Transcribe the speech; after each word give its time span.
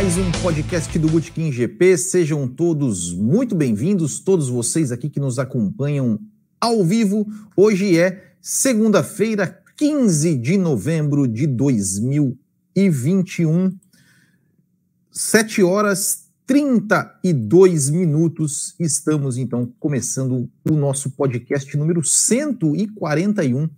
Mais 0.00 0.16
um 0.16 0.32
podcast 0.40 0.98
do 0.98 1.08
Bootkin 1.08 1.52
GP. 1.52 1.98
Sejam 1.98 2.48
todos 2.48 3.12
muito 3.12 3.54
bem-vindos, 3.54 4.18
todos 4.18 4.48
vocês 4.48 4.90
aqui 4.90 5.10
que 5.10 5.20
nos 5.20 5.38
acompanham 5.38 6.18
ao 6.58 6.82
vivo. 6.82 7.26
Hoje 7.54 7.98
é 7.98 8.32
segunda-feira, 8.40 9.62
15 9.76 10.38
de 10.38 10.56
novembro 10.56 11.28
de 11.28 11.46
2021, 11.46 13.78
7 15.12 15.62
horas 15.62 16.30
32 16.46 17.90
minutos. 17.90 18.74
Estamos 18.80 19.36
então 19.36 19.70
começando 19.78 20.48
o 20.64 20.72
nosso 20.72 21.10
podcast 21.10 21.76
número 21.76 22.02
141, 22.02 23.68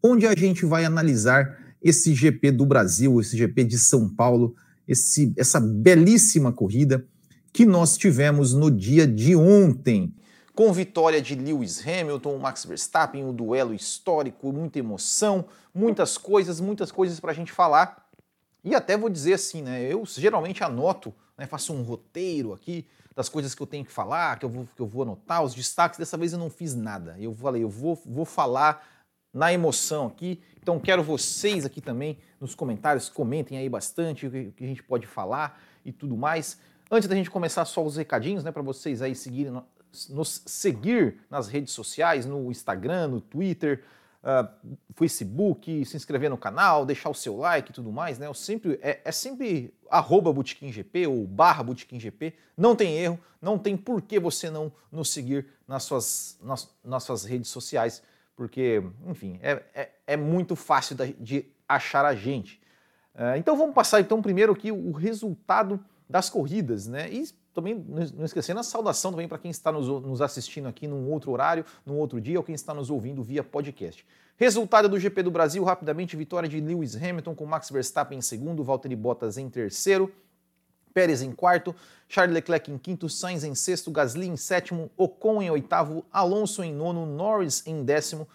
onde 0.00 0.28
a 0.28 0.34
gente 0.36 0.64
vai 0.64 0.84
analisar 0.84 1.58
esse 1.82 2.14
GP 2.14 2.52
do 2.52 2.64
Brasil, 2.64 3.20
esse 3.20 3.36
GP 3.36 3.64
de 3.64 3.80
São 3.80 4.08
Paulo, 4.08 4.54
esse, 4.92 5.32
essa 5.36 5.60
belíssima 5.60 6.52
corrida 6.52 7.04
que 7.52 7.66
nós 7.66 7.96
tivemos 7.96 8.54
no 8.54 8.70
dia 8.70 9.06
de 9.06 9.36
ontem. 9.36 10.14
Com 10.54 10.72
vitória 10.72 11.20
de 11.20 11.34
Lewis 11.34 11.86
Hamilton, 11.86 12.38
Max 12.38 12.64
Verstappen, 12.64 13.24
um 13.24 13.34
duelo 13.34 13.74
histórico, 13.74 14.52
muita 14.52 14.78
emoção, 14.78 15.46
muitas 15.74 16.16
coisas, 16.16 16.60
muitas 16.60 16.92
coisas 16.92 17.18
para 17.18 17.32
a 17.32 17.34
gente 17.34 17.52
falar. 17.52 18.06
E 18.62 18.74
até 18.74 18.96
vou 18.96 19.08
dizer 19.08 19.34
assim, 19.34 19.62
né? 19.62 19.82
Eu 19.82 20.04
geralmente 20.06 20.62
anoto, 20.62 21.12
né, 21.36 21.46
faço 21.46 21.72
um 21.72 21.82
roteiro 21.82 22.52
aqui 22.52 22.86
das 23.14 23.28
coisas 23.28 23.54
que 23.54 23.62
eu 23.62 23.66
tenho 23.66 23.84
que 23.84 23.92
falar, 23.92 24.38
que 24.38 24.44
eu 24.44 24.48
vou, 24.48 24.68
que 24.74 24.80
eu 24.80 24.86
vou 24.86 25.02
anotar, 25.02 25.42
os 25.42 25.54
destaques. 25.54 25.98
Dessa 25.98 26.16
vez 26.16 26.32
eu 26.32 26.38
não 26.38 26.50
fiz 26.50 26.74
nada. 26.74 27.16
Eu 27.18 27.34
falei, 27.34 27.62
eu 27.62 27.68
vou, 27.68 28.00
vou 28.06 28.24
falar 28.24 28.86
na 29.32 29.52
emoção 29.52 30.06
aqui. 30.06 30.40
Então 30.62 30.78
quero 30.78 31.02
vocês 31.02 31.66
aqui 31.66 31.80
também 31.80 32.18
nos 32.40 32.54
comentários, 32.54 33.08
comentem 33.08 33.58
aí 33.58 33.68
bastante 33.68 34.26
o 34.26 34.30
que 34.30 34.64
a 34.64 34.66
gente 34.66 34.82
pode 34.82 35.06
falar 35.06 35.60
e 35.84 35.90
tudo 35.90 36.16
mais. 36.16 36.58
Antes 36.90 37.08
da 37.08 37.16
gente 37.16 37.30
começar 37.30 37.64
só 37.64 37.84
os 37.84 37.96
recadinhos, 37.96 38.44
né, 38.44 38.52
para 38.52 38.62
vocês 38.62 39.02
aí 39.02 39.14
seguirem, 39.14 39.60
nos 40.10 40.42
seguir 40.46 41.18
nas 41.28 41.48
redes 41.48 41.72
sociais, 41.72 42.24
no 42.24 42.50
Instagram, 42.50 43.08
no 43.08 43.20
Twitter, 43.20 43.82
uh, 44.22 44.48
Facebook, 44.94 45.84
se 45.84 45.96
inscrever 45.96 46.30
no 46.30 46.38
canal, 46.38 46.86
deixar 46.86 47.10
o 47.10 47.14
seu 47.14 47.36
like 47.36 47.70
e 47.70 47.74
tudo 47.74 47.90
mais, 47.90 48.18
né? 48.18 48.26
Eu 48.26 48.34
sempre, 48.34 48.78
é, 48.82 49.00
é 49.04 49.12
sempre 49.12 49.74
arroba 49.90 50.32
GP 50.44 51.06
ou 51.08 51.26
barra 51.26 51.64
GP, 51.74 52.34
não 52.56 52.76
tem 52.76 52.96
erro, 52.98 53.18
não 53.40 53.58
tem 53.58 53.76
por 53.76 54.00
que 54.00 54.20
você 54.20 54.48
não 54.48 54.72
nos 54.92 55.10
seguir 55.10 55.46
nas 55.66 55.82
suas, 55.82 56.38
nas, 56.40 56.70
nas 56.84 57.02
suas 57.02 57.24
redes 57.24 57.48
sociais 57.50 58.02
porque, 58.42 58.82
enfim, 59.06 59.38
é, 59.40 59.62
é, 59.72 59.90
é 60.04 60.16
muito 60.16 60.56
fácil 60.56 60.96
de 61.16 61.46
achar 61.68 62.04
a 62.04 62.12
gente. 62.12 62.60
Uh, 63.14 63.38
então 63.38 63.56
vamos 63.56 63.72
passar 63.72 64.00
então 64.00 64.20
primeiro 64.20 64.52
aqui 64.52 64.72
o 64.72 64.90
resultado 64.90 65.78
das 66.10 66.28
corridas, 66.28 66.88
né? 66.88 67.08
E 67.08 67.24
também 67.54 67.72
não 67.72 68.24
esquecendo 68.24 68.58
a 68.58 68.64
saudação 68.64 69.12
também 69.12 69.28
para 69.28 69.38
quem 69.38 69.48
está 69.48 69.70
nos, 69.70 69.86
nos, 69.86 70.20
assistindo 70.20 70.66
aqui 70.66 70.88
num 70.88 71.08
outro 71.08 71.30
horário, 71.30 71.64
num 71.86 71.96
outro 71.96 72.20
dia, 72.20 72.36
ou 72.36 72.42
quem 72.42 72.56
está 72.56 72.74
nos 72.74 72.90
ouvindo 72.90 73.22
via 73.22 73.44
podcast. 73.44 74.04
Resultado 74.36 74.88
do 74.88 74.98
GP 74.98 75.22
do 75.22 75.30
Brasil, 75.30 75.62
rapidamente, 75.62 76.16
vitória 76.16 76.48
de 76.48 76.60
Lewis 76.60 76.96
Hamilton 76.96 77.36
com 77.36 77.46
Max 77.46 77.70
Verstappen 77.70 78.18
em 78.18 78.22
segundo, 78.22 78.64
Valtteri 78.64 78.96
Bottas 78.96 79.38
em 79.38 79.48
terceiro, 79.48 80.12
Pérez 80.92 81.22
em 81.22 81.32
quarto, 81.32 81.74
Charles 82.08 82.34
Leclerc 82.34 82.70
em 82.70 82.78
quinto, 82.78 83.08
Sainz 83.08 83.44
em 83.44 83.54
sexto, 83.54 83.90
Gasly 83.90 84.26
em 84.26 84.36
sétimo, 84.36 84.90
Ocon 84.96 85.42
em 85.42 85.50
oitavo, 85.50 86.04
Alonso 86.12 86.62
em 86.62 86.72
nono, 86.72 87.06
Norris 87.06 87.66
em 87.66 87.84
décimo. 87.84 88.28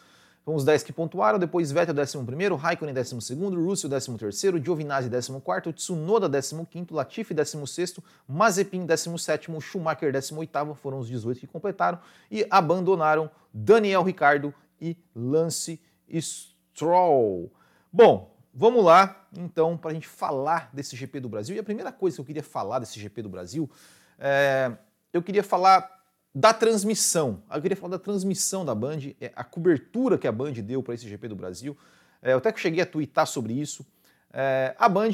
Foram 0.47 0.55
os 0.55 0.63
10 0.63 0.83
que 0.83 0.93
pontuaram, 0.93 1.37
depois 1.37 1.73
Vettel 1.73 1.93
décimo 1.93 2.25
primeiro, 2.25 2.55
Raikkonen 2.55 2.93
décimo 2.93 3.21
segundo, 3.21 3.61
Russell 3.61 3.89
décimo 3.89 4.17
terceiro, 4.17 4.57
Giovinazzi 4.57 5.09
décimo 5.09 5.41
quarto, 5.41 5.73
Tsunoda 5.73 6.29
décimo 6.29 6.65
quinto, 6.65 6.95
Latifi 6.95 7.33
décimo 7.33 7.67
sexto, 7.67 8.01
Mazepin 8.25 8.85
décimo 8.85 9.19
sétimo, 9.19 9.59
Schumacher 9.59 10.09
décimo 10.09 10.39
oitavo, 10.39 10.73
foram 10.73 10.99
os 10.99 11.09
18 11.09 11.41
que 11.41 11.47
completaram 11.47 11.99
e 12.31 12.47
abandonaram 12.49 13.29
Daniel 13.53 14.03
Ricardo 14.03 14.53
e 14.79 14.95
Lance 15.13 15.81
Stroll. 16.09 17.51
Bom, 17.91 18.36
Vamos 18.59 18.83
lá, 18.83 19.27
então, 19.37 19.77
para 19.77 19.91
a 19.91 19.93
gente 19.93 20.07
falar 20.07 20.71
desse 20.73 20.95
GP 20.95 21.19
do 21.19 21.29
Brasil. 21.29 21.55
E 21.55 21.59
a 21.59 21.63
primeira 21.63 21.91
coisa 21.91 22.17
que 22.17 22.21
eu 22.21 22.25
queria 22.25 22.41
falar 22.41 22.79
desse 22.79 22.99
GP 22.99 23.21
do 23.21 23.29
Brasil, 23.29 23.69
é, 24.17 24.75
eu 25.13 25.21
queria 25.21 25.43
falar 25.43 25.87
da 26.33 26.51
transmissão. 26.51 27.43
Eu 27.53 27.61
queria 27.61 27.77
falar 27.77 27.97
da 27.97 28.03
transmissão 28.03 28.65
da 28.65 28.73
Band, 28.73 28.97
é, 29.21 29.31
a 29.35 29.43
cobertura 29.43 30.17
que 30.17 30.27
a 30.27 30.31
Band 30.31 30.53
deu 30.53 30.81
para 30.81 30.95
esse 30.95 31.07
GP 31.07 31.27
do 31.27 31.35
Brasil. 31.35 31.77
É, 32.19 32.33
eu 32.33 32.39
até 32.39 32.51
que 32.51 32.59
cheguei 32.59 32.81
a 32.81 32.85
twittar 32.87 33.27
sobre 33.27 33.53
isso. 33.53 33.85
É, 34.33 34.75
a 34.79 34.89
Band 34.89 35.11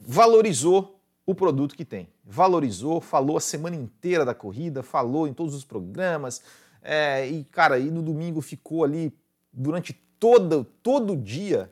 valorizou 0.00 1.00
o 1.24 1.36
produto 1.36 1.76
que 1.76 1.84
tem. 1.84 2.08
Valorizou, 2.24 3.00
falou 3.00 3.36
a 3.36 3.40
semana 3.40 3.76
inteira 3.76 4.24
da 4.24 4.34
corrida, 4.34 4.82
falou 4.82 5.28
em 5.28 5.32
todos 5.32 5.54
os 5.54 5.64
programas. 5.64 6.42
É, 6.82 7.28
e, 7.28 7.44
cara, 7.44 7.78
e 7.78 7.92
no 7.92 8.02
domingo 8.02 8.40
ficou 8.40 8.82
ali 8.82 9.16
durante 9.52 9.92
todo, 10.18 10.64
todo 10.82 11.16
dia 11.16 11.70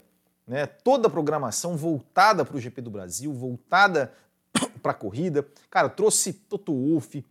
né, 0.51 0.67
toda 0.67 1.07
a 1.07 1.11
programação 1.11 1.77
voltada 1.77 2.45
para 2.45 2.57
o 2.57 2.61
GP 2.61 2.83
do 2.83 2.91
Brasil, 2.91 3.33
voltada 3.33 4.13
para 4.83 4.91
a 4.91 4.95
corrida. 4.95 5.47
Cara, 5.71 5.89
trouxe 5.89 6.33
Toto 6.33 6.75
Wolff, 6.75 7.25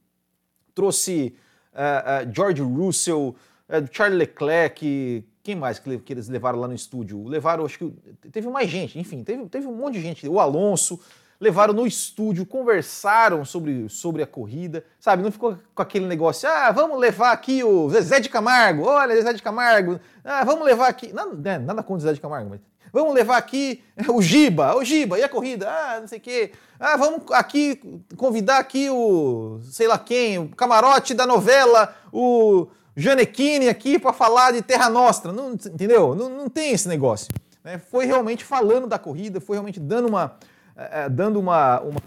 trouxe 0.73 1.35
uh, 1.73 2.25
uh, 2.25 2.33
George 2.33 2.61
Russell, 2.61 3.35
uh, 3.67 3.89
Charles 3.91 4.17
Leclerc, 4.17 5.25
quem 5.43 5.53
mais 5.53 5.79
que, 5.79 5.99
que, 5.99 6.13
eles 6.13 6.29
levaram 6.29 6.61
lá 6.61 6.67
no 6.69 6.73
estúdio? 6.73 7.27
Levaram, 7.27 7.65
acho 7.65 7.77
que 7.77 7.93
teve 8.31 8.47
mais 8.47 8.69
gente, 8.69 8.97
enfim, 8.97 9.21
teve, 9.21 9.45
teve 9.49 9.67
um 9.67 9.75
monte 9.75 9.95
de 9.95 10.01
gente, 10.01 10.25
o 10.25 10.39
Alonso, 10.39 10.97
levaram 11.41 11.73
no 11.73 11.85
estúdio, 11.85 12.45
conversaram 12.45 13.43
sobre, 13.43 13.89
sobre 13.89 14.23
a 14.23 14.27
corrida, 14.27 14.85
sabe? 14.97 15.23
Não 15.23 15.31
ficou 15.31 15.57
com 15.75 15.81
aquele 15.81 16.05
negócio, 16.05 16.47
ah, 16.47 16.71
vamos 16.71 16.97
levar 16.97 17.33
aqui 17.33 17.65
o 17.65 17.89
Zezé 17.89 18.21
de 18.21 18.29
Camargo, 18.29 18.83
olha, 18.83 19.13
Zezé 19.13 19.33
de 19.33 19.43
Camargo, 19.43 19.99
ah, 20.23 20.45
vamos 20.45 20.63
levar 20.63 20.87
aqui. 20.87 21.11
Nada, 21.11 21.35
né, 21.35 21.59
nada 21.59 21.83
contra 21.83 21.97
o 21.97 21.99
Zezé 21.99 22.13
de 22.13 22.21
Camargo, 22.21 22.51
mas 22.51 22.68
Vamos 22.91 23.13
levar 23.13 23.37
aqui 23.37 23.83
o 24.09 24.21
Giba, 24.21 24.75
o 24.75 24.83
Giba, 24.83 25.19
e 25.19 25.23
a 25.23 25.29
corrida? 25.29 25.69
Ah, 25.69 25.99
não 26.01 26.07
sei 26.07 26.17
o 26.17 26.21
quê. 26.21 26.51
Ah, 26.79 26.95
vamos 26.97 27.21
aqui 27.31 27.81
convidar 28.15 28.57
aqui 28.59 28.89
o, 28.89 29.59
sei 29.63 29.87
lá 29.87 29.97
quem, 29.97 30.37
o 30.37 30.49
camarote 30.49 31.13
da 31.13 31.27
novela, 31.27 31.95
o 32.11 32.67
Janequine 32.95 33.69
aqui 33.69 33.99
para 33.99 34.13
falar 34.13 34.51
de 34.51 34.61
Terra 34.61 34.89
Nostra. 34.89 35.31
Não, 35.31 35.51
entendeu? 35.53 36.15
Não, 36.15 36.29
não 36.29 36.49
tem 36.49 36.71
esse 36.71 36.87
negócio. 36.87 37.27
É, 37.63 37.77
foi 37.77 38.05
realmente 38.05 38.43
falando 38.43 38.87
da 38.87 38.97
corrida, 38.97 39.41
foi 39.41 39.55
realmente 39.55 39.79
dando 39.79 40.07
uma, 40.07 40.37
é, 40.75 41.09
dando 41.09 41.39
uma, 41.39 41.81
uma 41.81 41.99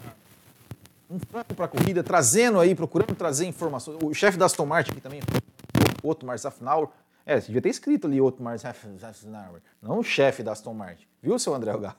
um 1.12 1.18
franco 1.18 1.54
para 1.54 1.66
a 1.66 1.68
corrida, 1.68 2.02
trazendo 2.02 2.58
aí, 2.58 2.74
procurando 2.74 3.14
trazer 3.14 3.44
informações. 3.44 3.98
O 4.02 4.14
chefe 4.14 4.38
da 4.38 4.46
Aston 4.46 4.64
Martin 4.64 4.92
aqui 4.92 5.00
também, 5.00 5.20
outro 6.02 6.26
Marzafnauer, 6.26 6.88
é, 7.24 7.40
você 7.40 7.46
devia 7.46 7.62
ter 7.62 7.68
escrito 7.68 8.06
ali 8.06 8.20
Otmar 8.20 8.58
Zafnauer, 8.58 9.60
não 9.80 9.98
o 9.98 10.02
chefe 10.02 10.42
da 10.42 10.52
Aston 10.52 10.74
Martin. 10.74 11.06
Viu, 11.22 11.38
seu 11.38 11.54
André 11.54 11.72
Galo? 11.72 11.96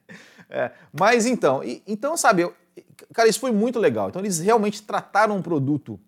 é, 0.50 0.70
mas 0.92 1.26
então, 1.26 1.64
e, 1.64 1.82
então, 1.86 2.16
sabe, 2.16 2.42
eu, 2.42 2.54
cara, 3.12 3.28
isso 3.28 3.40
foi 3.40 3.50
muito 3.50 3.78
legal. 3.78 4.08
Então, 4.08 4.20
eles 4.20 4.38
realmente 4.38 4.82
trataram 4.82 5.36
um 5.36 5.42
produto, 5.42 5.98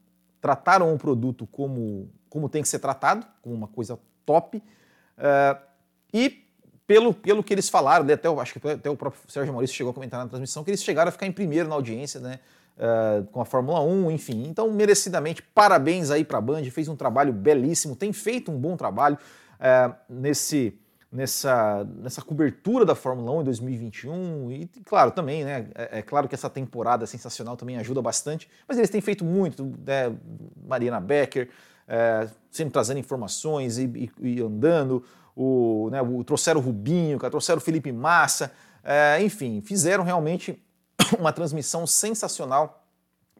trataram 0.41 0.93
um 0.93 0.99
produto 0.99 1.47
como, 1.47 2.11
como 2.29 2.49
tem 2.49 2.63
que 2.63 2.69
ser 2.69 2.79
tratado, 2.79 3.27
como 3.41 3.55
uma 3.55 3.69
coisa 3.69 3.99
top. 4.27 4.63
É, 5.17 5.57
e 6.13 6.45
pelo, 6.87 7.13
pelo 7.13 7.43
que 7.43 7.53
eles 7.53 7.69
falaram, 7.69 8.11
até, 8.11 8.29
acho 8.29 8.59
que 8.59 8.69
até 8.69 8.89
o 8.91 8.97
próprio 8.97 9.21
Sérgio 9.29 9.53
Maurício 9.53 9.77
chegou 9.77 9.91
a 9.91 9.95
comentar 9.95 10.21
na 10.21 10.29
transmissão, 10.29 10.65
que 10.65 10.71
eles 10.71 10.83
chegaram 10.83 11.09
a 11.09 11.13
ficar 11.13 11.27
em 11.27 11.33
primeiro 11.33 11.69
na 11.69 11.75
audiência, 11.75 12.21
né? 12.21 12.41
Uh, 12.79 13.25
com 13.27 13.41
a 13.41 13.45
Fórmula 13.45 13.81
1, 13.81 14.11
enfim. 14.11 14.45
Então, 14.47 14.71
merecidamente, 14.71 15.43
parabéns 15.43 16.11
aí 16.11 16.25
para 16.25 16.39
a 16.39 16.41
Band, 16.41 16.65
fez 16.71 16.89
um 16.89 16.97
trabalho 16.97 17.33
belíssimo, 17.33 17.97
tem 17.97 18.13
feito 18.13 18.51
um 18.51 18.59
bom 18.59 18.77
trabalho 18.77 19.19
uh, 19.59 19.95
nesse, 20.09 20.79
nessa, 21.11 21.85
nessa 21.97 22.23
cobertura 22.23 22.85
da 22.85 22.95
Fórmula 22.95 23.33
1 23.33 23.41
em 23.41 23.45
2021. 23.45 24.53
E, 24.53 24.71
claro, 24.85 25.11
também, 25.11 25.45
né? 25.45 25.69
É, 25.75 25.99
é, 25.99 26.03
claro 26.03 26.29
que 26.29 26.35
essa 26.35 26.49
temporada 26.49 27.07
sensacional 27.07 27.57
também 27.57 27.77
ajuda 27.77 28.01
bastante, 28.01 28.49
mas 28.67 28.79
eles 28.79 28.91
têm 28.91 29.01
feito 29.01 29.25
muito, 29.25 29.65
né? 29.65 30.15
Mariana 30.67 31.01
Becker, 31.01 31.49
uh, 31.89 32.31
sempre 32.51 32.73
trazendo 32.73 32.99
informações 32.99 33.79
e, 33.79 34.11
e, 34.21 34.37
e 34.37 34.41
andando. 34.41 35.05
O, 35.41 35.89
né, 35.93 36.03
o, 36.03 36.25
trouxeram 36.25 36.61
o 36.61 36.65
Rubinho, 36.65 37.17
trouxeram 37.17 37.59
o 37.59 37.61
Felipe 37.61 37.93
Massa, 37.93 38.51
enfim, 39.21 39.61
fizeram 39.61 40.03
realmente 40.03 40.61
uma 41.19 41.33
transmissão 41.33 41.87
sensacional. 41.87 42.85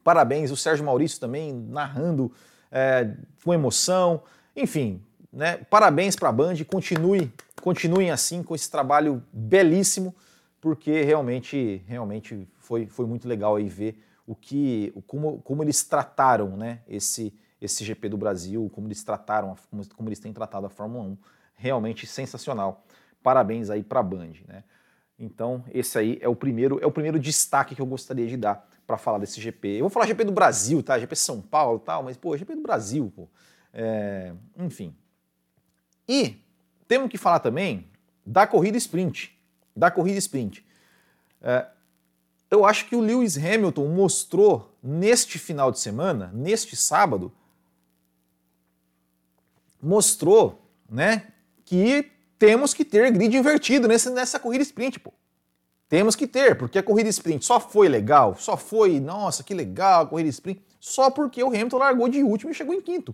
Parabéns, 0.03 0.51
o 0.51 0.57
Sérgio 0.57 0.85
Maurício 0.85 1.19
também 1.19 1.53
narrando 1.53 2.31
é, 2.71 3.13
com 3.43 3.53
emoção. 3.53 4.23
Enfim, 4.55 5.03
né, 5.31 5.57
parabéns 5.69 6.15
para 6.15 6.29
a 6.29 6.31
Band, 6.31 6.55
continue, 6.67 7.31
continuem 7.61 8.11
assim 8.11 8.41
com 8.41 8.55
esse 8.55 8.69
trabalho 8.69 9.23
belíssimo, 9.31 10.15
porque 10.61 11.01
realmente, 11.01 11.83
realmente 11.87 12.47
foi, 12.57 12.87
foi 12.87 13.05
muito 13.05 13.27
legal 13.27 13.55
aí 13.55 13.67
ver 13.67 14.03
o 14.25 14.35
que, 14.35 14.93
como, 15.07 15.41
como 15.41 15.63
eles 15.63 15.83
trataram 15.83 16.55
né, 16.55 16.81
esse, 16.87 17.33
esse 17.61 17.83
GP 17.83 18.09
do 18.09 18.17
Brasil, 18.17 18.69
como 18.73 18.87
eles 18.87 19.03
trataram, 19.03 19.55
como, 19.69 19.87
como 19.89 20.09
eles 20.09 20.19
têm 20.19 20.31
tratado 20.31 20.65
a 20.65 20.69
Fórmula 20.69 21.03
1. 21.03 21.17
Realmente 21.55 22.07
sensacional. 22.07 22.85
Parabéns 23.21 23.69
aí 23.69 23.83
para 23.83 23.99
a 23.99 24.03
Band. 24.03 24.33
Né? 24.47 24.63
Então, 25.19 25.65
esse 25.73 25.99
aí 25.99 26.17
é 26.21 26.29
o 26.29 26.35
primeiro, 26.35 26.79
é 26.81 26.85
o 26.85 26.91
primeiro 26.91 27.19
destaque 27.19 27.75
que 27.75 27.81
eu 27.81 27.85
gostaria 27.85 28.25
de 28.25 28.37
dar 28.37 28.65
para 28.87 28.97
falar 28.97 29.17
desse 29.17 29.41
GP. 29.41 29.67
Eu 29.75 29.81
vou 29.81 29.89
falar 29.89 30.07
GP 30.07 30.23
do 30.23 30.31
Brasil, 30.31 30.81
tá? 30.81 30.97
GP 30.97 31.15
São 31.15 31.41
Paulo 31.41 31.77
tal, 31.77 32.03
mas, 32.03 32.15
pô, 32.15 32.35
GP 32.37 32.55
do 32.55 32.61
Brasil, 32.61 33.11
pô. 33.13 33.27
É, 33.73 34.33
enfim. 34.57 34.95
E 36.07 36.41
temos 36.87 37.09
que 37.09 37.17
falar 37.17 37.39
também 37.39 37.87
da 38.25 38.47
corrida 38.47 38.77
sprint. 38.77 39.37
Da 39.75 39.91
corrida 39.91 40.17
sprint. 40.17 40.65
É, 41.41 41.67
eu 42.49 42.65
acho 42.65 42.87
que 42.87 42.95
o 42.95 43.01
Lewis 43.01 43.37
Hamilton 43.37 43.87
mostrou 43.89 44.75
neste 44.81 45.37
final 45.37 45.71
de 45.71 45.79
semana, 45.79 46.31
neste 46.33 46.75
sábado, 46.75 47.31
mostrou, 49.81 50.65
né, 50.89 51.27
que 51.63 52.11
temos 52.39 52.73
que 52.73 52.85
ter 52.85 53.11
grid 53.11 53.35
invertido 53.35 53.87
nessa, 53.87 54.09
nessa 54.09 54.39
corrida 54.39 54.63
sprint, 54.63 54.99
pô. 54.99 55.13
Temos 55.89 56.15
que 56.15 56.25
ter, 56.25 56.55
porque 56.55 56.79
a 56.79 56.83
corrida 56.83 57.09
sprint 57.09 57.43
só 57.43 57.59
foi 57.59 57.89
legal, 57.89 58.35
só 58.39 58.55
foi, 58.55 58.99
nossa, 58.99 59.43
que 59.43 59.53
legal 59.53 60.03
a 60.03 60.05
corrida 60.05 60.29
sprint, 60.29 60.61
só 60.79 61.09
porque 61.09 61.43
o 61.43 61.47
Hamilton 61.47 61.77
largou 61.77 62.07
de 62.07 62.23
último 62.23 62.51
e 62.51 62.53
chegou 62.53 62.73
em 62.73 62.81
quinto. 62.81 63.13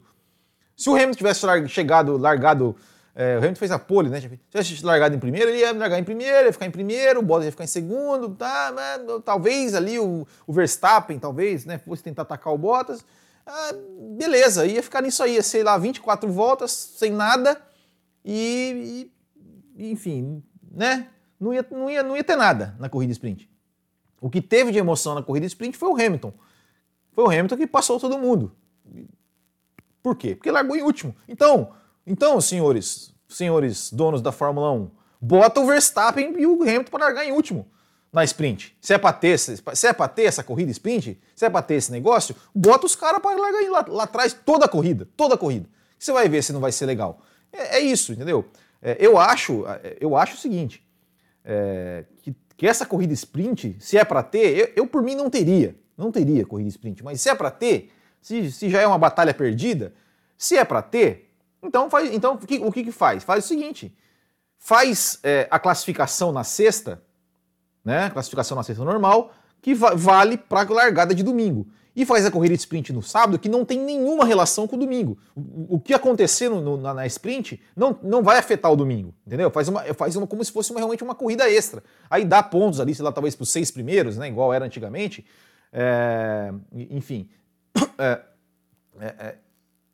Se 0.76 0.90
o 0.90 0.94
Hamilton 0.94 1.16
tivesse 1.16 1.70
chegado, 1.70 2.18
largado, 2.18 2.76
é, 3.16 3.36
o 3.36 3.38
Hamilton 3.38 3.56
fez 3.56 3.72
a 3.72 3.80
pole, 3.80 4.10
né? 4.10 4.20
Se 4.20 4.30
tivesse 4.52 4.86
largado 4.86 5.16
em 5.16 5.20
primeiro, 5.20 5.50
ele 5.50 5.60
ia 5.60 5.72
largar 5.74 5.98
em 5.98 6.04
primeiro, 6.04 6.48
ia 6.48 6.54
ficar 6.54 6.66
em 6.66 6.72
primeiro, 6.72 7.22
o 7.22 7.24
Bottas 7.24 7.46
ia 7.46 7.52
ficar 7.52 7.64
em 7.64 7.68
segundo, 7.68 8.30
tá, 8.36 8.74
mas, 8.76 9.24
talvez 9.24 9.74
ali 9.74 9.98
o, 9.98 10.28
o, 10.46 10.54
Verstappen, 10.54 11.18
talvez, 11.18 11.66
né, 11.66 11.78
fosse 11.78 12.04
tentar 12.04 12.24
atacar 12.24 12.54
o 12.54 12.58
Bottas. 12.58 13.06
Ah, 13.48 13.72
beleza, 14.18 14.66
ia 14.66 14.84
ficar 14.84 15.02
nisso 15.02 15.24
aí, 15.24 15.42
sei 15.42 15.64
lá, 15.64 15.78
24 15.78 16.30
voltas, 16.30 16.72
sem 16.72 17.12
nada, 17.12 17.60
e, 18.26 19.08
e 19.08 19.15
enfim, 19.78 20.44
né? 20.72 21.10
Não 21.40 21.54
ia, 21.54 21.66
não, 21.70 21.90
ia, 21.90 22.04
não 22.04 22.16
ia 22.16 22.24
ter 22.24 22.36
nada 22.36 22.76
na 22.80 22.90
corrida 22.90 23.12
sprint. 23.12 23.50
O 24.22 24.30
que 24.30 24.42
teve 24.42 24.72
de 24.72 24.78
emoção 24.78 25.14
na 25.14 25.22
corrida 25.22 25.46
sprint 25.46 25.78
foi 25.78 25.90
o 25.90 25.94
Hamilton. 25.94 26.34
Foi 27.12 27.24
o 27.24 27.28
Hamilton 27.28 27.58
que 27.58 27.68
passou 27.68 28.00
todo 28.00 28.18
mundo. 28.18 28.56
Por 30.02 30.16
quê? 30.16 30.36
Porque 30.36 30.52
largou 30.52 30.76
em 30.76 30.82
último. 30.82 31.16
Então, 31.28 31.74
então, 32.06 32.40
senhores, 32.40 33.14
senhores 33.28 33.92
donos 33.92 34.22
da 34.22 34.32
Fórmula 34.32 34.72
1, 34.72 34.92
bota 35.20 35.60
o 35.60 35.66
Verstappen 35.66 36.40
e 36.40 36.46
o 36.46 36.62
Hamilton 36.62 36.92
para 36.92 37.06
largar 37.06 37.26
em 37.26 37.32
último 37.32 37.68
na 38.16 38.24
sprint. 38.24 38.76
Se 38.80 38.94
é 38.94 38.98
para 38.98 39.12
ter, 39.12 39.38
se 39.38 39.88
é 39.88 39.92
para 39.92 40.08
ter 40.08 40.24
essa 40.24 40.42
corrida 40.42 40.72
sprint, 40.72 41.20
se 41.36 41.46
é 41.46 41.50
para 41.50 41.62
ter 41.62 41.76
esse 41.76 41.92
negócio, 41.92 42.34
bota 42.56 42.86
os 42.86 42.96
caras 42.96 43.22
para 43.22 43.38
largar 43.38 43.70
lá, 43.70 43.86
lá 43.90 44.04
atrás 44.04 44.34
toda 44.34 44.66
a 44.66 44.70
corrida, 44.70 45.06
toda 45.18 45.36
a 45.36 45.38
corrida. 45.38 45.68
Você 46.00 46.14
vai 46.14 46.30
ver 46.30 46.42
se 46.42 46.54
não 46.54 46.62
vai 46.62 46.72
ser 46.72 46.86
legal. 46.86 47.22
É, 47.52 47.78
é 47.78 47.80
isso, 47.82 48.14
entendeu? 48.14 48.46
É, 48.86 48.98
eu 49.00 49.18
acho, 49.18 49.66
é, 49.68 49.98
eu 50.00 50.16
acho 50.16 50.36
o 50.36 50.38
seguinte, 50.38 50.88
é, 51.44 52.06
que, 52.22 52.36
que, 52.56 52.68
essa 52.68 52.86
corrida 52.86 53.14
sprint, 53.14 53.76
se 53.80 53.98
é 53.98 54.06
para 54.06 54.22
ter, 54.22 54.56
eu, 54.56 54.74
eu, 54.76 54.88
por 54.88 55.02
mim 55.02 55.16
não 55.16 55.28
teria, 55.28 55.76
não 55.98 56.12
teria 56.12 56.46
corrida 56.46 56.70
sprint, 56.70 57.04
mas 57.04 57.20
se 57.20 57.28
é 57.28 57.34
para 57.34 57.50
ter, 57.50 57.92
se, 58.22 58.52
se 58.52 58.70
já 58.70 58.80
é 58.80 58.86
uma 58.86 59.00
batalha 59.00 59.34
perdida, 59.34 59.92
se 60.38 60.56
é 60.56 60.64
para 60.64 60.84
ter, 60.84 61.32
então, 61.64 61.90
faz, 61.90 62.14
então 62.14 62.36
o, 62.36 62.38
que, 62.38 62.60
o 62.60 62.72
que, 62.72 62.92
faz? 62.92 63.24
Faz 63.24 63.46
o 63.46 63.48
seguinte, 63.48 63.98
faz 64.60 65.18
é, 65.24 65.48
a 65.50 65.58
classificação 65.58 66.32
na 66.32 66.44
sexta, 66.44 67.02
né, 67.84 68.12
classificação 68.12 68.56
na 68.56 68.62
sexta 68.62 68.86
normal, 68.86 69.34
que 69.64 69.74
va 69.74 69.96
vale 69.96 70.38
para 70.38 70.62
a 70.62 70.72
largada 70.72 71.16
de 71.16 71.24
domingo 71.24 71.68
e 71.96 72.06
faz 72.06 72.26
a 72.26 72.32
corrida 72.32 72.54
sprint 72.56 72.92
no 72.92 73.02
sábado 73.02 73.40
que 73.40 73.48
não 73.48 73.64
tem 73.64 73.80
nenhuma 73.80 74.26
relação 74.26 74.68
com 74.68 74.76
o 74.76 74.80
domingo. 74.80 75.18
O, 75.36 75.80
que 75.80 75.94
acontecer 75.94 76.50
no, 76.50 76.78
na, 76.78 76.94
na, 76.94 77.06
sprint 77.06 77.62
não, 77.76 77.98
não 78.04 78.22
vai 78.22 78.38
afetar 78.38 78.72
o 78.72 78.76
domingo, 78.76 79.14
entendeu? 79.26 79.50
Faz 79.50 79.68
uma, 79.70 79.82
faz 79.94 80.16
uma 80.16 80.28
como 80.28 80.44
se 80.44 80.52
fosse 80.52 80.72
uma, 80.72 80.80
realmente 80.80 81.04
uma 81.04 81.16
corrida 81.16 81.50
extra. 81.50 81.84
Aí 82.10 82.26
dá 82.26 82.44
pontos 82.44 82.80
ali, 82.80 82.94
sei 82.94 83.06
lá, 83.06 83.12
talvez 83.12 83.36
para 83.36 83.44
os 83.44 83.50
seis 83.50 83.72
primeiros, 83.72 84.18
né, 84.18 84.28
igual 84.28 84.54
era 84.54 84.66
antigamente. 84.66 85.26
É, 85.72 86.52
enfim. 86.90 87.30
É, 87.98 88.22
é, 89.00 89.06
é 89.06 89.36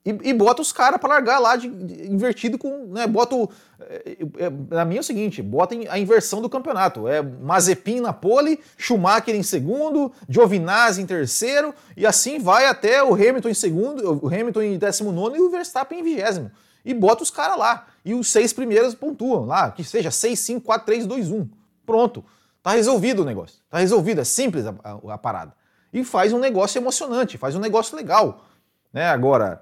e, 0.03 0.29
e 0.29 0.33
bota 0.33 0.61
os 0.61 0.71
caras 0.71 0.99
para 0.99 1.09
largar 1.09 1.37
lá 1.39 1.55
de, 1.55 1.69
de, 1.69 2.11
invertido 2.11 2.57
com. 2.57 2.87
Né, 2.87 3.05
bota 3.05 3.35
o, 3.35 3.49
é, 3.79 4.17
é, 4.39 4.49
na 4.69 4.83
minha 4.83 4.99
é 4.99 5.01
o 5.01 5.03
seguinte: 5.03 5.41
bota 5.43 5.75
a 5.89 5.99
inversão 5.99 6.41
do 6.41 6.49
campeonato. 6.49 7.07
É 7.07 7.21
Mazepin 7.21 7.99
na 7.99 8.11
pole, 8.11 8.59
Schumacher 8.77 9.35
em 9.35 9.43
segundo, 9.43 10.11
Giovinazzi 10.27 11.01
em 11.01 11.05
terceiro, 11.05 11.73
e 11.95 12.05
assim 12.05 12.39
vai 12.39 12.65
até 12.65 13.03
o 13.03 13.13
Hamilton 13.13 13.49
em 13.49 13.53
segundo, 13.53 14.19
o 14.23 14.27
Hamilton 14.27 14.61
em 14.63 14.77
19 14.77 15.37
e 15.37 15.41
o 15.41 15.51
Verstappen 15.51 15.99
em 15.99 16.03
vigésimo. 16.03 16.51
E 16.83 16.95
bota 16.95 17.21
os 17.21 17.29
caras 17.29 17.57
lá. 17.57 17.85
E 18.03 18.15
os 18.15 18.27
seis 18.27 18.51
primeiros 18.51 18.95
pontuam 18.95 19.45
lá, 19.45 19.69
que 19.69 19.83
seja 19.83 20.09
6, 20.09 20.39
5, 20.39 20.65
4, 20.65 20.85
3, 20.87 21.05
2, 21.05 21.31
1. 21.31 21.47
Pronto. 21.85 22.25
Tá 22.63 22.71
resolvido 22.71 23.21
o 23.21 23.25
negócio. 23.25 23.59
Tá 23.69 23.77
resolvido. 23.77 24.19
É 24.21 24.23
simples 24.23 24.65
a, 24.65 24.73
a, 24.83 25.13
a 25.13 25.17
parada. 25.17 25.53
E 25.93 26.03
faz 26.03 26.33
um 26.33 26.39
negócio 26.39 26.79
emocionante, 26.79 27.37
faz 27.37 27.55
um 27.55 27.59
negócio 27.59 27.95
legal. 27.95 28.45
Né? 28.91 29.07
Agora 29.07 29.61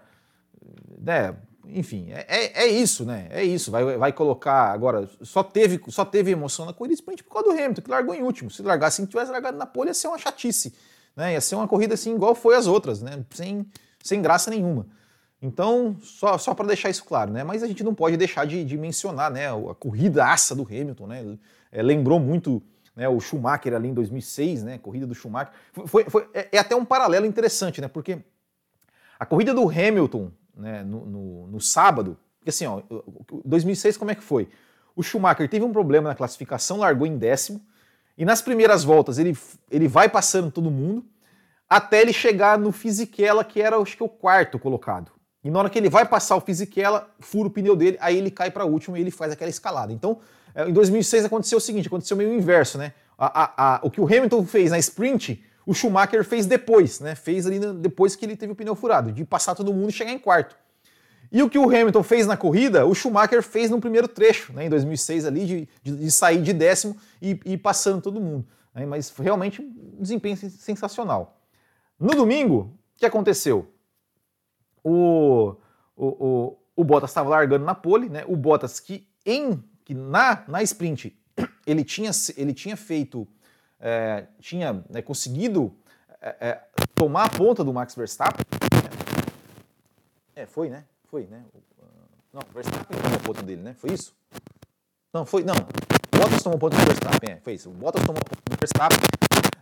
né, 0.99 1.35
enfim, 1.71 2.09
é, 2.11 2.25
é, 2.27 2.63
é, 2.63 2.67
isso, 2.67 3.05
né? 3.05 3.27
É 3.29 3.43
isso. 3.43 3.69
Vai, 3.69 3.97
vai 3.97 4.11
colocar 4.11 4.71
agora. 4.71 5.07
Só 5.21 5.43
teve, 5.43 5.79
só 5.89 6.03
teve 6.03 6.31
emoção 6.31 6.65
na 6.65 6.73
corrida 6.73 6.95
sprint 6.95 7.23
por 7.23 7.33
causa 7.33 7.49
do 7.49 7.53
Hamilton, 7.53 7.81
que 7.81 7.91
largou 7.91 8.15
em 8.15 8.23
último. 8.23 8.49
Se 8.49 8.61
largasse, 8.63 9.01
se 9.01 9.07
tivesse 9.07 9.31
largado 9.31 9.57
na 9.57 9.65
pole, 9.65 9.89
ia 9.89 9.93
ser 9.93 10.07
uma 10.07 10.17
chatice. 10.17 10.73
Né? 11.15 11.33
Ia 11.33 11.41
ser 11.41 11.55
uma 11.55 11.67
corrida 11.67 11.93
assim, 11.93 12.15
igual 12.15 12.33
foi 12.33 12.55
as 12.55 12.65
outras, 12.65 13.01
né? 13.01 13.23
Sem, 13.29 13.67
sem 14.03 14.21
graça 14.21 14.49
nenhuma. 14.49 14.87
Então, 15.41 15.95
só, 16.01 16.37
só 16.37 16.53
para 16.53 16.67
deixar 16.67 16.89
isso 16.89 17.03
claro, 17.05 17.31
né? 17.31 17.43
Mas 17.43 17.63
a 17.63 17.67
gente 17.67 17.83
não 17.83 17.93
pode 17.93 18.17
deixar 18.17 18.45
de, 18.45 18.65
de 18.65 18.77
mencionar 18.77 19.31
né? 19.31 19.47
a 19.49 19.75
corrida 19.75 20.25
aça 20.25 20.55
do 20.55 20.63
Hamilton, 20.63 21.07
né? 21.07 21.37
É, 21.71 21.83
lembrou 21.83 22.19
muito 22.19 22.61
né, 22.95 23.07
o 23.07 23.19
Schumacher 23.19 23.73
ali 23.73 23.89
em 23.89 23.93
2006, 23.93 24.63
né? 24.63 24.73
A 24.75 24.79
corrida 24.79 25.05
do 25.05 25.13
Schumacher. 25.13 25.53
Foi, 25.85 26.03
foi, 26.05 26.27
é, 26.33 26.49
é 26.51 26.57
até 26.57 26.75
um 26.75 26.83
paralelo 26.83 27.25
interessante, 27.25 27.79
né? 27.79 27.87
Porque 27.87 28.17
a 29.19 29.25
corrida 29.25 29.53
do 29.53 29.69
Hamilton 29.69 30.31
né, 30.59 30.83
no, 30.83 31.05
no, 31.05 31.47
no, 31.47 31.61
sábado, 31.61 32.17
porque 32.37 32.49
assim, 32.49 32.65
ó, 32.65 32.81
2006 33.45 33.97
como 33.97 34.11
é 34.11 34.15
que 34.15 34.23
foi? 34.23 34.49
O 34.95 35.01
Schumacher 35.01 35.49
teve 35.49 35.63
um 35.63 35.71
problema 35.71 36.09
na 36.09 36.15
classificação, 36.15 36.77
largou 36.77 37.07
em 37.07 37.17
décimo, 37.17 37.61
e 38.17 38.25
nas 38.25 38.41
primeiras 38.41 38.83
voltas 38.83 39.17
ele, 39.17 39.37
ele 39.71 39.87
vai 39.87 40.09
passando 40.09 40.51
todo 40.51 40.69
mundo, 40.69 41.05
até 41.69 42.01
ele 42.01 42.11
chegar 42.11 42.57
no 42.57 42.71
Fisichella, 42.71 43.43
que 43.43 43.61
era 43.61 43.77
acho 43.77 43.95
que 43.95 44.03
o 44.03 44.09
quarto 44.09 44.59
colocado. 44.59 45.11
E 45.43 45.49
na 45.49 45.59
hora 45.59 45.69
que 45.69 45.77
ele 45.77 45.89
vai 45.89 46.05
passar 46.05 46.35
o 46.35 46.41
Fisichella, 46.41 47.09
fura 47.19 47.47
o 47.47 47.51
pneu 47.51 47.75
dele, 47.75 47.97
aí 48.01 48.17
ele 48.17 48.29
cai 48.29 48.51
para 48.51 48.65
último 48.65 48.97
e 48.97 49.01
ele 49.01 49.11
faz 49.11 49.31
aquela 49.31 49.49
escalada. 49.49 49.93
Então, 49.93 50.19
é, 50.53 50.67
em 50.67 50.73
2006 50.73 51.25
aconteceu 51.25 51.59
o 51.59 51.61
seguinte, 51.61 51.87
aconteceu 51.87 52.17
meio 52.17 52.33
inverso, 52.33 52.77
né? 52.77 52.93
A, 53.17 53.43
a, 53.43 53.75
a, 53.75 53.79
o 53.83 53.89
que 53.89 54.01
o 54.01 54.05
Hamilton 54.05 54.45
fez 54.45 54.71
na 54.71 54.79
sprint, 54.79 55.43
o 55.69 55.73
Schumacher 55.75 56.23
fez 56.23 56.47
depois, 56.47 56.99
né? 56.99 57.13
Fez 57.13 57.45
ali 57.45 57.59
depois 57.75 58.15
que 58.15 58.25
ele 58.25 58.35
teve 58.35 58.53
o 58.53 58.55
pneu 58.55 58.73
furado, 58.73 59.11
de 59.11 59.23
passar 59.23 59.53
todo 59.53 59.71
mundo 59.71 59.91
e 59.91 59.93
chegar 59.93 60.11
em 60.11 60.17
quarto. 60.17 60.57
E 61.31 61.43
o 61.43 61.49
que 61.49 61.59
o 61.59 61.65
Hamilton 61.65 62.01
fez 62.01 62.25
na 62.25 62.35
corrida, 62.35 62.87
o 62.87 62.95
Schumacher 62.95 63.43
fez 63.43 63.69
no 63.69 63.79
primeiro 63.79 64.07
trecho, 64.07 64.51
né, 64.51 64.65
em 64.65 64.69
2006 64.69 65.25
ali, 65.27 65.45
de, 65.45 65.69
de, 65.83 65.95
de 65.95 66.09
sair 66.09 66.41
de 66.41 66.53
décimo 66.53 66.97
e, 67.21 67.39
e 67.45 67.55
passando 67.55 68.01
todo 68.01 68.19
mundo. 68.19 68.47
Né, 68.73 68.83
mas 68.83 69.13
realmente 69.15 69.61
um 69.61 70.01
desempenho 70.01 70.37
sensacional. 70.37 71.39
No 71.99 72.15
domingo, 72.15 72.75
o 72.95 72.97
que 72.97 73.05
aconteceu? 73.05 73.71
O, 74.83 75.53
o, 75.95 76.07
o, 76.07 76.57
o 76.77 76.83
Bottas 76.83 77.11
estava 77.11 77.29
largando 77.29 77.63
na 77.63 77.75
pole, 77.75 78.09
né? 78.09 78.23
O 78.27 78.35
Bottas 78.35 78.79
que 78.79 79.07
em 79.23 79.63
que 79.85 79.93
na, 79.93 80.43
na 80.47 80.63
sprint 80.63 81.15
ele 81.63 81.83
tinha, 81.83 82.09
ele 82.35 82.55
tinha 82.55 82.75
feito 82.75 83.27
é, 83.79 84.25
tinha 84.39 84.83
né, 84.89 85.01
conseguido 85.01 85.73
é, 86.21 86.35
é, 86.39 86.61
tomar 86.93 87.25
a 87.25 87.29
ponta 87.29 87.63
do 87.63 87.73
Max 87.73 87.95
Verstappen. 87.95 88.45
É, 90.35 90.45
foi, 90.45 90.69
né? 90.69 90.83
Foi, 91.05 91.25
né? 91.25 91.43
Não, 92.33 92.41
o 92.41 92.53
Verstappen 92.53 92.97
tomou 92.97 93.17
a 93.17 93.19
ponta 93.19 93.41
dele, 93.41 93.61
né? 93.61 93.73
Foi 93.73 93.91
isso? 93.91 94.13
Não, 95.13 95.25
foi, 95.25 95.43
não. 95.43 95.55
O 95.55 96.17
Bottas 96.17 96.43
tomou 96.43 96.57
a 96.57 96.59
ponta 96.59 96.77
do 96.77 96.85
Verstappen, 96.85 97.31
é, 97.31 97.37
foi 97.37 97.53
isso. 97.53 97.69
O 97.69 97.73
Bottas 97.73 98.03
tomou 98.05 98.21
a 98.21 98.29
ponta 98.29 98.41
do 98.45 98.57
Verstappen. 98.59 98.99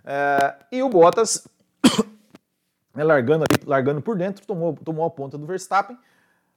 É, 0.04 0.56
e 0.72 0.84
o 0.84 0.90
Bottas, 0.90 1.48
né, 2.94 3.04
largando, 3.04 3.46
largando 3.66 4.02
por 4.02 4.18
dentro, 4.18 4.46
tomou, 4.46 4.74
tomou 4.74 5.06
a 5.06 5.10
ponta 5.10 5.38
do 5.38 5.46
Verstappen 5.46 5.98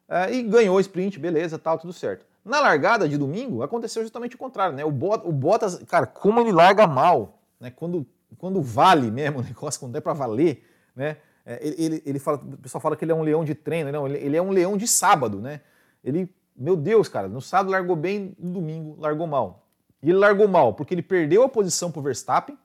é, 0.09 0.33
e 0.33 0.43
ganhou 0.43 0.76
o 0.76 0.81
sprint, 0.81 1.19
beleza, 1.19 1.59
tal, 1.59 1.79
tudo 1.79 1.93
certo. 1.93 2.26
Na 2.45 2.59
largada 2.59 3.09
de 3.09 3.17
domingo, 3.17 3.62
aconteceu 3.62 4.02
justamente 4.02 4.35
o 4.35 4.38
contrário, 4.38 4.75
né? 4.75 4.85
O 4.85 4.90
Bottas 4.90 5.76
cara, 5.85 6.07
como 6.07 6.40
ele 6.40 6.50
larga 6.50 6.87
mal 6.87 7.39
né, 7.61 7.71
quando, 7.71 8.07
quando 8.38 8.62
vale 8.62 9.11
mesmo 9.11 9.40
o 9.40 9.43
negócio, 9.45 9.79
quando 9.79 9.95
é 9.97 10.00
para 10.00 10.14
valer, 10.14 10.64
né, 10.97 11.19
é, 11.45 11.59
ele, 11.62 12.02
ele 12.05 12.19
fala, 12.19 12.38
o 12.38 12.59
pessoal 12.59 12.81
fala 12.81 12.97
que 12.97 13.05
ele 13.05 13.12
é 13.12 13.14
um 13.14 13.23
leão 13.23 13.45
de 13.45 13.55
treino, 13.55 13.93
não, 13.93 14.07
ele, 14.07 14.19
ele 14.19 14.37
é 14.37 14.43
um 14.43 14.50
leão 14.50 14.76
de 14.76 14.87
sábado, 14.87 15.40
né? 15.40 15.61
Ele, 16.05 16.33
meu 16.57 16.76
Deus, 16.76 17.09
cara, 17.09 17.29
no 17.29 17.40
sábado 17.40 17.71
largou 17.71 17.97
bem, 17.97 18.37
no 18.38 18.52
domingo 18.52 18.97
largou 19.00 19.26
mal. 19.26 19.67
E 20.02 20.11
ele 20.11 20.19
largou 20.19 20.49
mal 20.49 20.75
porque 20.75 20.95
ele 20.95 21.02
perdeu 21.02 21.43
a 21.43 21.49
posição 21.49 21.90
para 21.90 22.00
o 22.00 22.02
Verstappen. 22.02 22.59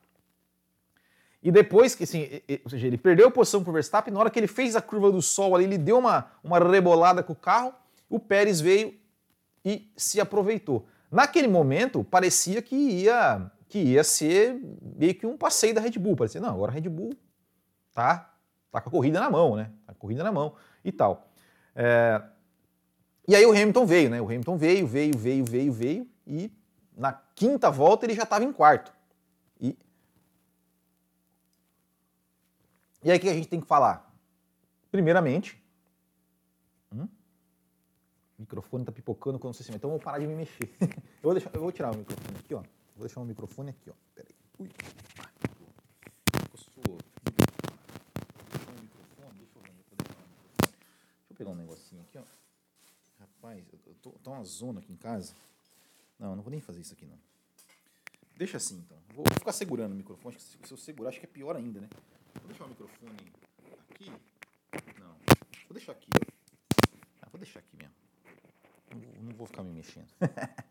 E 1.42 1.50
depois 1.50 1.94
que, 1.94 2.04
assim, 2.04 2.28
ou 2.64 2.70
seja, 2.70 2.86
ele 2.86 2.98
perdeu 2.98 3.28
a 3.28 3.30
posição 3.30 3.62
para 3.62 3.70
o 3.70 3.72
Verstappen, 3.72 4.12
na 4.12 4.20
hora 4.20 4.30
que 4.30 4.38
ele 4.38 4.46
fez 4.46 4.74
a 4.74 4.82
curva 4.82 5.12
do 5.12 5.22
sol 5.22 5.54
ali, 5.54 5.64
ele 5.64 5.78
deu 5.78 5.98
uma, 5.98 6.30
uma 6.42 6.58
rebolada 6.58 7.22
com 7.22 7.32
o 7.32 7.36
carro, 7.36 7.72
o 8.08 8.18
Pérez 8.18 8.60
veio 8.60 8.94
e 9.64 9.90
se 9.96 10.20
aproveitou. 10.20 10.86
Naquele 11.10 11.48
momento, 11.48 12.02
parecia 12.02 12.60
que 12.60 12.74
ia 12.74 13.50
que 13.68 13.78
ia 13.78 14.04
ser 14.04 14.60
meio 14.96 15.14
que 15.14 15.26
um 15.26 15.36
passeio 15.36 15.74
da 15.74 15.80
Red 15.80 15.98
Bull. 15.98 16.16
Parecia, 16.16 16.40
não, 16.40 16.50
agora 16.50 16.70
a 16.70 16.74
Red 16.74 16.88
Bull 16.88 17.14
tá, 17.92 18.34
tá 18.70 18.80
com 18.80 18.88
a 18.88 18.92
corrida 18.92 19.20
na 19.20 19.30
mão, 19.30 19.56
né? 19.56 19.72
Tá 19.86 19.92
a 19.92 19.94
corrida 19.94 20.22
na 20.22 20.32
mão 20.32 20.54
e 20.84 20.92
tal. 20.92 21.28
É, 21.74 22.22
e 23.28 23.34
aí 23.34 23.44
o 23.44 23.50
Hamilton 23.50 23.86
veio, 23.86 24.10
né? 24.10 24.20
O 24.20 24.26
Hamilton 24.26 24.56
veio, 24.56 24.86
veio, 24.86 25.18
veio, 25.18 25.44
veio, 25.44 25.72
veio 25.72 26.08
e 26.26 26.50
na 26.96 27.12
quinta 27.12 27.70
volta 27.70 28.06
ele 28.06 28.14
já 28.14 28.22
estava 28.22 28.44
em 28.44 28.52
quarto. 28.52 28.92
E, 29.60 29.76
e 33.02 33.10
aí 33.10 33.18
o 33.18 33.20
que 33.20 33.28
a 33.28 33.34
gente 33.34 33.48
tem 33.48 33.60
que 33.60 33.66
falar? 33.66 34.14
Primeiramente, 34.90 35.60
hum? 36.92 37.08
o 38.38 38.42
microfone 38.42 38.84
tá 38.84 38.92
pipocando 38.92 39.38
quando 39.38 39.54
você 39.54 39.64
se 39.64 39.72
Então 39.72 39.90
eu 39.90 39.96
vou 39.96 40.04
parar 40.04 40.18
de 40.18 40.26
me 40.26 40.34
mexer. 40.34 40.70
eu, 40.80 41.22
vou 41.22 41.34
deixar, 41.34 41.50
eu 41.52 41.60
vou 41.60 41.72
tirar 41.72 41.92
o 41.92 41.98
microfone 41.98 42.38
aqui, 42.38 42.54
ó. 42.54 42.62
Vou 42.96 43.06
deixar 43.06 43.20
o 43.20 43.26
microfone 43.26 43.70
aqui, 43.70 43.90
ó. 43.90 43.94
Peraí. 44.14 44.34
Ui. 44.58 44.70
Pegar 51.36 51.50
um 51.50 51.54
negocinho 51.54 52.00
aqui, 52.00 52.16
ó. 52.16 52.22
Rapaz, 53.20 53.62
eu 53.86 53.94
tô, 53.96 54.10
tá 54.12 54.30
uma 54.30 54.44
zona 54.44 54.80
aqui 54.80 54.90
em 54.90 54.96
casa. 54.96 55.34
Não, 56.18 56.30
eu 56.30 56.36
não 56.36 56.42
vou 56.42 56.50
nem 56.50 56.62
fazer 56.62 56.80
isso 56.80 56.94
aqui, 56.94 57.04
não. 57.04 57.18
Deixa 58.34 58.56
assim, 58.56 58.78
então. 58.78 58.96
Vou 59.14 59.26
ficar 59.30 59.52
segurando 59.52 59.92
o 59.92 59.94
microfone. 59.94 60.40
Se 60.40 60.56
eu 60.70 60.78
segurar, 60.78 61.10
acho 61.10 61.20
que 61.20 61.26
é 61.26 61.28
pior 61.28 61.54
ainda, 61.54 61.82
né? 61.82 61.90
Vou 62.36 62.48
deixar 62.48 62.64
o 62.64 62.68
microfone 62.68 63.12
aqui. 63.90 64.10
Não. 64.98 65.16
Vou 65.68 65.74
deixar 65.74 65.92
aqui. 65.92 66.08
Ah, 67.20 67.28
vou 67.30 67.38
deixar 67.38 67.58
aqui 67.58 67.76
mesmo. 67.76 67.94
Não, 68.90 69.22
não 69.24 69.32
vou 69.34 69.46
ficar 69.46 69.62
me 69.62 69.74
mexendo. 69.74 70.08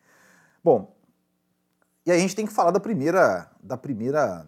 Bom, 0.63 0.95
e 2.05 2.11
aí 2.11 2.17
a 2.17 2.21
gente 2.21 2.35
tem 2.35 2.45
que 2.45 2.53
falar 2.53 2.71
da 2.71 2.79
primeira, 2.79 3.49
da 3.61 3.75
primeira, 3.75 4.47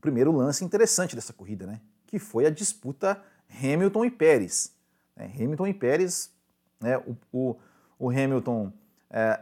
primeiro 0.00 0.32
lance 0.32 0.64
interessante 0.64 1.14
dessa 1.14 1.32
corrida, 1.32 1.66
né? 1.66 1.80
Que 2.06 2.18
foi 2.18 2.46
a 2.46 2.50
disputa 2.50 3.22
Hamilton 3.62 4.04
e 4.04 4.10
Pérez. 4.10 4.74
É, 5.16 5.24
Hamilton 5.24 5.68
e 5.68 5.74
Pérez, 5.74 6.32
né? 6.80 6.98
O, 6.98 7.16
o, 7.32 7.56
o 7.98 8.10
Hamilton 8.10 8.72
é, 9.08 9.40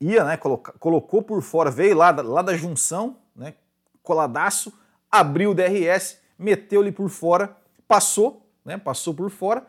ia, 0.00 0.22
né? 0.24 0.36
Coloca, 0.36 0.72
colocou 0.72 1.22
por 1.22 1.40
fora, 1.40 1.70
veio 1.70 1.96
lá, 1.96 2.10
lá 2.10 2.42
da 2.42 2.54
junção, 2.54 3.16
né? 3.34 3.54
Coladaço, 4.02 4.72
abriu 5.10 5.52
o 5.52 5.54
DRS, 5.54 6.18
meteu-lhe 6.38 6.92
por 6.92 7.08
fora, 7.08 7.56
passou, 7.88 8.46
né? 8.64 8.76
Passou 8.76 9.14
por 9.14 9.30
fora 9.30 9.66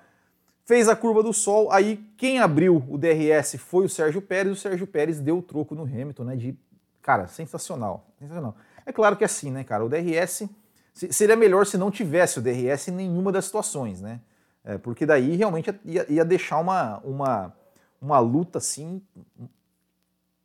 fez 0.72 0.88
a 0.88 0.96
curva 0.96 1.22
do 1.22 1.34
sol, 1.34 1.70
aí 1.70 1.98
quem 2.16 2.40
abriu 2.40 2.82
o 2.88 2.98
DRS 2.98 3.58
foi 3.58 3.84
o 3.84 3.90
Sérgio 3.90 4.22
Pérez, 4.22 4.54
o 4.54 4.56
Sérgio 4.56 4.88
Pérez 4.88 5.20
deu 5.20 5.40
o 5.40 5.42
troco 5.42 5.76
no 5.76 5.84
Hamilton, 5.84 6.24
né, 6.24 6.38
de, 6.38 6.58
cara, 7.02 7.28
sensacional, 7.28 8.08
sensacional. 8.18 8.56
É 8.86 8.94
claro 8.94 9.18
que 9.18 9.26
é 9.26 9.26
assim, 9.26 9.52
né, 9.52 9.66
cara, 9.66 9.84
o 9.84 9.90
DRS, 9.90 10.48
seria 10.94 11.36
melhor 11.36 11.66
se 11.66 11.78
não 11.78 11.92
tivesse 11.92 12.40
o 12.40 12.42
DRS 12.42 12.88
em 12.88 12.92
nenhuma 12.92 13.34
das 13.34 13.44
situações, 13.44 14.00
né, 14.00 14.22
é, 14.64 14.78
porque 14.78 15.06
daí 15.06 15.36
realmente 15.36 15.78
ia, 15.84 16.10
ia 16.10 16.24
deixar 16.24 16.60
uma, 16.60 17.00
uma, 17.00 17.54
uma 18.02 18.20
luta, 18.20 18.58
assim, 18.58 19.02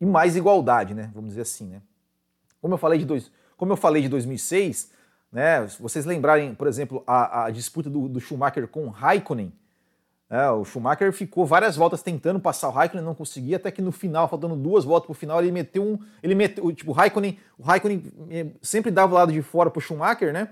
e 0.01 0.05
mais 0.05 0.35
igualdade, 0.35 0.93
né, 0.93 1.09
vamos 1.15 1.31
dizer 1.31 1.43
assim, 1.43 1.69
né. 1.69 1.81
Como 2.61 2.75
eu 2.75 2.79
falei 2.79 2.99
de, 2.99 3.05
dois, 3.05 3.31
como 3.57 3.71
eu 3.71 3.77
falei 3.77 4.03
de 4.03 4.09
2006, 4.09 4.91
né, 5.31 5.69
se 5.69 5.81
vocês 5.81 6.05
lembrarem, 6.05 6.53
por 6.53 6.67
exemplo, 6.67 7.05
a, 7.07 7.45
a 7.45 7.51
disputa 7.53 7.89
do, 7.89 8.09
do 8.09 8.19
Schumacher 8.19 8.67
com 8.67 8.89
Raikkonen, 8.89 9.53
é, 10.29 10.51
o 10.51 10.65
Schumacher 10.65 11.13
ficou 11.13 11.47
várias 11.47 11.77
voltas 11.77 12.03
tentando 12.03 12.41
passar 12.41 12.69
o 12.69 12.73
Raikkonen, 12.73 13.05
não 13.05 13.15
conseguia, 13.15 13.57
até 13.57 13.71
que 13.71 13.81
no 13.81 13.93
final, 13.93 14.29
faltando 14.29 14.57
duas 14.57 14.85
voltas 14.85 15.07
para 15.07 15.13
o 15.13 15.15
final, 15.15 15.41
ele 15.41 15.53
meteu 15.53 15.85
um. 15.85 15.99
Ele 16.21 16.35
meteu, 16.35 16.73
tipo, 16.73 16.91
o 16.91 16.95
Raikkonen, 16.95 17.39
o 17.57 17.63
Raikkonen 17.63 18.03
eh, 18.31 18.47
sempre 18.61 18.91
dava 18.91 19.13
o 19.13 19.15
lado 19.15 19.33
de 19.33 19.41
fora 19.41 19.71
para 19.71 19.79
o 19.79 19.83
Schumacher, 19.83 20.33
né? 20.33 20.49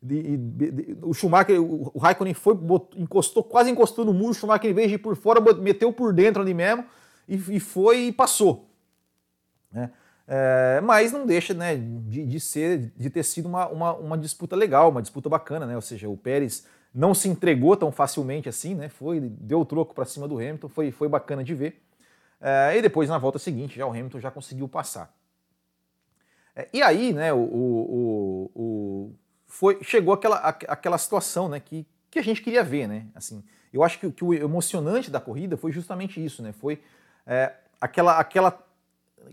De, 0.00 0.36
de, 0.36 0.70
de, 0.70 0.98
o 1.02 1.12
Schumacher, 1.12 1.60
o, 1.60 1.90
o 1.92 1.98
Raikkonen 1.98 2.34
foi, 2.34 2.54
botou, 2.54 3.00
encostou, 3.00 3.42
quase 3.42 3.68
encostou 3.68 4.04
no 4.04 4.14
muro, 4.14 4.30
o 4.30 4.34
Schumacher, 4.34 4.70
em 4.70 4.74
vez 4.74 4.88
de 4.88 4.94
ir 4.94 4.98
por 4.98 5.16
fora, 5.16 5.40
meteu 5.54 5.92
por 5.92 6.12
dentro 6.12 6.40
ali 6.40 6.54
mesmo 6.54 6.84
e, 7.26 7.34
e 7.34 7.58
foi 7.58 8.06
e 8.06 8.12
passou. 8.12 8.70
Né? 9.72 9.90
É, 10.28 10.80
mas 10.84 11.10
não 11.10 11.26
deixa 11.26 11.52
né, 11.52 11.76
de, 11.76 12.24
de, 12.24 12.40
ser, 12.40 12.92
de 12.96 13.10
ter 13.10 13.24
sido 13.24 13.46
uma, 13.46 13.66
uma, 13.68 13.92
uma 13.94 14.18
disputa 14.18 14.54
legal, 14.54 14.90
uma 14.90 15.02
disputa 15.02 15.28
bacana, 15.28 15.66
né? 15.66 15.74
Ou 15.74 15.82
seja, 15.82 16.08
o 16.08 16.16
Pérez 16.16 16.64
não 16.96 17.12
se 17.12 17.28
entregou 17.28 17.76
tão 17.76 17.92
facilmente 17.92 18.48
assim, 18.48 18.74
né? 18.74 18.88
Foi, 18.88 19.20
deu 19.20 19.60
o 19.60 19.66
troco 19.66 19.94
para 19.94 20.06
cima 20.06 20.26
do 20.26 20.36
Hamilton, 20.36 20.68
foi, 20.68 20.90
foi 20.90 21.08
bacana 21.08 21.44
de 21.44 21.54
ver. 21.54 21.82
É, 22.40 22.78
e 22.78 22.80
depois, 22.80 23.10
na 23.10 23.18
volta 23.18 23.38
seguinte, 23.38 23.76
já 23.76 23.86
o 23.86 23.90
Hamilton 23.90 24.18
já 24.18 24.30
conseguiu 24.30 24.66
passar. 24.66 25.14
É, 26.54 26.66
e 26.72 26.82
aí, 26.82 27.12
né, 27.12 27.34
o, 27.34 27.38
o, 27.38 28.50
o, 28.54 29.14
foi, 29.46 29.78
chegou 29.82 30.14
aquela, 30.14 30.38
aquela 30.38 30.96
situação 30.96 31.50
né, 31.50 31.60
que, 31.60 31.86
que 32.10 32.18
a 32.18 32.22
gente 32.22 32.40
queria 32.40 32.64
ver, 32.64 32.88
né? 32.88 33.06
Assim, 33.14 33.44
eu 33.70 33.84
acho 33.84 33.98
que, 34.00 34.10
que 34.10 34.24
o 34.24 34.32
emocionante 34.32 35.10
da 35.10 35.20
corrida 35.20 35.54
foi 35.58 35.72
justamente 35.72 36.24
isso, 36.24 36.42
né? 36.42 36.52
Foi 36.52 36.82
é, 37.26 37.52
aquela, 37.78 38.18
aquela 38.18 38.65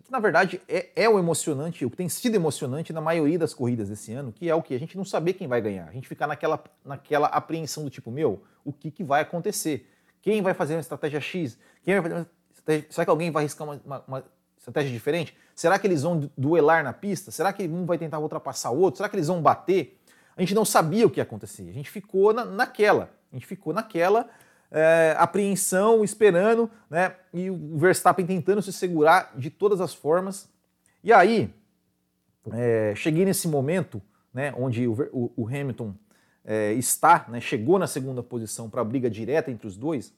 que 0.01 0.11
na 0.11 0.19
verdade 0.19 0.61
é, 0.67 0.89
é, 0.95 1.09
o 1.09 1.19
emocionante, 1.19 1.85
o 1.85 1.89
que 1.89 1.97
tem 1.97 2.09
sido 2.09 2.35
emocionante 2.35 2.91
na 2.93 3.01
maioria 3.01 3.37
das 3.37 3.53
corridas 3.53 3.89
desse 3.89 4.13
ano, 4.13 4.31
que 4.31 4.49
é 4.49 4.55
o 4.55 4.61
que? 4.61 4.73
A 4.73 4.79
gente 4.79 4.97
não 4.97 5.05
saber 5.05 5.33
quem 5.33 5.47
vai 5.47 5.61
ganhar. 5.61 5.87
A 5.87 5.91
gente 5.91 6.07
ficar 6.07 6.27
naquela, 6.27 6.63
naquela 6.83 7.27
apreensão 7.27 7.83
do 7.83 7.89
tipo, 7.89 8.11
meu, 8.11 8.43
o 8.63 8.71
que, 8.71 8.89
que 8.89 9.03
vai 9.03 9.21
acontecer? 9.21 9.89
Quem 10.21 10.41
vai 10.41 10.53
fazer 10.53 10.75
uma 10.75 10.81
estratégia 10.81 11.19
X? 11.19 11.57
Quem 11.83 11.95
vai 11.95 12.03
fazer 12.03 12.15
uma 12.15 12.27
estratégia... 12.51 12.87
Será 12.89 13.05
que 13.05 13.11
alguém 13.11 13.29
vai 13.29 13.43
arriscar 13.43 13.67
uma, 13.67 13.81
uma, 13.85 14.03
uma, 14.07 14.23
estratégia 14.57 14.91
diferente? 14.91 15.35
Será 15.53 15.77
que 15.77 15.85
eles 15.85 16.03
vão 16.03 16.31
duelar 16.37 16.83
na 16.83 16.93
pista? 16.93 17.29
Será 17.29 17.51
que 17.51 17.63
um 17.63 17.85
vai 17.85 17.97
tentar 17.97 18.19
ultrapassar 18.19 18.71
o 18.71 18.79
outro? 18.79 18.97
Será 18.97 19.09
que 19.09 19.15
eles 19.15 19.27
vão 19.27 19.41
bater? 19.41 19.99
A 20.35 20.41
gente 20.41 20.55
não 20.55 20.63
sabia 20.63 21.05
o 21.05 21.09
que 21.09 21.19
ia 21.19 21.23
acontecer. 21.23 21.69
A 21.69 21.73
gente 21.73 21.89
ficou 21.89 22.33
na, 22.33 22.45
naquela. 22.45 23.09
A 23.31 23.35
gente 23.35 23.45
ficou 23.45 23.73
naquela 23.73 24.29
é, 24.73 25.15
apreensão, 25.19 26.03
esperando, 26.03 26.69
né? 26.89 27.15
E 27.31 27.49
o 27.51 27.77
Verstappen 27.77 28.25
tentando 28.25 28.61
se 28.61 28.73
segurar 28.73 29.31
de 29.37 29.51
todas 29.51 29.79
as 29.79 29.93
formas. 29.93 30.49
E 31.03 31.13
aí, 31.13 31.53
é, 32.51 32.93
cheguei 32.95 33.23
nesse 33.23 33.47
momento, 33.47 34.01
né? 34.33 34.51
Onde 34.57 34.87
o, 34.87 34.93
o, 35.13 35.31
o 35.43 35.47
Hamilton 35.47 35.93
é, 36.43 36.73
está, 36.73 37.25
né? 37.29 37.39
Chegou 37.39 37.77
na 37.77 37.85
segunda 37.85 38.23
posição 38.23 38.67
para 38.67 38.81
a 38.81 38.83
briga 38.83 39.09
direta 39.09 39.51
entre 39.51 39.67
os 39.67 39.77
dois. 39.77 40.11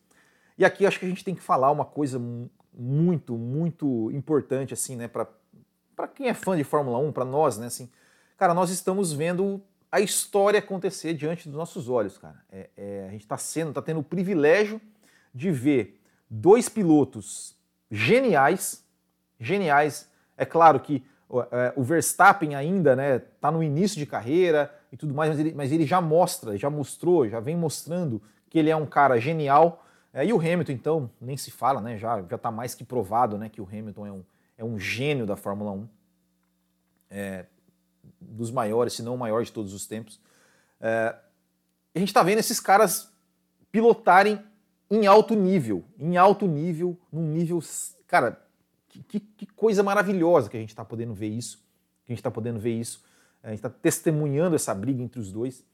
E 0.58 0.64
aqui 0.64 0.86
acho 0.86 1.00
que 1.00 1.06
a 1.06 1.10
gente 1.10 1.26
tem 1.26 1.36
que 1.36 1.42
falar 1.42 1.70
uma 1.70 1.84
coisa 1.84 2.18
muito, 2.74 3.38
muito 3.38 4.10
importante, 4.12 4.74
assim, 4.74 4.96
né? 4.96 5.10
Para 5.10 6.08
quem 6.08 6.30
é 6.30 6.34
fã 6.34 6.56
de 6.56 6.64
Fórmula 6.64 6.98
1, 7.00 7.12
para 7.12 7.26
nós, 7.26 7.58
né? 7.58 7.68
Assim, 7.68 7.90
cara, 8.38 8.54
nós 8.54 8.70
estamos 8.70 9.12
vendo 9.12 9.62
a 9.96 10.02
história 10.02 10.60
acontecer 10.60 11.14
diante 11.14 11.48
dos 11.48 11.58
nossos 11.58 11.88
olhos, 11.88 12.18
cara. 12.18 12.44
É, 12.52 12.70
é, 12.76 13.06
a 13.08 13.12
gente 13.12 13.22
está 13.22 13.38
sendo, 13.38 13.70
está 13.70 13.82
tendo 13.82 14.02
o 14.02 14.04
privilégio 14.04 14.82
de 15.34 15.50
ver 15.52 16.02
dois 16.30 16.68
pilotos 16.68 17.56
geniais, 17.90 18.84
geniais. 19.40 20.12
É 20.36 20.44
claro 20.44 20.82
que 20.82 21.02
é, 21.50 21.72
o 21.78 21.82
Verstappen 21.82 22.56
ainda 22.56 22.94
né, 22.94 23.16
está 23.16 23.50
no 23.50 23.64
início 23.64 23.98
de 23.98 24.06
carreira 24.06 24.70
e 24.92 24.98
tudo 24.98 25.14
mais, 25.14 25.30
mas 25.30 25.40
ele, 25.40 25.54
mas 25.54 25.72
ele 25.72 25.86
já 25.86 26.02
mostra, 26.02 26.58
já 26.58 26.70
mostrou, 26.70 27.30
já 27.30 27.40
vem 27.40 27.56
mostrando 27.56 28.22
que 28.50 28.60
ele 28.60 28.70
é 28.70 28.76
um 28.76 28.86
cara 28.86 29.18
genial. 29.18 29.86
É, 30.14 30.26
e 30.26 30.34
o 30.34 30.40
Hamilton, 30.40 30.74
então, 30.74 31.10
nem 31.22 31.38
se 31.38 31.52
fala, 31.52 31.80
né? 31.80 31.98
Já 31.98 32.20
está 32.20 32.52
mais 32.52 32.76
que 32.76 32.84
provado 32.84 33.38
né, 33.38 33.48
que 33.48 33.62
o 33.62 33.66
Hamilton 33.66 34.06
é 34.06 34.12
um, 34.12 34.24
é 34.58 34.66
um 34.66 34.78
gênio 34.78 35.26
da 35.26 35.38
Fórmula 35.38 35.72
1. 35.72 35.90
É, 37.10 37.46
dos 38.30 38.52
maiores, 38.52 38.94
se 38.94 39.04
não 39.04 39.16
o 39.16 39.18
maior 39.18 39.44
de 39.44 39.52
todos 39.52 39.74
os 39.74 39.86
tempos. 39.86 40.20
É, 40.80 41.16
a 41.94 42.00
gente 42.00 42.10
está 42.10 42.24
vendo 42.24 42.40
esses 42.40 42.60
caras 42.60 43.12
pilotarem 43.72 44.42
em 44.90 45.08
alto 45.08 45.36
nível, 45.36 45.84
em 45.98 46.18
alto 46.18 46.48
nível, 46.48 46.98
num 47.12 47.28
nível, 47.28 47.60
cara, 48.08 48.42
que, 48.88 49.20
que 49.20 49.46
coisa 49.46 49.84
maravilhosa 49.84 50.50
que 50.50 50.58
a 50.58 50.60
gente 50.60 50.70
está 50.70 50.86
podendo 50.86 51.14
ver 51.14 51.30
isso, 51.30 51.58
que 52.06 52.12
a 52.12 52.14
gente 52.14 52.20
está 52.20 52.32
podendo 52.32 52.60
ver 52.60 52.74
isso, 52.74 53.04
a 53.44 53.50
gente 53.50 53.58
está 53.58 53.70
testemunhando 53.70 54.56
essa 54.56 54.74
briga 54.74 55.02
entre 55.02 55.20
os 55.20 55.32
dois, 55.32 55.66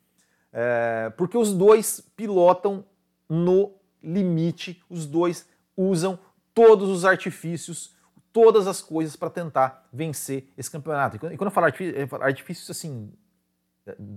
é, 0.52 1.12
porque 1.18 1.38
os 1.38 1.54
dois 1.54 2.02
pilotam 2.16 2.86
no 3.30 3.74
limite, 4.04 4.84
os 4.90 5.06
dois 5.06 5.48
usam 5.76 6.20
todos 6.54 6.90
os 6.90 7.06
artifícios 7.06 7.96
todas 8.34 8.68
as 8.68 8.82
coisas 8.82 9.16
para 9.16 9.30
tentar 9.30 9.88
vencer 9.92 10.48
esse 10.58 10.70
campeonato. 10.70 11.18
E 11.18 11.20
quando 11.20 11.46
eu 11.46 11.52
falo 11.52 11.68
artifícios 12.22 12.70
assim 12.70 13.12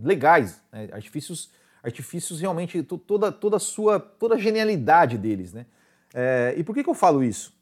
legais, 0.02 0.62
né? 0.70 0.88
artifícios, 0.92 1.50
artifícios 1.82 2.40
realmente 2.40 2.82
toda 2.82 3.32
toda 3.32 3.56
a 3.56 3.60
sua 3.60 3.98
toda 3.98 4.34
a 4.34 4.38
genialidade 4.38 5.18
deles, 5.18 5.52
né? 5.52 5.66
É, 6.12 6.54
e 6.56 6.62
por 6.62 6.74
que, 6.74 6.84
que 6.84 6.90
eu 6.90 6.94
falo 6.94 7.24
isso? 7.24 7.52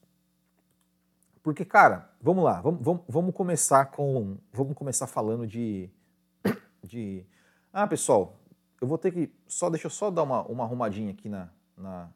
Porque 1.43 1.65
cara, 1.65 2.11
vamos 2.21 2.45
lá, 2.45 2.61
vamos, 2.61 2.81
vamos, 2.83 3.03
vamos 3.09 3.35
começar 3.35 3.87
com 3.87 4.37
vamos 4.53 4.75
começar 4.75 5.07
falando 5.07 5.47
de 5.47 5.91
de 6.83 7.25
ah 7.73 7.87
pessoal, 7.87 8.39
eu 8.81 8.87
vou 8.87 8.99
ter 8.99 9.13
que 9.13 9.33
só 9.47 9.71
deixa 9.71 9.87
eu 9.87 9.91
só 9.91 10.11
dar 10.11 10.23
uma, 10.23 10.43
uma 10.43 10.65
arrumadinha 10.65 11.13
aqui 11.13 11.29
na, 11.29 11.49
na 11.77 12.11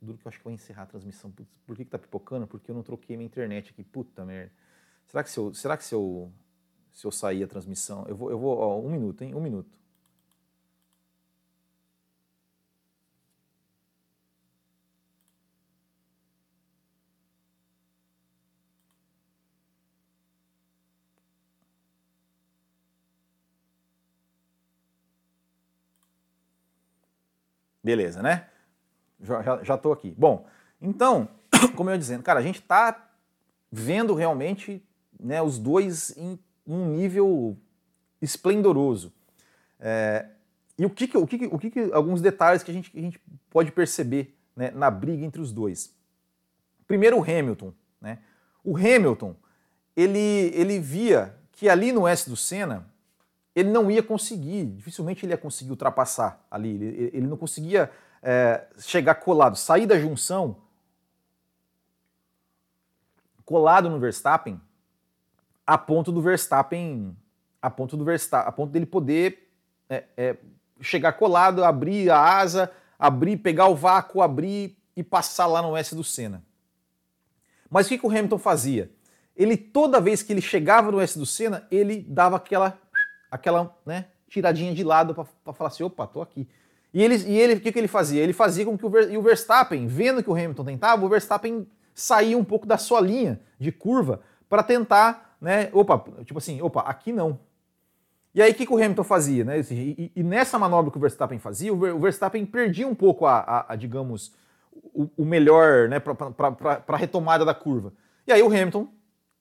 duro 0.00 0.18
que 0.18 0.26
eu 0.26 0.28
acho 0.30 0.38
que 0.38 0.44
vou 0.44 0.52
encerrar 0.52 0.82
a 0.84 0.86
transmissão. 0.86 1.32
Por 1.66 1.76
que, 1.76 1.84
que 1.84 1.90
tá 1.90 1.98
pipocando? 1.98 2.46
Porque 2.46 2.70
eu 2.70 2.74
não 2.74 2.82
troquei 2.82 3.16
minha 3.16 3.26
internet 3.26 3.70
aqui. 3.70 3.84
Puta 3.84 4.24
merda. 4.24 4.52
Será 5.06 5.22
que 5.24 5.30
se 5.30 5.38
eu, 5.38 5.54
será 5.54 5.76
que 5.76 5.84
se 5.84 5.94
eu, 5.94 6.32
se 6.92 7.06
eu 7.06 7.12
sair 7.12 7.42
a 7.44 7.48
transmissão, 7.48 8.04
eu 8.08 8.16
vou, 8.16 8.30
eu 8.30 8.38
vou, 8.38 8.56
ó, 8.58 8.80
um 8.80 8.90
minuto, 8.90 9.22
hein? 9.22 9.34
Um 9.34 9.40
minuto. 9.40 9.78
Beleza, 27.82 28.22
né? 28.22 28.49
Já, 29.22 29.76
tô 29.76 29.92
aqui. 29.92 30.14
Bom, 30.16 30.46
então, 30.80 31.28
como 31.76 31.90
eu 31.90 31.94
ia 31.94 31.98
dizendo, 31.98 32.22
cara, 32.22 32.40
a 32.40 32.42
gente 32.42 32.62
tá 32.62 33.10
vendo 33.70 34.14
realmente 34.14 34.82
né, 35.18 35.42
os 35.42 35.58
dois 35.58 36.16
em 36.16 36.38
um 36.66 36.86
nível 36.86 37.56
esplendoroso. 38.20 39.12
É, 39.78 40.26
e 40.78 40.86
o 40.86 40.90
que, 40.90 41.06
que, 41.06 41.18
o 41.18 41.26
que, 41.26 41.46
o 41.46 41.58
que, 41.58 41.70
que, 41.70 41.92
alguns 41.92 42.22
detalhes 42.22 42.62
que 42.62 42.70
a 42.70 42.74
gente, 42.74 42.90
que 42.90 42.98
a 42.98 43.02
gente 43.02 43.20
pode 43.50 43.70
perceber 43.70 44.34
né, 44.56 44.70
na 44.70 44.90
briga 44.90 45.24
entre 45.24 45.40
os 45.40 45.52
dois. 45.52 45.94
Primeiro 46.86 47.18
o 47.18 47.22
Hamilton. 47.22 47.72
Né? 48.00 48.18
O 48.64 48.76
Hamilton, 48.76 49.34
ele, 49.96 50.18
ele 50.54 50.78
via 50.78 51.34
que 51.52 51.68
ali 51.68 51.92
no 51.92 52.06
S 52.06 52.28
do 52.28 52.36
Senna, 52.36 52.86
ele 53.54 53.70
não 53.70 53.90
ia 53.90 54.02
conseguir, 54.02 54.64
dificilmente 54.64 55.24
ele 55.24 55.32
ia 55.32 55.38
conseguir 55.38 55.70
ultrapassar 55.70 56.44
ali, 56.50 56.70
ele, 56.70 57.10
ele 57.12 57.26
não 57.26 57.36
conseguia 57.36 57.90
é, 58.22 58.66
chegar 58.78 59.16
colado, 59.16 59.56
sair 59.56 59.86
da 59.86 59.98
junção 59.98 60.56
colado 63.44 63.90
no 63.90 63.98
Verstappen 63.98 64.60
a 65.70 65.78
ponto 65.78 66.10
do 66.10 66.20
Verstappen, 66.20 67.16
a 67.62 67.70
ponto 67.70 67.96
do 67.96 68.04
Verstappen, 68.04 68.48
a 68.48 68.50
ponto 68.50 68.72
dele 68.72 68.86
poder 68.86 69.52
é, 69.88 70.04
é, 70.16 70.36
chegar 70.80 71.12
colado, 71.12 71.62
abrir 71.62 72.10
a 72.10 72.18
asa, 72.18 72.72
abrir, 72.98 73.36
pegar 73.36 73.68
o 73.68 73.76
vácuo, 73.76 74.20
abrir 74.20 74.76
e 74.96 75.04
passar 75.04 75.46
lá 75.46 75.62
no 75.62 75.76
S 75.76 75.94
do 75.94 76.02
Senna. 76.02 76.42
Mas 77.70 77.86
o 77.86 77.88
que, 77.88 77.98
que 77.98 78.06
o 78.06 78.10
Hamilton 78.10 78.38
fazia? 78.38 78.90
Ele 79.36 79.56
toda 79.56 80.00
vez 80.00 80.24
que 80.24 80.32
ele 80.32 80.42
chegava 80.42 80.90
no 80.90 81.00
S 81.00 81.16
do 81.16 81.24
Senna, 81.24 81.64
ele 81.70 82.02
dava 82.02 82.36
aquela 82.36 82.76
aquela 83.30 83.72
né, 83.86 84.06
tiradinha 84.28 84.74
de 84.74 84.82
lado 84.82 85.14
para 85.14 85.52
falar 85.52 85.68
assim, 85.68 85.84
opa, 85.84 86.04
tô 86.04 86.20
aqui. 86.20 86.48
E 86.92 87.02
ele, 87.02 87.16
e 87.16 87.38
ele, 87.38 87.54
o 87.54 87.60
que, 87.60 87.70
que 87.70 87.78
ele 87.78 87.88
fazia? 87.88 88.22
Ele 88.22 88.32
fazia 88.32 88.64
com 88.64 88.76
que 88.76 88.84
o, 88.84 88.90
Ver, 88.90 89.16
o 89.16 89.22
Verstappen, 89.22 89.86
vendo 89.86 90.22
que 90.22 90.30
o 90.30 90.34
Hamilton 90.34 90.64
tentava, 90.64 91.04
o 91.04 91.08
Verstappen 91.08 91.66
saía 91.94 92.36
um 92.36 92.44
pouco 92.44 92.66
da 92.66 92.76
sua 92.76 93.00
linha 93.00 93.40
de 93.58 93.70
curva 93.70 94.20
para 94.48 94.62
tentar, 94.62 95.36
né, 95.40 95.70
opa, 95.72 96.02
tipo 96.24 96.38
assim, 96.38 96.60
opa, 96.60 96.80
aqui 96.80 97.12
não. 97.12 97.38
E 98.34 98.42
aí 98.42 98.52
o 98.52 98.54
que, 98.54 98.66
que 98.66 98.72
o 98.72 98.76
Hamilton 98.76 99.04
fazia? 99.04 99.44
Né? 99.44 99.60
E, 99.70 100.12
e, 100.14 100.22
nessa 100.22 100.58
manobra 100.58 100.90
que 100.90 100.98
o 100.98 101.00
Verstappen 101.00 101.38
fazia, 101.38 101.72
o 101.72 101.98
Verstappen 101.98 102.44
perdia 102.46 102.86
um 102.86 102.94
pouco 102.94 103.26
a, 103.26 103.38
a, 103.38 103.72
a 103.72 103.76
digamos, 103.76 104.34
o, 104.72 105.08
o, 105.16 105.24
melhor 105.24 105.88
né, 105.88 105.98
para 105.98 106.82
a 106.86 106.96
retomada 106.96 107.44
da 107.44 107.54
curva. 107.54 107.92
E 108.26 108.32
aí 108.32 108.42
o 108.42 108.46
Hamilton 108.46 108.88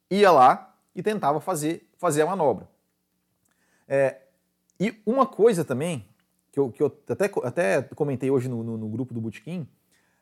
ia 0.10 0.32
lá 0.32 0.75
e 0.96 1.03
tentava 1.03 1.39
fazer, 1.39 1.88
fazer 1.98 2.24
a 2.24 2.25
manobra. 2.25 2.68
É, 3.88 4.18
e 4.79 5.00
uma 5.06 5.25
coisa 5.25 5.63
também, 5.63 6.08
que 6.51 6.59
eu, 6.59 6.72
que 6.72 6.81
eu 6.81 6.88
até, 7.09 7.25
até 7.44 7.81
comentei 7.96 8.29
hoje 8.29 8.48
no, 8.48 8.64
no, 8.64 8.77
no 8.77 8.88
grupo 8.88 9.14
do 9.14 9.22
Bootkin, 9.22 9.68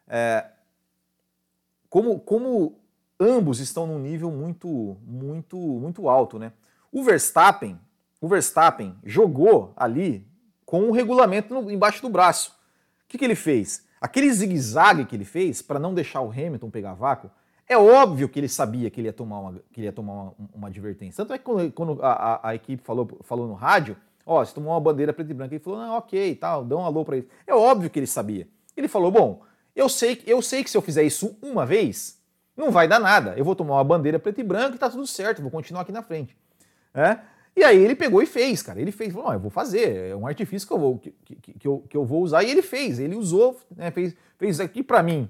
é, 0.08 0.46
como, 1.90 2.20
como 2.20 2.80
ambos 3.20 3.60
estão 3.60 3.88
num 3.88 4.00
nível 4.00 4.32
muito, 4.32 4.98
muito, 5.04 5.58
muito 5.58 6.10
alto, 6.10 6.38
né? 6.38 6.52
O 6.92 7.04
Verstappen, 7.04 7.80
o 8.22 8.28
Verstappen 8.28 8.96
jogou 9.04 9.74
ali 9.76 10.26
com 10.66 10.90
o 10.90 10.92
regulamento 10.92 11.54
no, 11.54 11.72
embaixo 11.72 12.02
do 12.02 12.10
braço. 12.10 12.52
O 13.06 13.08
que, 13.08 13.18
que 13.18 13.26
ele 13.26 13.36
fez? 13.36 13.86
Aquele 14.00 14.32
zigue-zague 14.32 15.06
que 15.06 15.16
ele 15.16 15.26
fez 15.26 15.62
para 15.62 15.80
não 15.80 15.94
deixar 15.94 16.22
o 16.22 16.32
Hamilton 16.32 16.70
pegar 16.70 16.94
vácuo, 16.94 17.32
é 17.68 17.78
óbvio 17.78 18.30
que 18.30 18.40
ele 18.40 18.48
sabia 18.48 18.90
que 18.90 19.02
ele 19.02 19.08
ia 19.08 19.13
tomar 19.13 19.40
uma, 19.40 19.62
que 19.74 19.82
ia 19.82 19.92
tomar 19.92 20.13
uma, 20.13 20.34
uma 20.54 20.68
advertência. 20.68 21.24
Tanto 21.24 21.34
é 21.34 21.38
que 21.38 21.44
quando, 21.44 21.72
quando 21.72 22.02
a, 22.02 22.12
a, 22.12 22.50
a, 22.50 22.56
equipe 22.56 22.82
falou, 22.84 23.20
falou 23.24 23.48
no 23.48 23.54
rádio, 23.54 23.98
ó, 24.28 24.44
você 24.44 24.54
tomou 24.54 24.74
uma 24.74 24.80
bandeira 24.80 25.13
preta 25.13 25.32
e 25.32 25.34
branca, 25.34 25.56
ele 25.56 25.63
falou, 25.63 25.80
não, 25.80 25.94
ok, 25.96 26.36
tal, 26.36 26.63
dá 26.63 26.76
um 26.76 26.86
alô 26.86 27.04
para 27.04 27.18
ele. 27.18 27.28
É 27.48 27.56
óbvio 27.56 27.90
que 27.90 27.98
ele 27.98 28.06
sabia. 28.06 28.48
Ele 28.76 28.88
falou, 28.88 29.10
bom, 29.10 29.42
eu 29.76 29.88
sei, 29.88 30.22
eu 30.28 30.42
sei 30.42 30.63
que 30.63 30.70
se 30.70 30.78
eu 30.78 30.82
fizer 30.82 31.04
isso 31.04 31.36
uma 31.42 31.66
vez, 31.66 32.22
não 32.56 32.70
vai 32.70 32.88
dar 32.88 33.00
nada. 33.00 33.34
Eu 33.38 33.46
vou 33.46 33.56
tomar 33.56 33.76
uma 33.76 33.84
bandeira 33.84 34.20
preta 34.20 34.42
e 34.42 34.44
branca 34.44 34.76
e 34.76 34.80
tá 34.80 34.90
tudo 34.90 35.08
certo, 35.08 35.42
vou 35.42 35.50
continuar 35.50 35.82
aqui 35.82 35.92
na 35.92 36.04
frente. 36.04 36.36
É? 36.94 37.20
E 37.56 37.63
aí 37.63 37.78
ele 37.78 37.96
pegou 37.96 38.22
e 38.22 38.26
fez, 38.26 38.62
cara. 38.62 38.80
Ele 38.80 38.92
fez, 38.92 39.13
falou, 39.13 39.34
eu 39.34 39.40
vou 39.40 39.50
fazer, 39.50 40.12
é 40.12 40.16
um 40.16 40.28
artifício 40.28 40.68
que 40.68 40.74
eu 40.74 40.80
vou, 40.80 41.00
que, 41.00 41.12
que, 41.24 41.54
que, 41.54 41.68
eu, 41.68 41.84
que 41.90 41.98
eu 41.98 42.06
vou 42.06 42.22
usar. 42.22 42.44
E 42.44 42.52
ele 42.52 42.62
fez, 42.62 43.00
ele 43.00 43.16
usou, 43.16 43.60
né, 43.76 43.90
fez, 43.90 44.16
fez 44.38 44.60
aqui 44.60 44.84
para 44.84 45.02
mim 45.02 45.30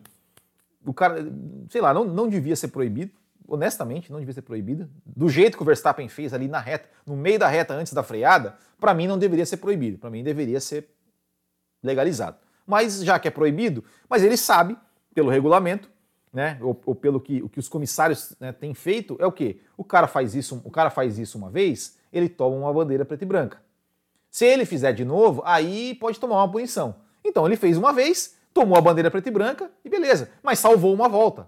o 0.88 0.94
cara, 0.94 1.26
sei 1.70 1.82
lá, 1.82 1.94
não, 1.94 2.06
não 2.06 2.30
devia 2.30 2.56
ser 2.56 2.70
proibido, 2.70 3.12
honestamente, 3.48 4.12
não 4.12 4.20
devia 4.20 4.34
ser 4.34 4.42
proibido. 4.42 4.90
Do 5.06 5.30
jeito 5.30 5.58
que 5.58 5.64
o 5.64 5.66
Verstappen 5.66 6.08
fez 6.10 6.34
ali 6.34 6.48
na 6.48 6.60
reta, 6.60 6.90
no 7.06 7.16
meio 7.16 7.40
da 7.40 7.48
reta 7.48 7.74
antes 7.74 7.94
da 7.94 8.04
freada, 8.04 8.58
para 8.80 8.94
mim 8.94 9.08
não 9.08 9.18
deveria 9.18 9.46
ser 9.46 9.58
proibido, 9.58 9.98
para 9.98 10.10
mim 10.10 10.24
deveria 10.24 10.60
ser 10.60 10.90
legalizado. 11.82 12.38
Mas 12.66 13.04
já 13.04 13.18
que 13.18 13.28
é 13.28 13.32
proibido, 13.32 13.84
mas 14.10 14.24
ele 14.24 14.36
sabe, 14.36 14.78
pelo 15.14 15.30
regulamento, 15.30 15.90
né, 16.34 16.58
ou, 16.62 16.80
ou 16.86 16.94
pelo 16.94 17.20
que, 17.20 17.42
o 17.42 17.50
que 17.50 17.60
os 17.60 17.70
comissários 17.70 18.36
né, 18.40 18.52
têm 18.52 18.74
feito, 18.74 19.16
é 19.20 19.26
o 19.26 19.32
quê? 19.32 19.62
O 19.78 19.84
cara 19.84 20.08
faz 20.08 20.36
isso, 20.36 20.62
o 20.64 20.70
cara 20.70 20.90
faz 20.90 21.18
isso 21.18 21.38
uma 21.38 21.50
vez, 21.50 21.98
ele 22.12 22.28
toma 22.28 22.56
uma 22.56 22.74
bandeira 22.74 23.06
preta 23.06 23.24
e 23.24 23.28
branca. 23.28 23.62
Se 24.30 24.46
ele 24.46 24.66
fizer 24.66 24.92
de 24.92 25.06
novo, 25.06 25.42
aí 25.46 25.96
pode 25.96 26.20
tomar 26.20 26.36
uma 26.36 26.52
punição. 26.52 26.96
Então 27.24 27.46
ele 27.46 27.56
fez 27.56 27.78
uma 27.78 27.94
vez, 27.94 28.36
tomou 28.54 28.78
a 28.78 28.82
bandeira 28.82 29.10
preta 29.10 29.30
e 29.30 29.32
branca 29.32 29.72
e 29.84 29.90
beleza. 29.90 30.30
Mas 30.44 30.60
salvou 30.60 30.94
uma 30.94 31.10
volta. 31.10 31.48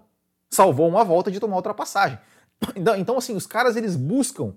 Salvou 0.50 0.88
uma 0.88 1.04
volta 1.04 1.30
de 1.30 1.38
tomar 1.38 1.56
ultrapassagem. 1.56 2.18
Então, 2.76 2.94
então, 2.94 3.16
assim, 3.16 3.34
os 3.34 3.46
caras 3.46 3.74
eles 3.74 3.96
buscam, 3.96 4.54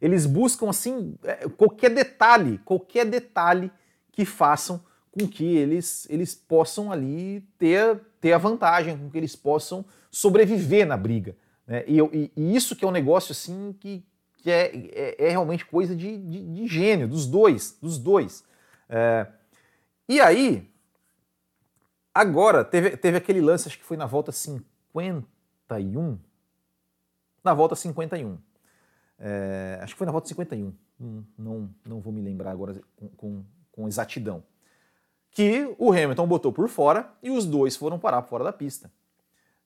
eles 0.00 0.24
buscam 0.24 0.70
assim 0.70 1.14
é, 1.22 1.46
qualquer 1.46 1.90
detalhe, 1.90 2.56
qualquer 2.64 3.04
detalhe 3.04 3.70
que 4.10 4.24
façam 4.24 4.82
com 5.12 5.28
que 5.28 5.44
eles, 5.44 6.06
eles 6.08 6.34
possam 6.34 6.90
ali 6.90 7.42
ter, 7.58 8.00
ter 8.18 8.32
a 8.32 8.38
vantagem, 8.38 8.96
com 8.96 9.10
que 9.10 9.18
eles 9.18 9.36
possam 9.36 9.84
sobreviver 10.10 10.86
na 10.86 10.96
briga. 10.96 11.36
Né? 11.66 11.84
E, 11.86 11.98
e, 11.98 12.32
e, 12.34 12.56
isso 12.56 12.74
que 12.74 12.82
é 12.82 12.88
um 12.88 12.92
negócio 12.92 13.32
assim 13.32 13.76
que, 13.78 14.02
que 14.38 14.50
é, 14.50 14.74
é, 14.74 15.26
é 15.26 15.28
realmente 15.28 15.66
coisa 15.66 15.94
de, 15.94 16.16
de, 16.16 16.40
de, 16.40 16.66
gênio, 16.66 17.06
dos 17.06 17.26
dois, 17.26 17.76
dos 17.82 17.98
dois. 17.98 18.42
É, 18.88 19.26
e 20.08 20.18
aí, 20.18 20.66
Agora, 22.16 22.64
teve, 22.64 22.96
teve 22.96 23.18
aquele 23.18 23.42
lance, 23.42 23.68
acho 23.68 23.76
que 23.76 23.84
foi 23.84 23.98
na 23.98 24.06
volta 24.06 24.32
51. 25.00 26.18
Na 27.42 27.54
volta 27.54 27.76
51. 27.76 28.38
É, 29.18 29.78
acho 29.82 29.94
que 29.94 29.98
foi 29.98 30.06
na 30.06 30.12
volta 30.12 30.28
51. 30.28 30.72
Não, 30.98 31.26
não, 31.38 31.74
não 31.84 32.00
vou 32.00 32.12
me 32.12 32.20
lembrar 32.20 32.50
agora 32.50 32.80
com, 32.96 33.08
com, 33.08 33.44
com 33.72 33.88
exatidão. 33.88 34.42
Que 35.30 35.74
o 35.78 35.92
Hamilton 35.92 36.26
botou 36.26 36.52
por 36.52 36.68
fora 36.68 37.12
e 37.22 37.30
os 37.30 37.44
dois 37.44 37.76
foram 37.76 37.98
parar 37.98 38.22
fora 38.22 38.44
da 38.44 38.52
pista. 38.52 38.90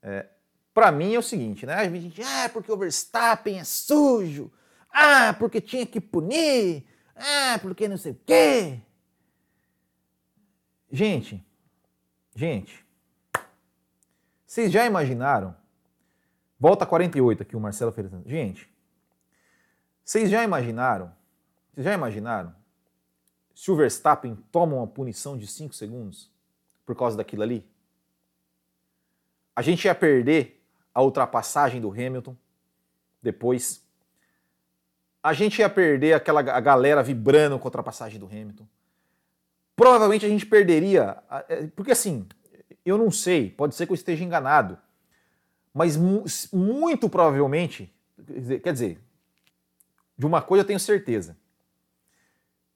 É, 0.02 0.26
para 0.74 0.90
mim 0.90 1.14
é 1.14 1.18
o 1.18 1.22
seguinte, 1.22 1.66
né? 1.66 1.74
A 1.74 1.88
gente, 1.88 2.22
ah, 2.22 2.48
porque 2.52 2.70
o 2.70 2.76
Verstappen 2.76 3.58
é 3.58 3.64
sujo. 3.64 4.50
Ah, 4.92 5.34
porque 5.38 5.60
tinha 5.60 5.86
que 5.86 6.00
punir. 6.00 6.84
Ah, 7.14 7.58
porque 7.62 7.86
não 7.86 7.96
sei 7.96 8.12
o 8.12 8.20
quê. 8.26 8.80
Gente, 10.90 11.44
Gente, 12.34 12.84
vocês 14.50 14.72
já 14.72 14.84
imaginaram? 14.84 15.54
Volta 16.58 16.84
48 16.84 17.44
aqui 17.44 17.54
o 17.54 17.60
Marcelo 17.60 17.92
Ferreira. 17.92 18.20
Gente, 18.26 18.68
vocês 20.04 20.28
já 20.28 20.42
imaginaram? 20.42 21.12
Vocês 21.72 21.84
já 21.84 21.94
imaginaram 21.94 22.52
se 23.54 23.70
o 23.70 23.76
Verstappen 23.76 24.34
toma 24.50 24.74
uma 24.74 24.88
punição 24.88 25.38
de 25.38 25.46
5 25.46 25.72
segundos 25.72 26.32
por 26.84 26.96
causa 26.96 27.16
daquilo 27.16 27.44
ali? 27.44 27.64
A 29.54 29.62
gente 29.62 29.84
ia 29.84 29.94
perder 29.94 30.60
a 30.92 31.00
ultrapassagem 31.00 31.80
do 31.80 31.92
Hamilton 31.92 32.36
depois. 33.22 33.86
A 35.22 35.32
gente 35.32 35.60
ia 35.60 35.70
perder 35.70 36.14
aquela 36.14 36.40
a 36.40 36.58
galera 36.58 37.04
vibrando 37.04 37.56
com 37.56 37.68
a 37.68 37.68
ultrapassagem 37.68 38.18
do 38.18 38.26
Hamilton 38.26 38.66
provavelmente 39.80 40.26
a 40.26 40.28
gente 40.28 40.44
perderia. 40.44 41.16
É, 41.48 41.66
porque 41.68 41.92
assim, 41.92 42.26
eu 42.84 42.96
não 42.96 43.10
sei, 43.10 43.50
pode 43.50 43.74
ser 43.74 43.86
que 43.86 43.92
eu 43.92 43.94
esteja 43.94 44.24
enganado, 44.24 44.78
mas 45.72 45.96
muito 46.52 47.08
provavelmente, 47.08 47.92
quer 48.62 48.72
dizer, 48.72 49.00
de 50.16 50.26
uma 50.26 50.42
coisa 50.42 50.62
eu 50.62 50.66
tenho 50.66 50.80
certeza. 50.80 51.36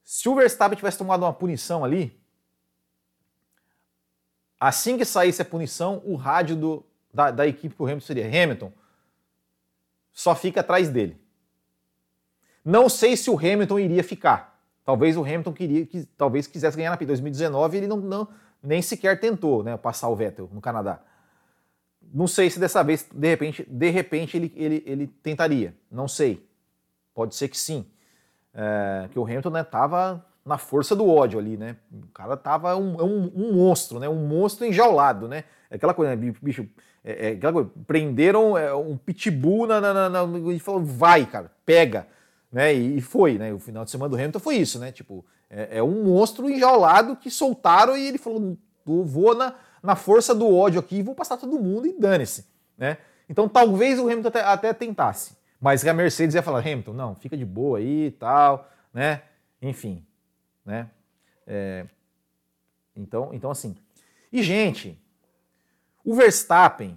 Se 0.03 0.29
o 0.29 0.35
Verstappen 0.35 0.77
tivesse 0.77 0.99
tomado 0.99 1.23
uma 1.23 1.33
punição 1.33 1.85
ali, 1.85 2.19
assim 4.61 4.97
que 4.97 5.05
saísse 5.05 5.43
a 5.43 5.45
punição, 5.45 6.03
o 6.05 6.15
rádio 6.15 6.57
do, 6.57 6.87
da, 7.13 7.31
da 7.31 7.47
equipe 7.47 7.75
pro 7.75 7.87
Hamilton 7.87 8.07
seria 8.07 8.27
Hamilton. 8.27 8.73
só 10.13 10.35
fica 10.35 10.61
atrás 10.61 10.89
dele. 10.89 11.21
Não 12.65 12.89
sei 12.89 13.17
se 13.17 13.31
o 13.31 13.39
Hamilton 13.39 13.79
iria 13.79 14.05
ficar. 14.05 14.59
Talvez 14.85 15.17
o 15.17 15.23
Hamilton 15.23 15.53
queria, 15.53 15.87
que, 15.87 16.05
talvez 16.17 16.47
quisesse 16.47 16.77
ganhar 16.77 16.91
na 16.91 16.97
P 16.97 17.07
2019 17.07 17.77
ele 17.77 17.87
não, 17.87 17.97
não, 17.97 18.29
nem 18.65 18.81
sequer 18.81 19.21
tentou, 19.21 19.63
né, 19.63 19.77
passar 19.77 20.09
o 20.09 20.17
Vettel 20.17 20.49
no 20.53 20.61
Canadá. 20.61 21.01
Não 22.13 22.27
sei 22.27 22.51
se 22.51 22.59
dessa 22.59 22.83
vez, 22.83 23.07
de 23.13 23.29
repente, 23.29 23.65
de 23.69 23.91
repente 23.91 24.37
ele, 24.37 24.53
ele, 24.57 24.83
ele 24.87 25.07
tentaria. 25.07 25.75
Não 25.91 26.09
sei. 26.09 26.49
Pode 27.15 27.35
ser 27.35 27.49
que 27.49 27.59
sim. 27.59 27.87
É, 28.53 29.09
que 29.11 29.19
o 29.19 29.25
Hamilton 29.25 29.51
né, 29.51 29.65
tava 29.65 30.25
na 30.45 30.59
força 30.59 30.95
do 30.95 31.09
ódio 31.09 31.39
ali, 31.39 31.57
né? 31.57 31.77
O 31.91 32.07
cara 32.13 32.37
tava 32.37 32.77
um, 32.77 33.03
um, 33.03 33.33
um 33.35 33.53
monstro, 33.55 33.99
né? 33.99 34.09
Um 34.09 34.27
monstro 34.27 34.67
enjaulado, 34.67 35.27
né? 35.27 35.45
É 35.71 35.77
aquela 35.77 35.95
coisa, 35.95 36.15
né? 36.15 36.33
bicho, 36.41 36.69
é, 37.03 37.31
é 37.31 37.33
aquela 37.33 37.53
coisa, 37.53 37.71
prenderam 37.87 38.57
é, 38.57 38.75
um 38.75 38.97
pitbull 38.97 39.67
na, 39.67 39.81
na, 39.81 40.09
na, 40.09 40.27
na, 40.27 40.53
e 40.53 40.59
falou, 40.59 40.85
vai, 40.85 41.25
cara, 41.25 41.51
pega, 41.65 42.07
né? 42.55 42.73
E, 42.73 43.01
foi, 43.01 43.37
né? 43.37 43.53
O 43.53 43.59
final 43.59 43.85
de 43.85 43.91
semana 43.91 44.09
do 44.09 44.15
Hamilton 44.15 44.39
foi 44.39 44.55
isso, 44.55 44.79
né? 44.79 44.93
Tipo, 44.93 45.25
é, 45.51 45.79
é 45.79 45.83
um 45.83 46.05
monstro 46.05 46.49
enjaulado 46.49 47.17
que 47.17 47.29
soltaram 47.29 47.97
e 47.97 48.07
ele 48.07 48.17
falou, 48.17 48.57
vou 48.87 49.35
na, 49.35 49.57
na 49.83 49.97
força 49.97 50.33
do 50.33 50.49
ódio 50.55 50.79
aqui, 50.79 51.03
vou 51.03 51.17
passar 51.17 51.37
todo 51.37 51.59
mundo 51.59 51.89
e 51.89 51.99
dane-se, 51.99 52.47
né? 52.79 52.99
Então 53.29 53.49
talvez 53.49 53.99
o 53.99 54.05
Hamilton 54.05 54.29
até, 54.29 54.41
até 54.45 54.73
tentasse, 54.73 55.37
mas 55.61 55.85
a 55.85 55.93
Mercedes 55.93 56.37
ia 56.37 56.43
falar, 56.43 56.61
Hamilton, 56.61 56.93
não, 56.93 57.17
fica 57.17 57.37
de 57.37 57.45
boa 57.45 57.79
aí 57.79 58.07
e 58.07 58.11
tal, 58.13 58.71
né? 58.93 59.23
Enfim, 59.61 60.07
né? 60.65 60.89
É, 61.45 61.87
então, 62.95 63.31
então, 63.33 63.51
assim. 63.51 63.75
E, 64.33 64.45
gente, 64.45 64.97
o 66.05 66.15
Verstappen, 66.15 66.97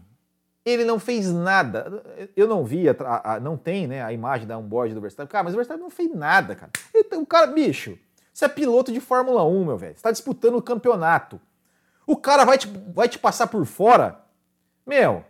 ele 0.70 0.84
não 0.84 1.00
fez 1.00 1.32
nada. 1.32 2.04
Eu 2.36 2.48
não 2.48 2.64
vi, 2.64 2.90
a, 2.90 2.96
a, 3.24 3.40
não 3.40 3.56
tem 3.56 3.88
né, 3.88 4.04
a 4.04 4.12
imagem 4.12 4.48
da 4.48 4.58
onboard 4.58 4.94
do 4.94 5.02
Verstappen. 5.02 5.32
Cara, 5.32 5.44
mas 5.44 5.54
o 5.54 5.58
Verstappen 5.58 5.84
não 5.84 5.90
fez 5.90 6.14
nada, 6.14 6.56
cara. 6.56 6.72
Então, 6.94 7.24
cara, 7.24 7.48
bicho, 7.48 7.98
você 8.34 8.46
é 8.46 8.50
piloto 8.50 8.92
de 8.92 9.00
Fórmula 9.00 9.44
1, 9.44 9.66
meu 9.66 9.78
velho. 9.78 9.94
Você 9.94 10.00
está 10.00 10.12
disputando 10.12 10.56
o 10.56 10.62
campeonato. 10.62 11.40
O 12.06 12.16
cara 12.16 12.46
vai 12.46 12.58
te, 12.58 12.68
vai 12.94 13.08
te 13.08 13.18
passar 13.18 13.48
por 13.48 13.66
fora. 13.66 14.20
Meu, 14.86 15.24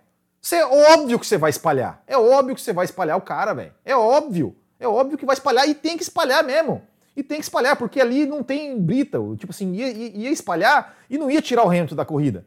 é 0.52 0.66
óbvio 0.94 1.20
que 1.20 1.26
você 1.28 1.38
vai 1.38 1.50
espalhar. 1.50 2.02
É 2.08 2.18
óbvio 2.18 2.56
que 2.56 2.62
você 2.62 2.74
vai 2.74 2.86
espalhar 2.86 3.18
o 3.18 3.22
cara, 3.22 3.54
velho. 3.54 3.74
É 3.84 3.96
óbvio. 3.96 4.56
É 4.80 4.88
óbvio 4.88 5.18
que 5.18 5.26
vai 5.26 5.34
espalhar 5.34 5.68
e 5.68 5.76
tem 5.76 5.98
que 5.98 6.04
espalhar 6.04 6.44
mesmo 6.44 6.82
e 7.18 7.24
tem 7.24 7.40
que 7.40 7.46
espalhar, 7.46 7.76
porque 7.76 8.00
ali 8.00 8.28
não 8.28 8.44
tem 8.44 8.80
brita. 8.80 9.18
Tipo 9.38 9.52
assim, 9.52 9.74
ia, 9.74 9.90
ia 9.90 10.30
espalhar 10.30 10.96
e 11.10 11.18
não 11.18 11.32
ia 11.32 11.42
tirar 11.42 11.64
o 11.64 11.70
Hamilton 11.70 11.96
da 11.96 12.06
corrida. 12.06 12.46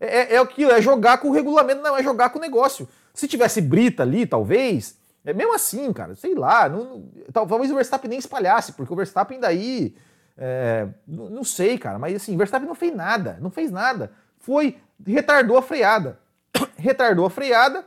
É, 0.00 0.06
é, 0.06 0.34
é 0.34 0.38
aquilo, 0.38 0.70
é 0.70 0.80
jogar 0.80 1.18
com 1.18 1.28
o 1.28 1.32
regulamento, 1.32 1.82
não, 1.82 1.96
é 1.96 2.02
jogar 2.02 2.30
com 2.30 2.38
o 2.38 2.42
negócio. 2.42 2.88
Se 3.12 3.26
tivesse 3.26 3.60
brita 3.60 4.02
ali, 4.02 4.26
talvez, 4.26 4.96
é 5.24 5.32
mesmo 5.32 5.54
assim, 5.54 5.92
cara, 5.92 6.14
sei 6.14 6.34
lá, 6.34 6.68
não, 6.68 7.10
talvez 7.32 7.70
o 7.70 7.74
Verstappen 7.74 8.08
nem 8.08 8.18
espalhasse, 8.18 8.72
porque 8.72 8.92
o 8.92 8.96
Verstappen 8.96 9.40
daí, 9.40 9.94
é, 10.36 10.88
não, 11.06 11.42
sei, 11.42 11.76
cara, 11.76 11.98
mas 11.98 12.14
assim, 12.14 12.34
o 12.34 12.38
Verstappen 12.38 12.68
não 12.68 12.74
fez 12.74 12.94
nada, 12.94 13.38
não 13.40 13.50
fez 13.50 13.70
nada. 13.70 14.12
Foi, 14.38 14.78
retardou 15.04 15.58
a 15.58 15.62
freada. 15.62 16.18
retardou 16.78 17.26
a 17.26 17.30
freada 17.30 17.84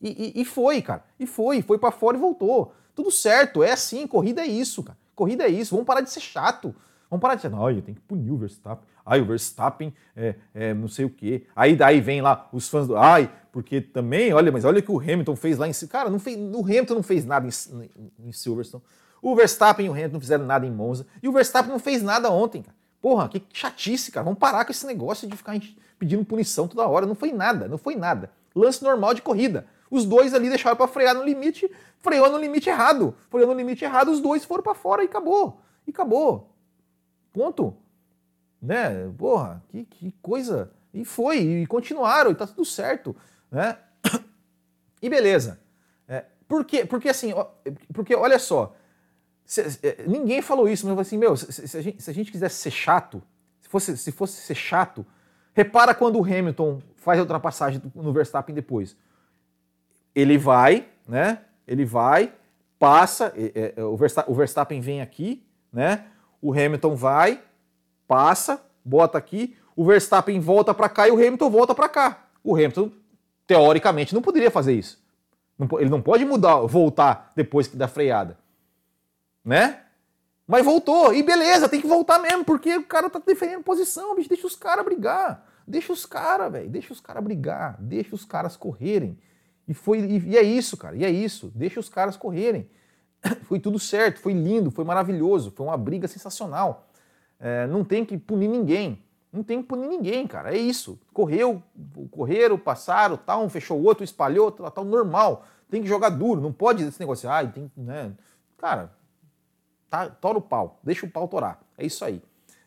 e, 0.00 0.32
e, 0.36 0.42
e 0.42 0.44
foi, 0.44 0.82
cara. 0.82 1.04
E 1.18 1.26
foi, 1.26 1.62
foi 1.62 1.78
para 1.78 1.92
fora 1.92 2.16
e 2.16 2.20
voltou. 2.20 2.74
Tudo 2.94 3.10
certo, 3.10 3.62
é 3.62 3.72
assim, 3.72 4.06
corrida 4.06 4.42
é 4.42 4.46
isso, 4.46 4.82
cara. 4.82 4.98
Corrida 5.14 5.44
é 5.44 5.48
isso, 5.48 5.74
vamos 5.74 5.86
parar 5.86 6.00
de 6.00 6.10
ser 6.10 6.20
chato. 6.20 6.74
Vamos 7.08 7.22
parar 7.22 7.36
de 7.36 7.42
ser, 7.42 7.50
não, 7.50 7.80
tem 7.80 7.94
que 7.94 8.00
punir 8.00 8.30
o 8.30 8.36
Verstappen. 8.36 8.86
Ai, 9.04 9.20
o 9.20 9.24
Verstappen 9.24 9.92
é, 10.16 10.34
é, 10.54 10.74
não 10.74 10.88
sei 10.88 11.04
o 11.04 11.10
quê. 11.10 11.46
Aí 11.54 11.74
daí 11.76 12.00
vem 12.00 12.20
lá 12.20 12.48
os 12.52 12.68
fãs 12.68 12.86
do. 12.86 12.96
Ai, 12.96 13.30
porque 13.50 13.80
também, 13.80 14.32
olha, 14.32 14.50
mas 14.50 14.64
olha 14.64 14.80
o 14.80 14.82
que 14.82 14.90
o 14.90 15.00
Hamilton 15.00 15.36
fez 15.36 15.58
lá 15.58 15.68
em. 15.68 15.72
Cara, 15.88 16.08
não 16.08 16.18
fez, 16.18 16.36
o 16.36 16.60
Hamilton 16.60 16.94
não 16.94 17.02
fez 17.02 17.24
nada 17.24 17.46
em, 17.46 17.90
em 18.26 18.32
Silverstone. 18.32 18.82
O 19.20 19.36
Verstappen 19.36 19.86
e 19.86 19.88
o 19.88 19.92
Hamilton 19.92 20.14
não 20.14 20.20
fizeram 20.20 20.44
nada 20.44 20.66
em 20.66 20.70
Monza. 20.70 21.06
E 21.22 21.28
o 21.28 21.32
Verstappen 21.32 21.70
não 21.70 21.78
fez 21.78 22.02
nada 22.02 22.30
ontem, 22.30 22.62
cara. 22.62 22.76
Porra, 23.00 23.28
que 23.28 23.42
chatice, 23.52 24.12
cara. 24.12 24.24
Vamos 24.24 24.38
parar 24.38 24.64
com 24.64 24.70
esse 24.70 24.86
negócio 24.86 25.28
de 25.28 25.36
ficar 25.36 25.60
pedindo 25.98 26.24
punição 26.24 26.68
toda 26.68 26.86
hora. 26.86 27.04
Não 27.04 27.14
foi 27.14 27.32
nada, 27.32 27.66
não 27.66 27.78
foi 27.78 27.96
nada. 27.96 28.30
Lance 28.54 28.82
normal 28.82 29.12
de 29.14 29.22
corrida. 29.22 29.66
Os 29.90 30.04
dois 30.04 30.32
ali 30.32 30.48
deixaram 30.48 30.76
para 30.76 30.86
frear 30.88 31.14
no 31.14 31.24
limite, 31.24 31.70
freou 31.98 32.30
no 32.30 32.38
limite 32.38 32.70
errado. 32.70 33.14
Freou 33.28 33.48
no 33.48 33.54
limite 33.54 33.84
errado, 33.84 34.10
os 34.10 34.20
dois 34.20 34.44
foram 34.44 34.62
para 34.62 34.74
fora 34.74 35.02
e 35.02 35.06
acabou. 35.06 35.60
E 35.86 35.90
acabou. 35.90 36.50
Ponto. 37.32 37.76
Né? 38.62 39.10
Porra, 39.18 39.62
que, 39.68 39.84
que 39.84 40.14
coisa. 40.22 40.70
E 40.94 41.04
foi, 41.04 41.38
e 41.38 41.66
continuaram, 41.66 42.30
e 42.30 42.34
tá 42.34 42.46
tudo 42.46 42.64
certo. 42.64 43.16
Né? 43.50 43.76
E 45.02 45.10
beleza. 45.10 45.58
É, 46.06 46.24
por 46.46 46.64
quê? 46.64 46.84
Porque 46.84 47.08
assim, 47.08 47.32
porque 47.92 48.14
olha 48.14 48.38
só, 48.38 48.74
se, 49.44 49.62
é, 49.82 50.04
ninguém 50.06 50.40
falou 50.40 50.68
isso, 50.68 50.86
mas 50.86 50.90
eu 50.90 50.96
falei 50.96 51.08
assim, 51.08 51.18
meu, 51.18 51.36
se, 51.36 51.66
se, 51.66 51.76
a 51.76 51.80
gente, 51.80 52.00
se, 52.00 52.08
a 52.08 52.14
gente, 52.14 52.30
quisesse 52.30 52.54
ser 52.54 52.70
chato, 52.70 53.20
se 53.60 53.68
fosse, 53.68 53.96
se 53.96 54.12
fosse 54.12 54.40
ser 54.40 54.54
chato, 54.54 55.04
repara 55.52 55.92
quando 55.92 56.20
o 56.20 56.24
Hamilton 56.24 56.80
faz 56.94 57.18
a 57.18 57.22
ultrapassagem 57.22 57.82
no 57.94 58.12
Verstappen 58.12 58.54
depois 58.54 58.96
ele 60.14 60.36
vai, 60.38 60.86
né? 61.06 61.40
Ele 61.66 61.84
vai, 61.84 62.32
passa, 62.78 63.32
é, 63.36 63.74
é, 63.76 63.84
o, 63.84 63.96
Verstappen, 64.34 64.80
vem 64.80 65.00
aqui, 65.00 65.44
né? 65.72 66.06
O 66.40 66.52
Hamilton 66.52 66.94
vai, 66.94 67.42
passa, 68.06 68.62
bota 68.84 69.18
aqui, 69.18 69.56
o 69.74 69.84
Verstappen 69.84 70.38
volta 70.40 70.74
para 70.74 70.88
cá 70.88 71.08
e 71.08 71.10
o 71.10 71.16
Hamilton 71.16 71.50
volta 71.50 71.74
para 71.74 71.88
cá. 71.88 72.26
O 72.44 72.54
Hamilton, 72.54 72.90
teoricamente, 73.46 74.14
não 74.14 74.22
poderia 74.22 74.50
fazer 74.50 74.74
isso. 74.74 75.02
Ele 75.78 75.90
não 75.90 76.02
pode 76.02 76.24
mudar, 76.24 76.56
voltar 76.60 77.32
depois 77.36 77.68
da 77.68 77.86
freada, 77.86 78.38
né? 79.44 79.80
Mas 80.46 80.64
voltou, 80.64 81.14
e 81.14 81.22
beleza, 81.22 81.68
tem 81.68 81.80
que 81.80 81.86
voltar 81.86 82.18
mesmo, 82.18 82.44
porque 82.44 82.76
o 82.76 82.84
cara 82.84 83.08
tá 83.08 83.20
defendendo 83.24 83.62
posição, 83.62 84.14
bicho, 84.14 84.28
deixa 84.28 84.46
os 84.46 84.56
caras 84.56 84.84
brigar. 84.84 85.46
Deixa 85.66 85.92
os 85.92 86.04
caras, 86.04 86.50
velho, 86.50 86.68
deixa 86.68 86.92
os 86.92 87.00
caras 87.00 87.22
brigar, 87.22 87.76
deixa 87.80 88.14
os 88.14 88.24
caras 88.24 88.56
correrem. 88.56 89.18
E, 89.66 89.74
foi, 89.74 90.00
e, 90.00 90.36
é 90.36 90.42
isso, 90.42 90.76
cara, 90.76 90.96
e 90.96 91.04
é 91.04 91.10
isso. 91.10 91.52
Deixa 91.54 91.78
os 91.78 91.88
caras 91.88 92.16
correrem. 92.16 92.68
Foi 93.44 93.60
tudo 93.60 93.78
certo, 93.78 94.20
foi 94.20 94.32
lindo, 94.32 94.72
foi 94.72 94.84
maravilhoso, 94.84 95.52
foi 95.52 95.64
uma 95.64 95.76
briga 95.76 96.08
sensacional. 96.08 96.88
É, 97.42 97.66
não 97.66 97.82
tem 97.82 98.04
que 98.04 98.16
punir 98.16 98.46
ninguém. 98.46 99.02
Não 99.32 99.42
tem 99.42 99.60
que 99.60 99.68
punir 99.68 99.88
ninguém, 99.88 100.28
cara. 100.28 100.54
É 100.54 100.56
isso. 100.56 100.96
Correu, 101.12 101.60
correram, 102.12 102.56
passaram, 102.56 103.16
tal, 103.16 103.44
um 103.44 103.48
fechou 103.48 103.80
o 103.80 103.82
outro, 103.82 104.04
espalhou, 104.04 104.52
tal, 104.52 104.70
tal, 104.70 104.84
normal. 104.84 105.44
Tem 105.68 105.82
que 105.82 105.88
jogar 105.88 106.10
duro, 106.10 106.40
não 106.40 106.52
pode 106.52 106.84
esse 106.84 107.00
negócio, 107.00 107.28
ai, 107.28 107.50
tem 107.50 107.68
né? 107.76 108.12
Cara, 108.58 108.92
tá, 109.90 110.08
tora 110.08 110.38
o 110.38 110.42
pau, 110.42 110.78
deixa 110.84 111.04
o 111.04 111.10
pau 111.10 111.26
torar. 111.26 111.60
É 111.76 111.84
isso 111.84 112.04
aí. 112.04 112.22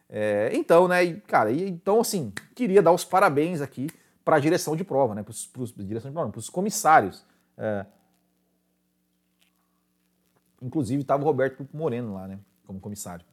É, 0.10 0.50
então, 0.54 0.88
né, 0.88 1.14
cara, 1.28 1.52
então 1.54 2.02
assim, 2.02 2.34
queria 2.54 2.82
dar 2.82 2.92
os 2.92 3.06
parabéns 3.06 3.62
aqui 3.62 3.88
para 4.26 4.36
a 4.36 4.40
direção 4.40 4.76
de 4.76 4.84
prova, 4.84 5.16
né? 5.16 5.24
para 5.24 6.40
os 6.40 6.50
comissários. 6.50 7.24
É. 7.58 7.86
Inclusive 10.62 11.02
estava 11.02 11.22
o 11.22 11.26
Roberto 11.26 11.66
Moreno 11.72 12.16
lá, 12.16 12.28
né? 12.28 12.40
Como 12.66 12.80
comissário. 12.80 13.26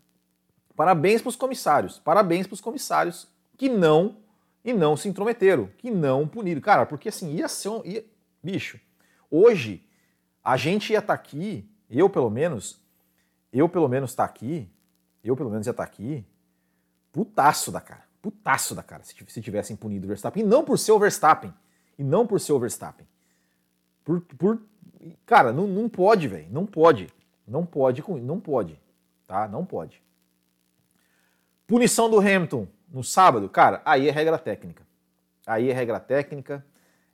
Parabéns 0.77 1.21
para 1.21 1.29
os 1.29 1.37
comissários. 1.37 1.99
Parabéns 1.99 2.47
para 2.47 2.55
os 2.55 2.61
comissários 2.61 3.29
que 3.57 3.69
não 3.69 4.17
e 4.65 4.73
não 4.73 4.97
se 4.97 5.09
intrometeram, 5.09 5.69
que 5.79 5.91
não 5.91 6.27
puniram. 6.27 6.61
Cara, 6.61 6.87
porque 6.87 7.09
assim, 7.09 7.35
ia 7.35 7.49
ser 7.49 7.69
um. 7.69 7.85
Ia, 7.85 8.05
bicho, 8.43 8.81
hoje 9.31 9.85
a 10.43 10.57
gente 10.57 10.93
ia 10.93 10.99
estar 10.99 11.17
tá 11.17 11.21
aqui, 11.21 11.69
eu 11.91 12.09
pelo 12.09 12.31
menos, 12.31 12.81
eu 13.53 13.69
pelo 13.69 13.89
menos 13.89 14.11
estar 14.11 14.27
tá 14.27 14.31
aqui, 14.31 14.69
eu 15.23 15.37
pelo 15.37 15.51
menos 15.51 15.67
ia 15.67 15.73
estar 15.73 15.85
tá 15.85 15.89
aqui, 15.89 16.25
putaço 17.13 17.71
da 17.71 17.81
cara 17.81 18.13
putaço 18.23 18.75
da 18.75 18.83
cara 18.83 19.03
se, 19.03 19.15
se 19.27 19.43
tivessem 19.43 19.77
punido 19.77 20.07
o 20.07 20.09
Verstappen. 20.09 20.43
E 20.43 20.47
não 20.47 20.65
por 20.65 20.79
ser 20.79 20.93
o 20.93 20.99
Verstappen. 20.99 21.53
E 21.99 22.05
não 22.05 22.27
por 22.27 22.41
ser 22.41 22.53
o 22.53 22.61
Verstappen. 22.61 23.07
Por, 24.05 24.21
por 24.21 24.63
cara, 25.27 25.53
não, 25.53 25.67
não 25.67 25.89
pode, 25.89 26.29
velho. 26.29 26.47
Não 26.51 26.65
pode. 26.65 27.13
Não 27.47 27.67
pode, 27.67 28.03
não 28.23 28.41
pode. 28.41 28.81
Tá? 29.27 29.49
Não 29.49 29.67
pode. 29.67 30.01
Punição 31.67 32.11
do 32.11 32.19
Hamilton 32.19 32.67
no 32.93 33.03
sábado, 33.03 33.49
cara, 33.49 33.81
aí 33.85 34.09
é 34.09 34.11
regra 34.11 34.39
técnica. 34.39 34.87
Aí 35.47 35.71
é 35.71 35.73
regra 35.73 35.99
técnica. 35.99 36.65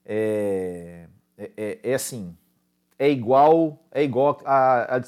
É, 0.05 1.07
é, 1.37 1.51
é, 1.57 1.79
é 1.83 1.95
assim. 1.95 2.37
É 2.99 3.09
igual, 3.09 3.79
é 3.93 4.03
igual 4.03 4.41
a, 4.45 4.97
a 4.97 4.99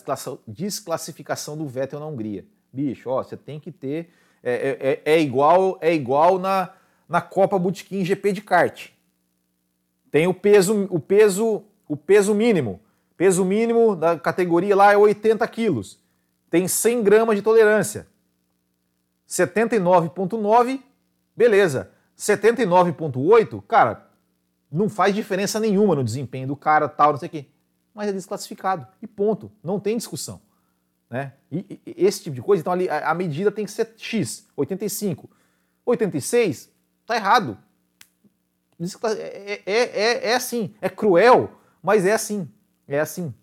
desclassificação 0.46 1.56
do 1.56 1.66
Vettel 1.66 1.98
na 1.98 2.06
Hungria. 2.06 2.44
Bicho, 2.72 3.10
ó, 3.10 3.22
você 3.22 3.36
tem 3.36 3.58
que 3.58 3.72
ter 3.72 4.12
é, 4.42 4.52
é, 4.52 5.12
é, 5.12 5.14
é, 5.14 5.20
igual 5.20 5.78
é 5.80 5.92
igual 5.92 6.38
na, 6.38 6.70
na 7.08 7.20
Copa 7.20 7.58
Botequim 7.58 8.04
GP 8.04 8.32
de 8.32 8.40
kart. 8.40 8.88
Tem 10.10 10.26
o 10.26 10.34
peso, 10.34 10.86
o 10.90 10.98
peso, 10.98 11.64
o 11.88 11.96
peso 11.96 12.34
mínimo. 12.34 12.80
Peso 13.16 13.44
mínimo 13.44 13.94
da 13.94 14.18
categoria 14.18 14.74
lá 14.74 14.92
é 14.92 14.96
80 14.96 15.46
quilos. 15.48 15.98
Tem 16.48 16.66
100 16.66 17.02
gramas 17.02 17.36
de 17.36 17.42
tolerância. 17.42 18.06
79,9, 19.30 20.82
beleza. 21.36 21.92
79,8, 22.18 23.62
cara, 23.62 24.10
não 24.70 24.88
faz 24.88 25.14
diferença 25.14 25.60
nenhuma 25.60 25.94
no 25.94 26.02
desempenho 26.02 26.48
do 26.48 26.56
cara, 26.56 26.88
tal, 26.88 27.12
não 27.12 27.18
sei 27.18 27.28
o 27.28 27.30
quê. 27.30 27.46
mas 27.94 28.08
é 28.08 28.12
desclassificado. 28.12 28.86
E 29.00 29.06
ponto. 29.06 29.50
Não 29.62 29.78
tem 29.78 29.96
discussão. 29.96 30.40
Né? 31.08 31.32
E, 31.50 31.80
e, 31.86 31.94
esse 31.96 32.22
tipo 32.24 32.34
de 32.34 32.42
coisa, 32.42 32.60
então 32.60 32.72
ali, 32.72 32.88
a, 32.88 33.10
a, 33.10 33.14
medida 33.14 33.50
tem 33.50 33.64
que 33.64 33.72
ser 33.72 33.94
X, 33.96 34.46
85. 34.56 35.28
86, 35.84 36.70
tá 37.06 37.16
errado. 37.16 37.58
É, 39.16 39.62
é, 39.66 39.72
é, 39.72 40.30
é 40.30 40.34
assim, 40.34 40.74
é 40.80 40.88
cruel, 40.88 41.50
mas 41.82 42.06
é 42.06 42.12
assim, 42.12 42.48
é 42.86 43.00
assim. 43.00 43.34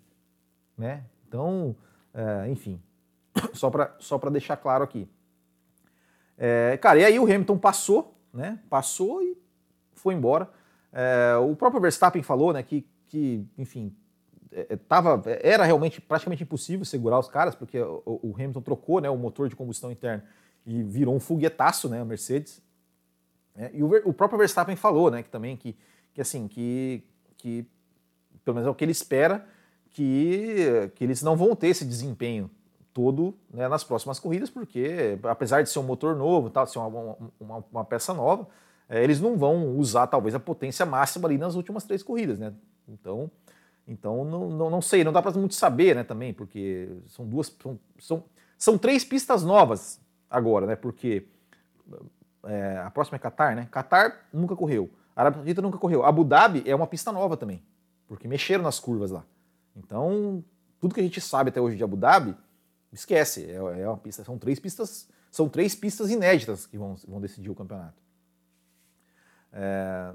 Né? 0.77 1.03
Então, 1.27 1.75
é, 2.13 2.49
enfim, 2.49 2.81
só 3.53 3.69
para 3.69 3.95
só 3.99 4.17
deixar 4.17 4.57
claro 4.57 4.83
aqui. 4.83 5.07
É, 6.37 6.77
cara, 6.77 6.99
e 6.99 7.05
aí 7.05 7.19
o 7.19 7.23
Hamilton 7.23 7.57
passou, 7.57 8.15
né? 8.31 8.59
Passou 8.69 9.21
e 9.23 9.35
foi 9.95 10.13
embora. 10.13 10.49
É, 10.93 11.35
o 11.37 11.55
próprio 11.55 11.81
Verstappen 11.81 12.21
falou, 12.23 12.53
né, 12.53 12.63
que, 12.63 12.87
que 13.07 13.45
enfim, 13.57 13.95
é, 14.51 14.67
é, 14.69 14.75
tava, 14.75 15.21
era 15.41 15.63
realmente 15.63 15.99
praticamente 15.99 16.43
impossível 16.43 16.85
segurar 16.85 17.19
os 17.19 17.27
caras, 17.27 17.55
porque 17.55 17.79
o, 17.79 18.01
o, 18.05 18.33
Hamilton 18.35 18.61
trocou 18.61 19.01
né, 19.01 19.09
o 19.09 19.17
motor 19.17 19.49
de 19.49 19.55
combustão 19.55 19.91
interna 19.91 20.23
e 20.65 20.83
virou 20.83 21.15
um 21.15 21.19
foguetaço, 21.19 21.89
né, 21.89 22.01
a 22.01 22.05
Mercedes. 22.05 22.61
É, 23.55 23.71
e 23.73 23.83
o, 23.83 23.87
o, 24.09 24.13
próprio 24.13 24.37
Verstappen 24.37 24.75
falou, 24.75 25.11
né, 25.11 25.23
que 25.23 25.29
também 25.29 25.57
que, 25.57 25.75
que 26.13 26.21
assim, 26.21 26.47
que, 26.47 27.03
que 27.37 27.65
pelo 28.45 28.55
menos 28.55 28.67
é 28.67 28.71
o 28.71 28.75
que 28.75 28.83
ele 28.85 28.91
espera, 28.91 29.45
que, 29.89 30.91
que 30.95 31.03
eles 31.03 31.21
não 31.21 31.35
vão 31.35 31.55
ter 31.55 31.67
esse 31.67 31.83
desempenho 31.83 32.49
todo 32.97 33.35
né, 33.53 33.67
nas 33.67 33.83
próximas 33.83 34.19
corridas, 34.19 34.49
porque 34.49 35.19
apesar 35.21 35.61
de 35.61 35.69
ser 35.69 35.77
um 35.77 35.83
motor 35.83 36.15
novo, 36.15 36.49
tal, 36.49 36.65
ser 36.65 36.79
uma, 36.79 37.15
uma, 37.39 37.63
uma 37.71 37.85
peça 37.85 38.11
nova, 38.11 38.47
é, 38.89 39.03
eles 39.03 39.21
não 39.21 39.37
vão 39.37 39.77
usar 39.77 40.07
talvez 40.07 40.33
a 40.33 40.39
potência 40.39 40.83
máxima 40.83 41.27
ali 41.27 41.37
nas 41.37 41.53
últimas 41.53 41.83
três 41.83 42.01
corridas, 42.01 42.39
né? 42.39 42.51
Então, 42.87 43.29
então 43.87 44.25
não, 44.25 44.49
não, 44.49 44.69
não 44.71 44.81
sei, 44.81 45.03
não 45.03 45.13
dá 45.13 45.21
para 45.21 45.31
muito 45.33 45.53
saber, 45.53 45.95
né, 45.95 46.03
também, 46.03 46.33
porque 46.33 46.89
são 47.05 47.23
duas, 47.23 47.55
são, 47.61 47.79
são, 47.99 48.23
são 48.57 48.77
três 48.79 49.05
pistas 49.05 49.43
novas 49.43 50.01
agora, 50.27 50.65
né? 50.65 50.75
Porque 50.75 51.27
é, 52.45 52.81
a 52.83 52.89
próxima 52.89 53.17
é 53.17 53.19
Qatar, 53.19 53.55
né? 53.55 53.67
Qatar 53.71 54.25
nunca 54.33 54.55
correu, 54.55 54.89
Arábia 55.15 55.37
Saudita 55.37 55.61
nunca 55.61 55.77
correu, 55.77 56.03
Abu 56.03 56.23
Dhabi 56.23 56.63
é 56.65 56.73
uma 56.73 56.87
pista 56.87 57.11
nova 57.11 57.37
também, 57.37 57.61
porque 58.07 58.27
mexeram 58.27 58.63
nas 58.63 58.79
curvas 58.79 59.11
lá. 59.11 59.23
Então, 59.75 60.43
tudo 60.79 60.95
que 60.95 60.99
a 60.99 61.03
gente 61.03 61.21
sabe 61.21 61.49
até 61.49 61.61
hoje 61.61 61.77
de 61.77 61.83
Abu 61.83 61.95
Dhabi, 61.95 62.35
esquece, 62.91 63.45
é, 63.45 63.55
é 63.55 63.87
uma 63.87 63.97
pista, 63.97 64.23
são 64.23 64.37
três 64.37 64.59
pistas, 64.59 65.07
são 65.31 65.49
três 65.49 65.75
pistas 65.75 66.09
inéditas 66.09 66.65
que 66.65 66.77
vão, 66.77 66.95
vão 67.07 67.19
decidir 67.21 67.49
o 67.49 67.55
campeonato. 67.55 68.01
É, 69.51 70.13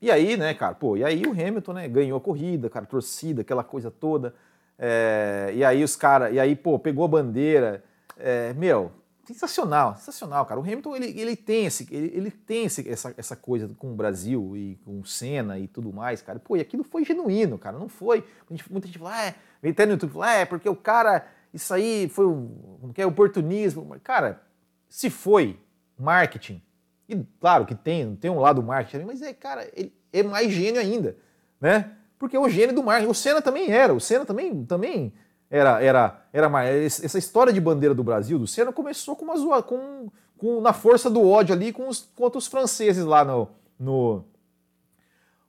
e 0.00 0.10
aí, 0.10 0.36
né, 0.36 0.52
cara, 0.54 0.74
pô, 0.74 0.96
e 0.96 1.04
aí 1.04 1.26
o 1.26 1.32
Hamilton, 1.32 1.72
né, 1.72 1.88
ganhou 1.88 2.18
a 2.18 2.20
corrida, 2.20 2.68
cara, 2.68 2.86
torcida, 2.86 3.40
aquela 3.40 3.64
coisa 3.64 3.90
toda. 3.90 4.34
É, 4.78 5.50
e 5.54 5.64
aí 5.64 5.82
os 5.82 5.96
caras, 5.96 6.34
e 6.34 6.38
aí, 6.38 6.54
pô, 6.54 6.78
pegou 6.78 7.04
a 7.04 7.08
bandeira. 7.08 7.82
É, 8.18 8.52
meu, 8.54 8.92
sensacional, 9.26 9.96
sensacional, 9.96 10.46
cara. 10.46 10.60
O 10.60 10.62
Hamilton, 10.62 10.96
ele, 10.96 11.20
ele 11.20 11.36
tem, 11.36 11.66
esse, 11.66 11.86
ele, 11.90 12.12
ele 12.14 12.30
tem 12.30 12.66
esse, 12.66 12.88
essa, 12.88 13.14
essa 13.16 13.34
coisa 13.34 13.68
com 13.76 13.92
o 13.92 13.94
Brasil 13.94 14.56
e 14.56 14.78
com 14.84 15.00
o 15.00 15.04
Senna 15.04 15.58
e 15.58 15.66
tudo 15.66 15.92
mais, 15.92 16.22
cara. 16.22 16.38
Pô, 16.38 16.56
e 16.56 16.60
aquilo 16.60 16.84
foi 16.84 17.04
genuíno, 17.04 17.58
cara, 17.58 17.78
não 17.78 17.88
foi. 17.88 18.24
Muita 18.70 18.86
gente 18.86 18.98
fala, 18.98 19.14
ah, 19.14 19.34
é, 19.62 19.68
até 19.68 19.86
no 19.86 19.92
YouTube, 19.92 20.12
fala, 20.12 20.26
ah, 20.28 20.34
é 20.34 20.44
porque 20.44 20.68
o 20.68 20.76
cara, 20.76 21.26
isso 21.56 21.72
aí 21.72 22.08
foi 22.08 22.26
um, 22.26 22.92
que 22.94 23.00
é 23.00 23.06
oportunismo. 23.06 23.98
Cara, 24.04 24.42
se 24.88 25.08
foi 25.08 25.58
marketing, 25.98 26.62
e 27.08 27.16
claro 27.40 27.64
que 27.64 27.74
tem, 27.74 28.14
tem 28.16 28.30
um 28.30 28.38
lado 28.38 28.62
marketing, 28.62 29.04
mas 29.06 29.22
é, 29.22 29.32
cara, 29.32 29.68
ele 29.74 29.92
é 30.12 30.22
mais 30.22 30.52
gênio 30.52 30.78
ainda, 30.80 31.16
né? 31.58 31.92
Porque 32.18 32.36
é 32.36 32.40
o 32.40 32.48
gênio 32.48 32.74
do 32.74 32.82
marketing. 32.82 33.10
O 33.10 33.14
Senna 33.14 33.40
também 33.40 33.70
era, 33.70 33.94
o 33.94 34.00
Senna 34.00 34.26
também, 34.26 34.64
também 34.66 35.12
era, 35.50 35.82
era, 35.82 36.26
era 36.30 36.48
mais. 36.48 37.02
Essa 37.02 37.18
história 37.18 37.52
de 37.52 37.60
bandeira 37.60 37.94
do 37.94 38.04
Brasil, 38.04 38.38
do 38.38 38.46
Senna, 38.46 38.72
começou 38.72 39.16
com 39.16 39.24
uma 39.24 39.36
zoa, 39.36 39.62
com, 39.62 40.10
com, 40.36 40.60
na 40.60 40.74
força 40.74 41.08
do 41.08 41.26
ódio 41.26 41.54
ali 41.54 41.72
com 41.72 41.88
os, 41.88 42.02
contra 42.14 42.38
os 42.38 42.46
franceses 42.46 43.04
lá 43.04 43.24
no, 43.24 43.48
no, 43.78 44.24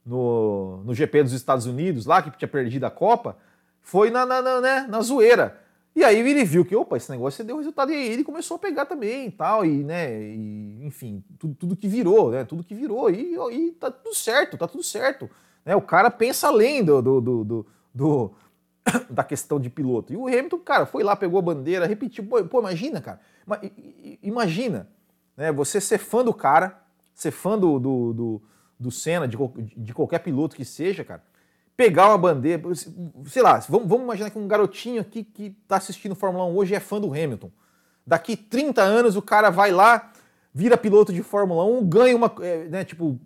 no, 0.06 0.84
no 0.86 0.93
GP 0.93 1.24
dos 1.24 1.34
Estados 1.34 1.65
Unidos, 1.65 2.06
lá 2.06 2.22
que 2.22 2.32
tinha 2.32 2.48
perdido 2.48 2.86
a 2.86 2.91
Copa, 2.91 3.36
foi 3.82 4.10
na, 4.10 4.26
na, 4.26 4.41
na, 4.41 4.62
né, 4.62 4.88
na 4.89 5.02
zoeira. 5.02 5.66
E 5.97 6.03
aí 6.03 6.19
ele 6.19 6.45
viu 6.45 6.63
que, 6.63 6.75
opa, 6.75 6.95
esse 6.95 7.10
negócio 7.10 7.43
deu 7.43 7.57
resultado. 7.57 7.91
E 7.91 7.95
aí 7.95 8.07
ele 8.10 8.23
começou 8.23 8.53
a 8.53 8.60
pegar 8.60 8.86
também 8.86 9.29
e 9.29 9.31
tal, 9.31 9.65
e, 9.65 9.83
né, 9.83 10.21
e, 10.21 10.86
enfim, 10.86 11.23
tudo, 11.39 11.55
tudo 11.55 11.75
que 11.75 11.88
virou, 11.88 12.29
né, 12.29 12.45
tudo 12.45 12.63
que 12.63 12.75
virou. 12.75 13.10
E, 13.10 13.36
e 13.51 13.71
tá 13.71 13.89
tudo 13.89 14.13
certo, 14.13 14.60
tá 14.60 14.67
tudo 14.67 14.83
certo. 14.83 15.27
Né, 15.65 15.75
o 15.75 15.81
cara 15.81 16.12
pensa 16.12 16.49
além 16.49 16.83
do, 16.83 17.01
do, 17.01 17.19
do, 17.19 17.65
do, 17.95 18.31
da 19.10 19.23
questão 19.23 19.60
de 19.60 19.71
piloto. 19.71 20.13
E 20.13 20.15
o 20.15 20.27
Hamilton, 20.27 20.60
cara, 20.60 20.86
foi 20.86 21.03
lá, 21.03 21.15
pegou 21.15 21.39
a 21.39 21.41
bandeira, 21.41 21.88
repetiu. 21.88 22.23
Pô, 22.27 22.43
pô 22.43 22.60
imagina, 22.60 23.01
cara, 23.01 23.19
imagina, 24.21 24.88
né, 25.36 25.51
você 25.51 25.81
ser 25.81 25.97
fã 25.97 26.23
do 26.23 26.31
cara, 26.31 26.79
ser 27.15 27.31
fã 27.31 27.57
do, 27.57 27.79
do, 27.79 28.13
do, 28.13 28.41
do 28.79 28.91
Senna, 28.91 29.27
de, 29.27 29.36
de 29.75 29.95
qualquer 29.95 30.19
piloto 30.19 30.55
que 30.55 30.63
seja, 30.63 31.03
cara, 31.03 31.23
pegar 31.78 32.08
uma 32.10 32.18
bandeira, 32.18 32.63
sei 33.28 33.44
lá, 33.44 33.60
vamos, 33.70 33.88
vamos 33.88 34.04
imaginar 34.04 34.32
que 34.32 34.40
um 34.40 34.48
garotinho 34.48 35.00
aqui 35.00 35.24
que 35.24 35.56
está 35.62 35.78
assistindo 35.78 36.16
Fórmula 36.16 36.44
1 36.46 36.56
hoje 36.56 36.74
é 36.74 36.80
fã 36.80 37.00
do 37.00 37.13
Hamilton. 37.13 37.52
Daqui 38.06 38.36
30 38.36 38.82
anos 38.82 39.16
o 39.16 39.22
cara 39.22 39.52
vai 39.52 39.72
lá, 39.72 40.12
vira 40.52 40.76
piloto 40.76 41.13
de 41.13 41.22
Fórmula 41.22 41.63
1, 41.66 41.86
ganha 41.88 42.16
uma, 42.16 42.34
é, 42.42 42.63
né, 42.63 42.84
tipo, 42.84 43.20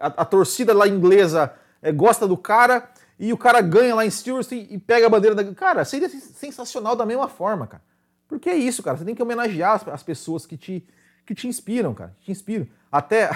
a, 0.00 0.06
a, 0.22 0.24
torcida 0.24 0.74
lá 0.74 0.88
inglesa 0.88 1.54
é, 1.80 1.92
gosta 1.92 2.26
do 2.26 2.36
cara 2.36 2.90
e 3.20 3.32
o 3.32 3.38
cara 3.38 3.60
ganha 3.60 3.94
lá 3.94 4.04
em 4.04 4.10
Silverstone 4.10 4.66
e, 4.68 4.74
e 4.74 4.78
pega 4.78 5.06
a 5.06 5.10
bandeira 5.10 5.36
da... 5.36 5.54
Cara, 5.54 5.84
seria 5.84 6.08
sensacional 6.08 6.96
da 6.96 7.06
mesma 7.06 7.28
forma, 7.28 7.68
cara. 7.68 7.82
Porque 8.26 8.50
é 8.50 8.56
isso, 8.56 8.82
cara, 8.82 8.96
você 8.96 9.04
tem 9.04 9.14
que 9.14 9.22
homenagear 9.22 9.74
as, 9.74 9.86
as 9.86 10.02
pessoas 10.02 10.44
que 10.44 10.56
te, 10.56 10.84
que 11.24 11.36
te 11.36 11.46
inspiram, 11.46 11.94
cara, 11.94 12.16
te 12.20 12.32
inspiram. 12.32 12.66
Até, 12.90 13.30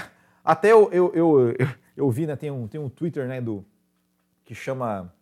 até 0.45 0.73
eu, 0.73 0.91
eu, 0.91 1.13
eu, 1.15 1.41
eu, 1.51 1.69
eu 1.97 2.11
vi, 2.11 2.27
né, 2.27 2.35
tem 2.35 2.51
um, 2.51 2.67
tem 2.67 2.81
um 2.81 2.89
Twitter, 2.89 3.29
né, 3.29 3.41
do 3.41 3.65
que 4.49 4.55
chama 4.55 5.13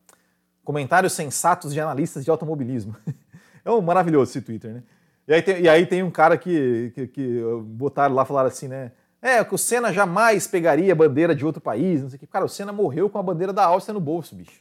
Comentários 0.63 1.13
Sensatos 1.13 1.75
de 1.75 1.81
Analistas 1.81 2.25
de 2.25 2.31
Automobilismo. 2.31 2.95
é 3.65 3.71
um 3.73 3.81
maravilhoso 3.81 4.31
esse 4.31 4.41
Twitter, 4.41 4.73
né? 4.73 4.83
E 5.27 5.35
aí 5.35 5.43
tem, 5.43 5.61
e 5.63 5.69
aí 5.69 5.85
tem 5.85 6.01
um 6.05 6.13
cara 6.13 6.39
que, 6.39 6.93
que, 6.95 7.09
que 7.09 7.41
botaram 7.65 8.15
lá, 8.15 8.25
falaram 8.25 8.47
assim, 8.47 8.69
né? 8.69 8.93
É, 9.21 9.43
que 9.43 9.53
o 9.53 9.59
Senna 9.59 9.93
jamais 9.93 10.47
pegaria 10.47 10.93
a 10.93 10.95
bandeira 10.95 11.35
de 11.35 11.45
outro 11.45 11.61
país, 11.61 12.03
não 12.03 12.09
sei 12.09 12.19
o 12.19 12.21
que. 12.21 12.27
Cara, 12.29 12.45
o 12.45 12.49
Senna 12.49 12.73
morreu 12.73 13.11
com 13.11 13.19
a 13.19 13.23
bandeira 13.23 13.53
da 13.53 13.65
Áustria 13.65 13.93
no 13.93 13.99
bolso, 13.99 14.37
bicho. 14.37 14.61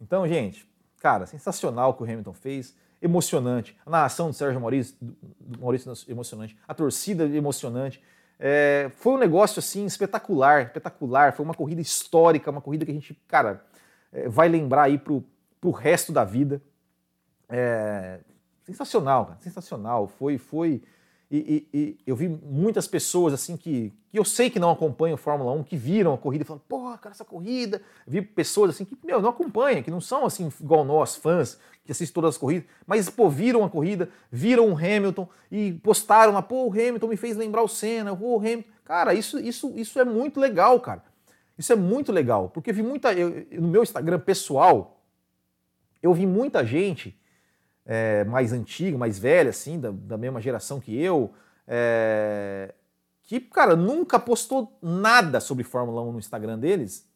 Então, 0.00 0.26
gente, 0.26 0.68
cara, 1.00 1.24
sensacional 1.24 1.90
o 1.90 1.94
que 1.94 2.02
o 2.02 2.04
Hamilton 2.04 2.32
fez, 2.32 2.74
emocionante. 3.00 3.76
A 3.86 3.90
narração 3.90 4.26
do 4.26 4.32
Sérgio 4.32 4.60
Maurício, 4.60 4.96
do 5.00 5.60
Maurício 5.60 5.92
emocionante. 6.08 6.58
A 6.66 6.74
torcida 6.74 7.26
emocionante. 7.26 8.02
É, 8.40 8.90
foi 8.96 9.12
um 9.12 9.18
negócio, 9.18 9.60
assim, 9.60 9.86
espetacular, 9.86 10.64
espetacular. 10.64 11.32
Foi 11.32 11.44
uma 11.44 11.54
corrida 11.54 11.80
histórica, 11.80 12.50
uma 12.50 12.60
corrida 12.60 12.84
que 12.84 12.90
a 12.90 12.94
gente, 12.94 13.14
cara, 13.28 13.64
vai 14.28 14.48
lembrar 14.48 14.84
aí 14.84 14.98
pro, 14.98 15.24
pro 15.60 15.70
resto 15.70 16.12
da 16.12 16.24
vida. 16.24 16.62
É, 17.48 18.20
sensacional, 18.64 19.26
cara, 19.26 19.38
sensacional. 19.40 20.06
Foi, 20.06 20.38
foi. 20.38 20.82
E, 21.30 21.66
e, 21.72 21.78
e, 21.78 21.98
eu 22.06 22.14
vi 22.14 22.28
muitas 22.28 22.86
pessoas 22.86 23.32
assim 23.32 23.56
que, 23.56 23.92
que 24.10 24.18
eu 24.18 24.24
sei 24.24 24.50
que 24.50 24.58
não 24.58 24.70
acompanham 24.70 25.16
Fórmula 25.16 25.52
1, 25.52 25.64
que 25.64 25.76
viram 25.76 26.14
a 26.14 26.18
corrida 26.18 26.44
e 26.44 26.46
falaram, 26.46 26.64
pô, 26.68 26.96
cara, 26.98 27.14
essa 27.14 27.24
corrida. 27.24 27.82
Vi 28.06 28.22
pessoas 28.22 28.70
assim 28.70 28.84
que, 28.84 28.96
meu, 29.04 29.20
não 29.20 29.30
acompanham, 29.30 29.82
que 29.82 29.90
não 29.90 30.00
são 30.00 30.24
assim 30.24 30.52
igual 30.60 30.84
nós, 30.84 31.16
fãs, 31.16 31.58
que 31.84 31.92
assistem 31.92 32.14
todas 32.14 32.34
as 32.34 32.38
corridas, 32.38 32.68
mas, 32.86 33.10
pô, 33.10 33.28
viram 33.28 33.64
a 33.64 33.70
corrida, 33.70 34.08
viram 34.30 34.72
o 34.72 34.76
Hamilton 34.76 35.28
e 35.50 35.72
postaram 35.82 36.32
lá, 36.32 36.40
pô, 36.40 36.66
o 36.66 36.72
Hamilton 36.72 37.08
me 37.08 37.16
fez 37.16 37.36
lembrar 37.36 37.62
o 37.62 37.68
Senna, 37.68 38.12
o 38.12 38.38
Hamilton. 38.38 38.70
Cara, 38.84 39.14
isso, 39.14 39.38
isso, 39.38 39.72
isso 39.76 39.98
é 39.98 40.04
muito 40.04 40.38
legal, 40.38 40.78
cara. 40.78 41.02
Isso 41.56 41.72
é 41.72 41.76
muito 41.76 42.10
legal, 42.12 42.48
porque 42.48 42.72
vi 42.72 42.82
muita. 42.82 43.12
Eu, 43.12 43.46
no 43.52 43.68
meu 43.68 43.82
Instagram 43.82 44.18
pessoal, 44.18 45.00
eu 46.02 46.12
vi 46.12 46.26
muita 46.26 46.64
gente 46.64 47.18
é, 47.86 48.24
mais 48.24 48.52
antiga, 48.52 48.98
mais 48.98 49.18
velha, 49.18 49.50
assim, 49.50 49.78
da, 49.78 49.90
da 49.90 50.16
mesma 50.16 50.40
geração 50.40 50.80
que 50.80 50.96
eu, 51.00 51.32
é, 51.66 52.74
que, 53.22 53.40
cara, 53.40 53.76
nunca 53.76 54.18
postou 54.18 54.76
nada 54.82 55.40
sobre 55.40 55.64
Fórmula 55.64 56.02
1 56.02 56.12
no 56.12 56.18
Instagram 56.18 56.58
deles. 56.58 57.08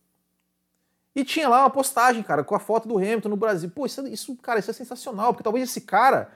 E 1.14 1.24
tinha 1.24 1.48
lá 1.48 1.60
uma 1.60 1.70
postagem, 1.70 2.22
cara, 2.22 2.44
com 2.44 2.54
a 2.54 2.60
foto 2.60 2.86
do 2.86 2.96
Hamilton 2.96 3.28
no 3.28 3.36
Brasil. 3.36 3.70
Pô, 3.70 3.86
isso, 3.86 4.06
isso 4.06 4.36
cara, 4.36 4.60
isso 4.60 4.70
é 4.70 4.74
sensacional, 4.74 5.32
porque 5.32 5.42
talvez 5.42 5.68
esse 5.68 5.80
cara 5.80 6.30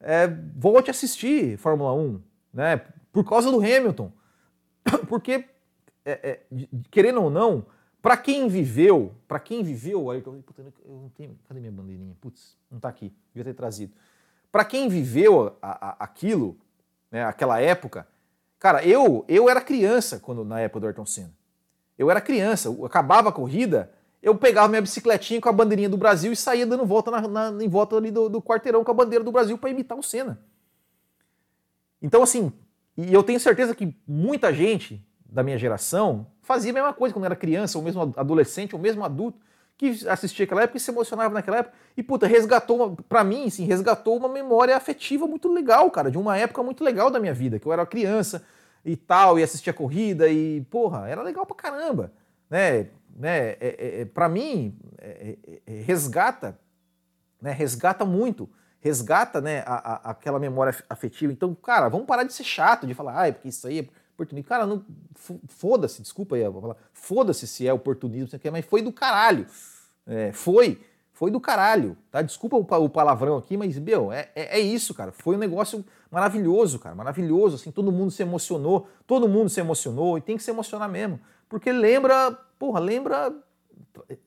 é, 0.00 0.26
volte 0.56 0.90
a 0.90 0.92
assistir 0.92 1.56
Fórmula 1.58 1.94
1, 1.94 2.20
né? 2.52 2.80
Por 3.12 3.24
causa 3.24 3.50
do 3.50 3.58
Hamilton. 3.58 4.12
Porque 5.08 5.48
é, 6.04 6.12
é, 6.12 6.66
querendo 6.90 7.22
ou 7.22 7.30
não, 7.30 7.66
para 8.02 8.16
quem 8.16 8.48
viveu, 8.48 9.14
para 9.26 9.40
quem 9.40 9.62
viveu, 9.62 10.10
aí 10.10 10.22
eu, 10.24 10.44
eu 10.58 10.94
não 10.94 11.08
tenho, 11.08 11.38
cadê 11.48 11.58
minha 11.60 11.72
bandeirinha? 11.72 12.14
Putz, 12.20 12.56
não 12.70 12.76
está 12.76 12.88
aqui, 12.88 13.12
devia 13.32 13.52
ter 13.52 13.56
trazido. 13.56 13.94
Para 14.52 14.64
quem 14.64 14.88
viveu 14.88 15.56
a, 15.62 15.88
a, 15.88 15.96
aquilo, 16.04 16.56
né, 17.10 17.24
aquela 17.24 17.60
época, 17.60 18.06
cara, 18.58 18.84
eu 18.84 19.24
eu 19.26 19.48
era 19.48 19.60
criança 19.60 20.20
quando 20.20 20.44
na 20.44 20.60
época 20.60 20.80
do 20.80 20.86
Ayrton 20.86 21.06
Senna. 21.06 21.32
Eu 21.96 22.10
era 22.10 22.20
criança, 22.20 22.68
eu 22.68 22.84
acabava 22.84 23.30
a 23.30 23.32
corrida, 23.32 23.90
eu 24.22 24.34
pegava 24.34 24.68
minha 24.68 24.82
bicicletinha 24.82 25.40
com 25.40 25.48
a 25.48 25.52
bandeirinha 25.52 25.88
do 25.88 25.96
Brasil 25.96 26.32
e 26.32 26.36
saía 26.36 26.66
dando 26.66 26.84
volta 26.84 27.10
na, 27.10 27.50
na, 27.50 27.64
em 27.64 27.68
volta 27.68 27.96
ali 27.96 28.10
do, 28.10 28.28
do 28.28 28.42
quarteirão 28.42 28.84
com 28.84 28.90
a 28.90 28.94
bandeira 28.94 29.24
do 29.24 29.32
Brasil 29.32 29.56
para 29.56 29.70
imitar 29.70 29.96
o 29.96 30.02
Senna. 30.02 30.38
Então, 32.02 32.22
assim, 32.22 32.52
e 32.96 33.12
eu 33.12 33.22
tenho 33.22 33.40
certeza 33.40 33.74
que 33.74 33.96
muita 34.06 34.52
gente 34.52 35.02
da 35.34 35.42
minha 35.42 35.58
geração 35.58 36.28
fazia 36.40 36.70
a 36.70 36.74
mesma 36.74 36.92
coisa 36.92 37.12
quando 37.12 37.24
era 37.24 37.34
criança, 37.34 37.76
ou 37.76 37.82
mesmo 37.82 38.14
adolescente, 38.16 38.74
ou 38.74 38.80
mesmo 38.80 39.04
adulto, 39.04 39.38
que 39.76 40.06
assistia 40.08 40.44
aquela 40.44 40.62
época 40.62 40.76
e 40.76 40.80
se 40.80 40.90
emocionava 40.90 41.34
naquela 41.34 41.58
época. 41.58 41.74
E, 41.96 42.02
puta, 42.02 42.26
resgatou, 42.28 42.96
para 43.08 43.24
mim, 43.24 43.46
assim, 43.46 43.64
resgatou 43.64 44.16
uma 44.16 44.28
memória 44.28 44.76
afetiva 44.76 45.26
muito 45.26 45.52
legal, 45.52 45.90
cara, 45.90 46.08
de 46.08 46.16
uma 46.16 46.36
época 46.38 46.62
muito 46.62 46.84
legal 46.84 47.10
da 47.10 47.18
minha 47.18 47.34
vida, 47.34 47.58
que 47.58 47.66
eu 47.66 47.72
era 47.72 47.84
criança 47.84 48.44
e 48.84 48.96
tal, 48.96 49.36
e 49.36 49.42
assistia 49.42 49.72
corrida, 49.72 50.28
e, 50.28 50.60
porra, 50.70 51.08
era 51.08 51.20
legal 51.20 51.44
pra 51.44 51.56
caramba, 51.56 52.12
né? 52.48 52.88
né, 53.16 53.50
é, 53.50 53.56
é, 53.60 54.00
é 54.02 54.04
para 54.04 54.28
mim, 54.28 54.78
é, 54.98 55.36
é, 55.46 55.60
é, 55.66 55.80
resgata, 55.82 56.56
né, 57.40 57.50
resgata 57.50 58.04
muito, 58.04 58.48
resgata 58.78 59.40
né, 59.40 59.64
a, 59.66 59.74
a, 59.74 60.10
aquela 60.10 60.38
memória 60.38 60.76
afetiva. 60.88 61.32
Então, 61.32 61.54
cara, 61.54 61.88
vamos 61.88 62.06
parar 62.06 62.22
de 62.22 62.32
ser 62.32 62.44
chato, 62.44 62.86
de 62.86 62.94
falar, 62.94 63.26
ah, 63.26 63.32
porque 63.32 63.48
isso 63.48 63.66
aí 63.66 63.80
é 63.80 64.03
oportunismo. 64.14 64.48
Cara, 64.48 64.66
não, 64.66 64.84
foda-se, 65.48 66.00
desculpa 66.02 66.36
aí, 66.36 66.42
foda-se 66.92 67.46
se 67.46 67.66
é 67.66 67.72
oportunismo, 67.72 68.38
mas 68.52 68.64
foi 68.64 68.82
do 68.82 68.92
caralho. 68.92 69.46
foi, 70.32 70.80
foi 71.12 71.30
do 71.30 71.40
caralho, 71.40 71.96
tá? 72.10 72.22
Desculpa 72.22 72.56
o, 72.56 72.84
o 72.84 72.88
palavrão 72.88 73.36
aqui, 73.36 73.56
mas, 73.56 73.78
meu, 73.78 74.10
é, 74.12 74.30
é, 74.34 74.58
isso, 74.58 74.94
cara. 74.94 75.12
Foi 75.12 75.36
um 75.36 75.38
negócio 75.38 75.84
maravilhoso, 76.10 76.78
cara, 76.78 76.94
maravilhoso, 76.94 77.56
assim, 77.56 77.70
todo 77.70 77.92
mundo 77.92 78.10
se 78.10 78.22
emocionou, 78.22 78.88
todo 79.06 79.28
mundo 79.28 79.48
se 79.48 79.60
emocionou, 79.60 80.16
e 80.16 80.20
tem 80.20 80.36
que 80.36 80.42
se 80.42 80.50
emocionar 80.50 80.88
mesmo, 80.88 81.20
porque 81.48 81.72
lembra 81.72 82.38
porra, 82.64 82.80
lembra, 82.80 83.30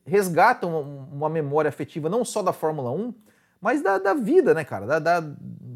resgata 0.06 0.66
uma, 0.66 0.78
uma, 0.78 1.28
memória 1.28 1.68
afetiva 1.68 2.08
não 2.08 2.24
só 2.24 2.42
da 2.42 2.52
Fórmula 2.52 2.90
1, 2.92 3.12
mas 3.60 3.82
da, 3.82 3.98
da 3.98 4.14
vida, 4.14 4.54
né, 4.54 4.64
cara? 4.64 4.86
Da, 4.86 4.98
da, 4.98 5.20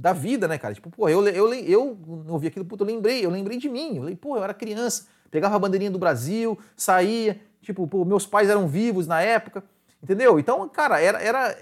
da, 0.02 0.12
vida, 0.12 0.48
né, 0.48 0.58
cara? 0.58 0.74
Tipo, 0.74 0.90
pô, 0.90 1.08
eu, 1.08 1.26
eu, 1.28 1.52
eu, 1.54 1.64
eu 1.64 1.98
ouvi 2.28 2.48
aquilo, 2.48 2.64
puta, 2.64 2.82
eu 2.82 2.86
lembrei, 2.86 3.24
eu 3.24 3.30
lembrei 3.30 3.58
de 3.58 3.68
mim. 3.68 3.96
Eu 3.96 4.02
falei, 4.02 4.16
pô, 4.16 4.36
eu 4.36 4.44
era 4.44 4.54
criança, 4.54 5.06
pegava 5.30 5.56
a 5.56 5.58
bandeirinha 5.58 5.90
do 5.90 5.98
Brasil, 5.98 6.58
saía, 6.76 7.40
tipo, 7.60 7.86
pô, 7.86 8.04
meus 8.04 8.26
pais 8.26 8.48
eram 8.48 8.66
vivos 8.66 9.06
na 9.06 9.20
época, 9.20 9.64
entendeu? 10.02 10.38
Então, 10.38 10.68
cara, 10.68 11.00
era, 11.00 11.22
era 11.22 11.56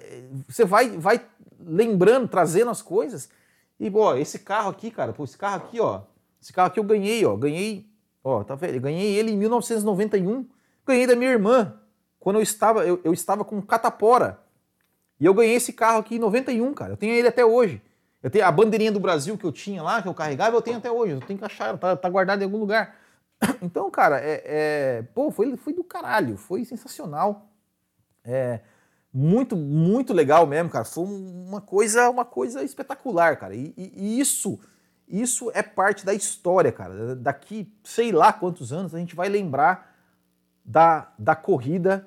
você 0.49 0.65
vai, 0.65 0.91
vai 0.91 1.21
lembrando, 1.59 2.29
trazendo 2.29 2.71
as 2.71 2.83
coisas. 2.83 3.29
E, 3.79 3.91
pô, 3.91 4.15
esse 4.15 4.39
carro 4.39 4.71
aqui, 4.71 4.91
cara, 4.91 5.13
pô, 5.13 5.25
esse 5.25 5.39
carro 5.39 5.57
aqui, 5.57 5.81
ó, 5.81 6.03
esse 6.41 6.53
carro 6.53 6.69
aqui 6.69 6.81
eu 6.81 6.85
ganhei, 6.85 7.25
ó, 7.25 7.37
ganhei, 7.37 7.87
ó, 8.25 8.43
tá 8.43 8.55
vendo? 8.55 8.75
Eu 8.75 8.81
ganhei 8.81 9.17
ele 9.17 9.33
em 9.33 9.37
1991 9.37 10.47
Ganhei 10.91 11.07
da 11.07 11.15
minha 11.15 11.31
irmã, 11.31 11.75
quando 12.19 12.37
eu 12.37 12.43
estava, 12.43 12.85
eu, 12.85 13.01
eu 13.05 13.13
estava 13.13 13.45
com 13.45 13.61
catapora. 13.63 14.41
E 15.21 15.25
eu 15.25 15.33
ganhei 15.33 15.55
esse 15.55 15.73
carro 15.73 16.01
aqui 16.01 16.17
em 16.17 16.19
91, 16.19 16.75
cara. 16.75 16.95
Eu 16.95 16.97
tenho 16.97 17.13
ele 17.13 17.29
até 17.29 17.45
hoje. 17.45 17.81
Eu 18.23 18.31
tenho 18.31 18.45
a 18.45 18.53
bandeirinha 18.53 18.93
do 18.93 19.01
Brasil 19.01 19.37
que 19.39 19.45
eu 19.45 19.53
tinha 19.53 19.83
lá, 19.83 20.03
que 20.03 20.09
eu 20.09 20.15
carregava, 20.15 20.57
eu 20.57 20.63
tenho 20.63 20.77
até 20.77 20.91
hoje. 20.91 21.15
Eu 21.15 21.21
tenho 21.21 21.39
que 21.39 21.45
achar, 21.45 21.77
tá, 21.79 21.97
tá 21.97 22.09
guardado 22.09 22.43
em 22.43 22.45
algum 22.45 22.59
lugar. 22.59 22.97
Então, 23.63 23.91
cara, 23.91 24.21
é, 24.21 24.43
é, 24.45 25.03
pô, 25.15 25.31
foi, 25.31 25.57
foi 25.57 25.73
do 25.73 25.83
caralho, 25.83 26.37
foi 26.37 26.65
sensacional. 26.65 27.51
É, 28.23 28.61
muito, 29.13 29.57
muito 29.57 30.13
legal 30.13 30.47
mesmo, 30.47 30.69
cara. 30.69 30.85
Foi 30.85 31.05
uma 31.05 31.61
coisa, 31.61 32.11
uma 32.11 32.25
coisa 32.25 32.63
espetacular, 32.63 33.37
cara. 33.39 33.55
E, 33.55 33.73
e, 33.77 33.93
e, 33.97 34.21
isso, 34.21 34.61
isso 35.09 35.51
é 35.55 35.63
parte 35.63 36.05
da 36.05 36.13
história, 36.13 36.71
cara. 36.71 37.17
Daqui, 37.17 37.73
sei 37.83 38.13
lá 38.13 38.33
quantos 38.33 38.73
anos, 38.73 38.95
a 38.95 38.99
gente 38.99 39.17
vai 39.17 39.29
lembrar 39.29 39.97
da, 40.65 41.13
da 41.19 41.35
corrida, 41.35 42.07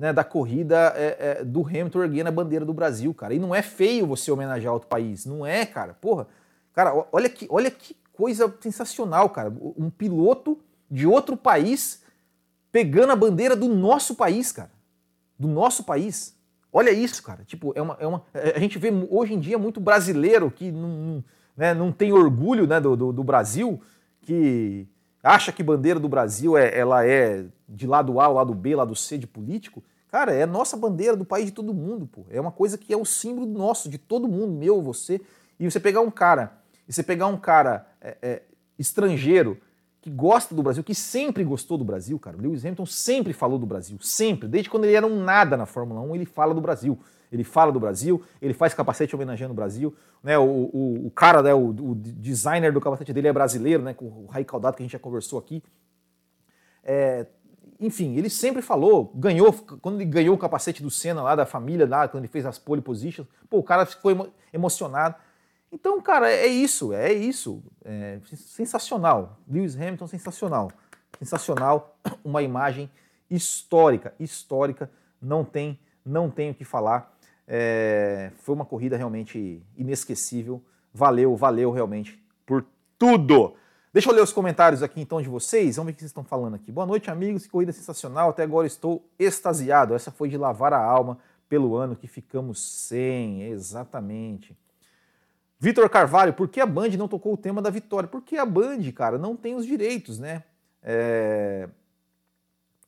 né, 0.00 0.14
da 0.14 0.24
corrida 0.24 0.94
é, 0.96 1.16
é, 1.40 1.44
do 1.44 1.60
Hamilton 1.60 2.02
erguendo 2.02 2.28
a 2.28 2.32
bandeira 2.32 2.64
do 2.64 2.72
Brasil, 2.72 3.12
cara. 3.12 3.34
E 3.34 3.38
não 3.38 3.54
é 3.54 3.60
feio 3.60 4.06
você 4.06 4.32
homenagear 4.32 4.72
outro 4.72 4.88
país, 4.88 5.26
não 5.26 5.44
é, 5.44 5.66
cara. 5.66 5.92
Porra, 5.92 6.26
cara, 6.72 7.06
olha 7.12 7.28
que, 7.28 7.46
olha 7.50 7.70
que 7.70 7.94
coisa 8.10 8.52
sensacional, 8.60 9.28
cara. 9.28 9.52
Um 9.76 9.90
piloto 9.90 10.58
de 10.90 11.06
outro 11.06 11.36
país 11.36 12.02
pegando 12.72 13.12
a 13.12 13.16
bandeira 13.16 13.54
do 13.54 13.68
nosso 13.68 14.14
país, 14.14 14.50
cara. 14.50 14.70
Do 15.38 15.46
nosso 15.46 15.84
país. 15.84 16.34
Olha 16.72 16.90
isso, 16.90 17.22
cara. 17.22 17.44
Tipo, 17.44 17.74
é 17.76 17.82
uma, 17.82 17.96
é 18.00 18.06
uma, 18.06 18.22
é, 18.32 18.56
a 18.56 18.58
gente 18.58 18.78
vê 18.78 18.90
hoje 19.10 19.34
em 19.34 19.38
dia 19.38 19.58
muito 19.58 19.80
brasileiro 19.80 20.50
que 20.50 20.72
não, 20.72 21.22
né, 21.54 21.74
não 21.74 21.92
tem 21.92 22.10
orgulho 22.10 22.66
né, 22.66 22.80
do, 22.80 22.96
do, 22.96 23.12
do 23.12 23.22
Brasil, 23.22 23.78
que 24.22 24.88
acha 25.22 25.52
que 25.52 25.62
bandeira 25.62 26.00
do 26.00 26.08
Brasil 26.08 26.56
é, 26.56 26.74
ela 26.74 27.06
é 27.06 27.44
de 27.68 27.86
lado 27.86 28.18
A, 28.18 28.28
lado 28.28 28.54
B, 28.54 28.74
lado 28.74 28.96
C 28.96 29.18
de 29.18 29.26
político, 29.26 29.82
cara, 30.10 30.32
é 30.32 30.44
nossa 30.46 30.76
bandeira 30.76 31.16
do 31.16 31.24
país 31.24 31.46
de 31.46 31.52
todo 31.52 31.72
mundo, 31.72 32.06
pô. 32.06 32.24
É 32.30 32.40
uma 32.40 32.52
coisa 32.52 32.76
que 32.76 32.92
é 32.92 32.96
o 32.96 33.04
símbolo 33.04 33.46
nosso, 33.46 33.88
de 33.88 33.98
todo 33.98 34.28
mundo, 34.28 34.52
meu, 34.52 34.82
você. 34.82 35.20
E 35.58 35.70
você 35.70 35.78
pegar 35.78 36.00
um 36.00 36.10
cara, 36.10 36.58
e 36.88 36.92
você 36.92 37.02
pegar 37.02 37.26
um 37.26 37.36
cara 37.36 37.86
é, 38.00 38.16
é, 38.22 38.42
estrangeiro 38.78 39.58
que 40.00 40.10
gosta 40.10 40.54
do 40.54 40.62
Brasil, 40.62 40.82
que 40.82 40.94
sempre 40.94 41.44
gostou 41.44 41.76
do 41.76 41.84
Brasil, 41.84 42.18
cara. 42.18 42.36
O 42.36 42.40
Lewis 42.40 42.64
Hamilton 42.64 42.86
sempre 42.86 43.32
falou 43.32 43.58
do 43.58 43.66
Brasil, 43.66 43.98
sempre. 44.00 44.48
Desde 44.48 44.70
quando 44.70 44.84
ele 44.84 44.94
era 44.94 45.06
um 45.06 45.22
nada 45.22 45.56
na 45.56 45.66
Fórmula 45.66 46.00
1, 46.00 46.14
ele 46.14 46.24
fala 46.24 46.54
do 46.54 46.60
Brasil 46.60 46.98
ele 47.30 47.44
fala 47.44 47.70
do 47.70 47.78
Brasil, 47.78 48.22
ele 48.42 48.52
faz 48.52 48.74
capacete 48.74 49.14
homenageando 49.14 49.52
o 49.52 49.56
Brasil, 49.56 49.94
né? 50.22 50.36
O, 50.38 50.42
o, 50.44 51.06
o 51.06 51.10
cara, 51.10 51.42
né, 51.42 51.54
o, 51.54 51.68
o, 51.68 51.94
designer 51.94 52.72
do 52.72 52.80
capacete 52.80 53.12
dele 53.12 53.28
é 53.28 53.32
brasileiro, 53.32 53.82
né? 53.82 53.94
Com 53.94 54.06
o 54.06 54.26
Rai 54.26 54.44
Caldato 54.44 54.76
que 54.76 54.82
a 54.82 54.84
gente 54.84 54.92
já 54.92 54.98
conversou 54.98 55.38
aqui. 55.38 55.62
É, 56.82 57.26
enfim, 57.80 58.14
ele 58.16 58.28
sempre 58.28 58.60
falou, 58.60 59.10
ganhou, 59.14 59.52
quando 59.80 60.00
ele 60.00 60.04
ganhou 60.04 60.34
o 60.34 60.38
capacete 60.38 60.82
do 60.82 60.90
Senna 60.90 61.22
lá, 61.22 61.34
da 61.34 61.46
família 61.46 61.88
lá, 61.88 62.06
quando 62.06 62.24
ele 62.24 62.32
fez 62.32 62.44
as 62.44 62.58
pole 62.58 62.82
positions, 62.82 63.26
pô, 63.48 63.58
o 63.58 63.62
cara 63.62 63.86
ficou 63.86 64.10
emo 64.10 64.28
emocionado. 64.52 65.14
Então, 65.72 66.00
cara, 66.02 66.30
é 66.30 66.46
isso, 66.46 66.92
é 66.92 67.12
isso. 67.12 67.62
É 67.84 68.18
sensacional. 68.34 69.38
Lewis 69.48 69.76
Hamilton, 69.76 70.06
sensacional. 70.08 70.70
Sensacional, 71.18 71.96
uma 72.22 72.42
imagem 72.42 72.90
histórica, 73.30 74.12
histórica, 74.18 74.90
não 75.22 75.44
tem, 75.44 75.78
não 76.04 76.28
tem 76.28 76.50
o 76.50 76.54
que 76.54 76.64
falar. 76.64 77.16
É, 77.46 78.30
foi 78.40 78.54
uma 78.54 78.64
corrida 78.66 78.96
realmente 78.96 79.62
inesquecível. 79.78 80.62
Valeu, 80.92 81.34
valeu 81.34 81.70
realmente 81.70 82.22
por 82.44 82.66
tudo. 82.98 83.54
Deixa 83.92 84.08
eu 84.08 84.14
ler 84.14 84.22
os 84.22 84.32
comentários 84.32 84.84
aqui 84.84 85.00
então 85.00 85.20
de 85.20 85.28
vocês. 85.28 85.74
Vamos 85.74 85.86
ver 85.86 85.92
o 85.92 85.94
que 85.94 86.00
vocês 86.02 86.10
estão 86.10 86.22
falando 86.22 86.54
aqui. 86.54 86.70
Boa 86.70 86.86
noite, 86.86 87.10
amigos. 87.10 87.42
Que 87.42 87.48
corrida 87.48 87.72
sensacional. 87.72 88.30
Até 88.30 88.44
agora 88.44 88.64
estou 88.64 89.04
extasiado. 89.18 89.94
Essa 89.94 90.12
foi 90.12 90.28
de 90.28 90.36
lavar 90.36 90.72
a 90.72 90.78
alma 90.78 91.18
pelo 91.48 91.74
ano 91.74 91.96
que 91.96 92.06
ficamos 92.06 92.60
sem. 92.60 93.42
Exatamente. 93.42 94.56
Vitor 95.58 95.90
Carvalho, 95.90 96.32
por 96.32 96.46
que 96.46 96.60
a 96.60 96.66
Band 96.66 96.90
não 96.90 97.08
tocou 97.08 97.34
o 97.34 97.36
tema 97.36 97.60
da 97.60 97.68
vitória? 97.68 98.08
Porque 98.08 98.36
a 98.36 98.46
Band, 98.46 98.92
cara, 98.94 99.18
não 99.18 99.34
tem 99.34 99.56
os 99.56 99.66
direitos, 99.66 100.20
né? 100.20 100.44
É, 100.82 101.68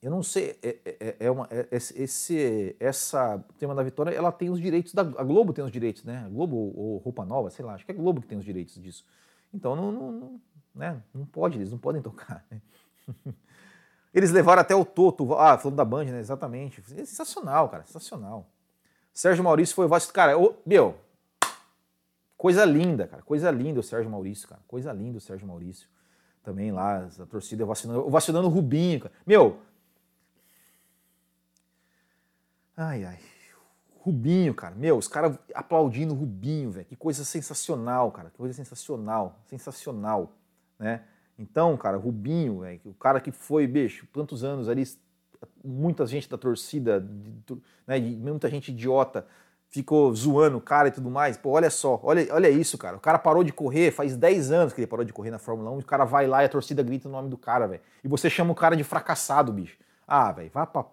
eu 0.00 0.10
não 0.10 0.22
sei, 0.22 0.56
é, 0.62 0.78
é, 0.84 1.16
é, 1.20 1.30
uma, 1.30 1.46
é, 1.50 1.66
esse, 1.70 2.74
essa 2.80 3.44
tema 3.58 3.74
da 3.74 3.82
Vitória, 3.82 4.10
ela 4.10 4.32
tem 4.32 4.48
os 4.48 4.58
direitos, 4.58 4.94
da, 4.94 5.02
a 5.02 5.22
Globo 5.22 5.52
tem 5.52 5.62
os 5.62 5.70
direitos, 5.70 6.02
né? 6.02 6.24
A 6.24 6.28
Globo 6.28 6.72
ou 6.74 6.96
Roupa 6.96 7.24
Nova, 7.24 7.50
sei 7.50 7.64
lá, 7.64 7.74
acho 7.74 7.84
que 7.84 7.92
é 7.92 7.94
a 7.94 7.98
Globo 7.98 8.20
que 8.20 8.26
tem 8.26 8.38
os 8.38 8.44
direitos 8.44 8.80
disso. 8.80 9.04
Então 9.52 9.76
não, 9.76 9.92
não, 9.92 10.40
né? 10.74 11.02
não 11.14 11.26
pode, 11.26 11.58
eles 11.58 11.70
não 11.70 11.78
podem 11.78 12.00
tocar. 12.02 12.44
Né? 12.50 12.60
Eles 14.12 14.30
levaram 14.30 14.60
até 14.60 14.74
o 14.74 14.84
Toto, 14.84 15.34
ah, 15.34 15.56
falando 15.56 15.76
da 15.76 15.84
Band, 15.84 16.04
né? 16.04 16.20
Exatamente. 16.20 16.80
É 16.92 17.04
sensacional, 17.04 17.68
cara, 17.68 17.84
sensacional. 17.84 18.46
Sérgio 19.12 19.44
Maurício 19.44 19.74
foi 19.74 19.86
Vasco, 19.86 20.12
cara, 20.12 20.38
ô, 20.38 20.54
meu, 20.64 20.96
coisa 22.36 22.64
linda, 22.64 23.06
cara, 23.06 23.22
coisa 23.22 23.50
linda 23.50 23.80
o 23.80 23.82
Sérgio 23.82 24.10
Maurício, 24.10 24.48
cara, 24.48 24.60
coisa 24.66 24.92
linda 24.92 25.18
o 25.18 25.20
Sérgio 25.20 25.46
Maurício. 25.46 25.88
Também 26.42 26.72
lá, 26.72 27.08
a 27.20 27.26
torcida 27.26 27.64
vacinando, 27.64 28.10
vacinando 28.10 28.48
o 28.48 28.50
Rubinho, 28.50 29.00
cara. 29.00 29.14
Meu, 29.24 29.60
Ai, 32.76 33.04
ai. 33.04 33.18
Rubinho, 34.00 34.54
cara. 34.54 34.74
Meu, 34.74 34.96
os 34.96 35.06
caras 35.06 35.38
aplaudindo 35.54 36.12
o 36.12 36.16
Rubinho, 36.16 36.70
velho. 36.70 36.86
Que 36.86 36.96
coisa 36.96 37.24
sensacional, 37.24 38.10
cara. 38.10 38.30
Que 38.30 38.38
coisa 38.38 38.54
sensacional. 38.54 39.38
Sensacional, 39.46 40.32
né? 40.82 41.02
Então, 41.38 41.76
cara, 41.76 41.96
Rubinho, 41.96 42.62
o 42.84 42.94
cara 42.94 43.20
que 43.20 43.30
foi, 43.30 43.66
bicho, 43.66 44.06
tantos 44.12 44.44
anos 44.44 44.68
ali, 44.68 44.84
muita 45.64 46.06
gente 46.06 46.28
da 46.28 46.36
torcida, 46.36 47.00
né, 47.86 47.98
muita 47.98 48.48
gente 48.50 48.70
idiota, 48.70 49.26
ficou 49.68 50.14
zoando 50.14 50.58
o 50.58 50.60
cara 50.60 50.88
e 50.88 50.90
tudo 50.90 51.10
mais. 51.10 51.36
Pô, 51.36 51.50
olha 51.50 51.70
só, 51.70 51.98
olha, 52.02 52.26
olha 52.34 52.50
isso, 52.50 52.76
cara. 52.76 52.96
O 52.96 53.00
cara 53.00 53.18
parou 53.18 53.42
de 53.42 53.52
correr, 53.52 53.90
faz 53.90 54.16
10 54.16 54.52
anos 54.52 54.72
que 54.72 54.80
ele 54.80 54.86
parou 54.86 55.04
de 55.04 55.12
correr 55.12 55.30
na 55.30 55.38
Fórmula 55.38 55.70
1, 55.70 55.78
e 55.78 55.82
o 55.82 55.86
cara 55.86 56.04
vai 56.04 56.26
lá 56.26 56.42
e 56.42 56.46
a 56.46 56.48
torcida 56.48 56.82
grita 56.82 57.08
o 57.08 57.12
nome 57.12 57.30
do 57.30 57.38
cara, 57.38 57.66
velho. 57.66 57.80
E 58.04 58.08
você 58.08 58.28
chama 58.28 58.52
o 58.52 58.54
cara 58.54 58.76
de 58.76 58.84
fracassado, 58.84 59.52
bicho. 59.52 59.78
Ah, 60.06 60.30
velho, 60.32 60.50
vá 60.52 60.66
pra 60.66 60.84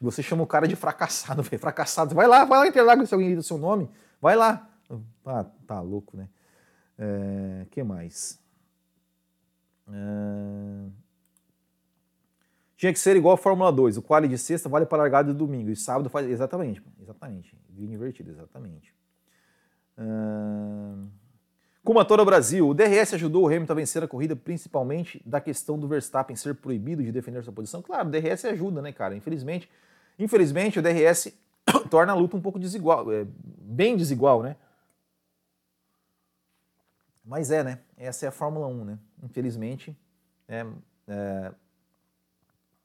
você 0.00 0.22
chama 0.22 0.44
o 0.44 0.46
cara 0.46 0.68
de 0.68 0.76
fracassado, 0.76 1.42
velho. 1.44 1.60
Fracassado. 1.60 2.14
Vai 2.14 2.26
lá, 2.26 2.44
vai 2.44 2.60
lá 2.60 2.66
Interlagos 2.68 3.08
se 3.08 3.14
alguém 3.14 3.28
grita 3.28 3.40
o 3.40 3.44
seu 3.44 3.58
nome. 3.58 3.90
Vai 4.20 4.36
lá. 4.36 4.68
Ah, 5.26 5.44
tá 5.66 5.80
louco, 5.80 6.16
né? 6.16 6.28
É, 6.98 7.66
que 7.70 7.82
mais? 7.82 8.40
É... 9.92 10.90
Tinha 12.76 12.92
que 12.92 12.98
ser 12.98 13.16
igual 13.16 13.34
a 13.34 13.36
Fórmula 13.36 13.72
2. 13.72 13.96
O 13.96 14.02
quali 14.02 14.28
de 14.28 14.38
sexta 14.38 14.68
vale 14.68 14.86
para 14.86 14.98
largada 14.98 15.32
de 15.32 15.38
domingo. 15.38 15.70
E 15.70 15.76
sábado 15.76 16.08
faz. 16.08 16.28
Exatamente, 16.28 16.82
exatamente. 17.00 17.56
Grid 17.70 17.92
invertido, 17.92 18.30
exatamente. 18.30 18.94
Uh... 19.98 21.08
A 21.98 22.04
toda 22.04 22.24
Brasil, 22.24 22.68
o 22.68 22.74
DRS 22.74 23.14
ajudou 23.14 23.44
o 23.44 23.46
Hamilton 23.46 23.72
a 23.72 23.76
vencer 23.76 24.02
a 24.04 24.06
corrida, 24.06 24.36
principalmente 24.36 25.22
da 25.24 25.40
questão 25.40 25.78
do 25.78 25.88
Verstappen 25.88 26.36
ser 26.36 26.54
proibido 26.54 27.02
de 27.02 27.10
defender 27.10 27.42
sua 27.42 27.52
posição. 27.52 27.80
Claro, 27.80 28.08
o 28.08 28.10
DRS 28.10 28.44
ajuda, 28.44 28.82
né, 28.82 28.92
cara? 28.92 29.16
Infelizmente, 29.16 29.70
infelizmente 30.18 30.78
o 30.78 30.82
DRS 30.82 31.32
torna 31.90 32.12
a 32.12 32.14
luta 32.14 32.36
um 32.36 32.42
pouco 32.42 32.58
desigual, 32.58 33.10
é, 33.10 33.26
bem 33.32 33.96
desigual, 33.96 34.42
né? 34.42 34.56
Mas 37.24 37.50
é, 37.50 37.64
né? 37.64 37.80
Essa 37.96 38.26
é 38.26 38.28
a 38.28 38.32
Fórmula 38.32 38.66
1, 38.66 38.84
né? 38.84 38.98
Infelizmente. 39.22 39.96
É, 40.48 40.66
é... 41.08 41.52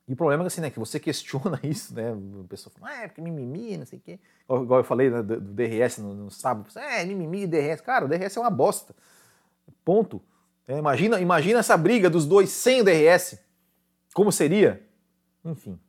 E 0.07 0.13
o 0.13 0.15
problema 0.15 0.43
é 0.43 0.47
assim, 0.47 0.61
né? 0.61 0.69
Que 0.69 0.79
você 0.79 0.99
questiona 0.99 1.59
isso, 1.63 1.95
né? 1.95 2.11
A 2.11 2.47
pessoa 2.47 2.73
fala, 2.77 2.91
ah, 2.91 3.03
é 3.03 3.07
porque 3.07 3.21
mimimi, 3.21 3.77
não 3.77 3.85
sei 3.85 3.99
o 3.99 4.01
quê. 4.01 4.19
Igual 4.49 4.79
eu 4.81 4.83
falei 4.83 5.09
né, 5.09 5.21
do, 5.21 5.39
do, 5.39 5.53
DRS 5.53 5.97
no, 5.99 6.13
no 6.13 6.31
sábado. 6.31 6.67
É, 6.77 7.05
mimimi, 7.05 7.47
DRS. 7.47 7.81
Cara, 7.81 8.05
o 8.05 8.07
DRS 8.07 8.35
é 8.35 8.39
uma 8.39 8.49
bosta. 8.49 8.93
Ponto. 9.85 10.21
É, 10.67 10.77
imagina, 10.77 11.19
imagina 11.19 11.59
essa 11.59 11.77
briga 11.77 12.09
dos 12.09 12.25
dois 12.25 12.49
sem 12.49 12.81
o 12.81 12.83
DRS. 12.83 13.39
Como 14.13 14.31
seria? 14.31 14.85
Enfim. 15.43 15.79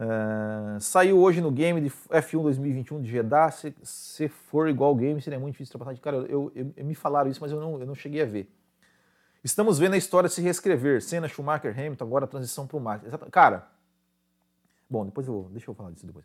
Uh, 0.00 0.80
saiu 0.80 1.18
hoje 1.18 1.42
no 1.42 1.50
game 1.50 1.78
de 1.78 1.90
F1 1.90 2.42
2021 2.42 3.02
de 3.02 3.10
Jeddah. 3.10 3.50
Se, 3.50 3.74
se 3.82 4.28
for 4.28 4.68
igual 4.68 4.90
ao 4.90 4.96
game, 4.96 5.20
seria 5.20 5.38
muito 5.38 5.52
difícil 5.52 5.74
ultrapassar. 5.74 6.00
Cara, 6.00 6.16
eu, 6.28 6.50
eu, 6.54 6.72
eu, 6.74 6.84
me 6.84 6.94
falaram 6.94 7.30
isso, 7.30 7.40
mas 7.40 7.52
eu 7.52 7.60
não, 7.60 7.78
eu 7.78 7.86
não 7.86 7.94
cheguei 7.94 8.22
a 8.22 8.24
ver. 8.24 8.50
Estamos 9.42 9.78
vendo 9.78 9.94
a 9.94 9.96
história 9.96 10.28
se 10.28 10.40
reescrever. 10.42 11.02
Senna, 11.02 11.28
Schumacher, 11.28 11.72
Hamilton, 11.78 12.04
agora 12.04 12.24
a 12.26 12.28
transição 12.28 12.66
para 12.66 12.76
o 12.76 12.80
Max. 12.80 13.04
Cara, 13.30 13.66
bom, 14.88 15.04
depois 15.04 15.26
eu 15.26 15.32
vou. 15.32 15.44
Deixa 15.50 15.70
eu 15.70 15.74
falar 15.74 15.90
disso 15.90 16.06
depois. 16.06 16.24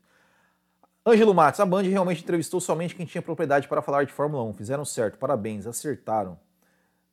Ângelo 1.07 1.35
Matos, 1.35 1.59
a 1.59 1.65
Band 1.65 1.83
realmente 1.83 2.23
entrevistou 2.23 2.59
somente 2.59 2.95
quem 2.95 3.05
tinha 3.05 3.21
propriedade 3.21 3.67
para 3.67 3.81
falar 3.81 4.05
de 4.05 4.11
Fórmula 4.11 4.43
1. 4.43 4.53
Fizeram 4.53 4.83
certo, 4.83 5.19
parabéns, 5.19 5.67
acertaram. 5.67 6.37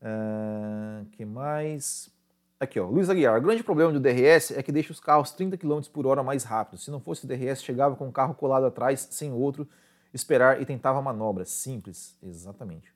Uh, 0.00 1.05
que 1.12 1.26
mais? 1.26 2.11
Aqui, 2.59 2.80
ó, 2.80 2.86
Luiz 2.86 3.11
Aguiar. 3.11 3.38
O 3.38 3.42
grande 3.42 3.62
problema 3.62 3.92
do 3.92 4.00
DRS 4.00 4.53
é 4.53 4.62
que 4.62 4.72
deixa 4.72 4.92
os 4.92 4.98
carros 4.98 5.32
30 5.32 5.59
km 5.59 5.80
por 5.92 6.07
hora 6.07 6.22
mais 6.22 6.42
rápidos. 6.42 6.84
Se 6.84 6.90
não 6.90 7.00
fosse 7.00 7.24
o 7.26 7.28
DRS, 7.28 7.62
chegava 7.62 7.94
com 7.94 8.09
o 8.09 8.12
carro 8.12 8.34
colado 8.34 8.64
atrás, 8.64 9.07
sem 9.11 9.30
outro, 9.30 9.68
esperar 10.14 10.62
e 10.62 10.64
tentava 10.64 10.98
a 10.98 11.03
manobra. 11.03 11.44
Simples, 11.44 12.16
exatamente. 12.22 12.94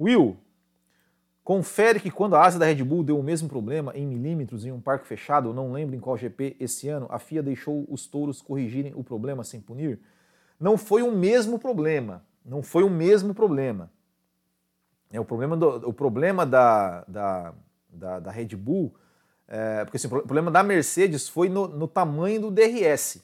Will, 0.00 0.36
confere 1.44 2.00
que 2.00 2.10
quando 2.10 2.36
a 2.36 2.44
asa 2.44 2.58
da 2.58 2.66
Red 2.66 2.82
Bull 2.84 3.02
deu 3.02 3.18
o 3.18 3.22
mesmo 3.22 3.48
problema 3.48 3.92
em 3.94 4.06
milímetros 4.06 4.64
em 4.64 4.72
um 4.72 4.80
parque 4.80 5.06
fechado, 5.06 5.52
não 5.52 5.72
lembro 5.72 5.96
em 5.96 6.00
qual 6.00 6.16
GP 6.16 6.56
esse 6.60 6.88
ano, 6.88 7.06
a 7.10 7.18
FIA 7.18 7.42
deixou 7.42 7.86
os 7.88 8.06
touros 8.06 8.40
corrigirem 8.40 8.92
o 8.94 9.02
problema 9.02 9.44
sem 9.44 9.60
punir? 9.60 9.98
Não 10.58 10.78
foi 10.78 11.02
o 11.02 11.10
mesmo 11.10 11.58
problema. 11.58 12.24
Não 12.44 12.62
foi 12.62 12.82
o 12.82 12.90
mesmo 12.90 13.34
problema. 13.34 13.90
É, 15.10 15.20
o 15.20 15.24
problema, 15.24 15.56
do, 15.56 15.88
o 15.88 15.92
problema 15.92 16.46
da, 16.46 17.04
da, 17.06 17.54
da, 17.88 18.20
da 18.20 18.30
Red 18.30 18.56
Bull 18.56 18.94
é, 19.54 19.84
porque 19.84 19.98
assim, 19.98 20.06
o 20.06 20.10
problema 20.10 20.50
da 20.50 20.62
Mercedes 20.62 21.28
foi 21.28 21.50
no, 21.50 21.68
no 21.68 21.86
tamanho 21.86 22.40
do 22.40 22.50
DRS. 22.50 23.22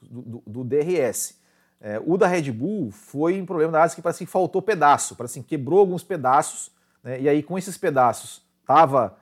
Do, 0.00 0.40
do, 0.46 0.62
DRS. 0.62 1.40
É, 1.80 2.00
o 2.06 2.16
da 2.16 2.28
Red 2.28 2.52
Bull 2.52 2.92
foi 2.92 3.40
um 3.42 3.44
problema 3.44 3.72
da 3.72 3.82
asa 3.82 3.96
que 3.96 4.00
parece 4.00 4.24
que 4.24 4.30
faltou 4.30 4.62
pedaço, 4.62 5.16
parece 5.16 5.40
que 5.40 5.46
quebrou 5.46 5.80
alguns 5.80 6.04
pedaços, 6.04 6.70
né, 7.06 7.20
e 7.20 7.28
aí 7.28 7.40
com 7.40 7.56
esses 7.56 7.78
pedaços 7.78 8.44
estava 8.60 9.16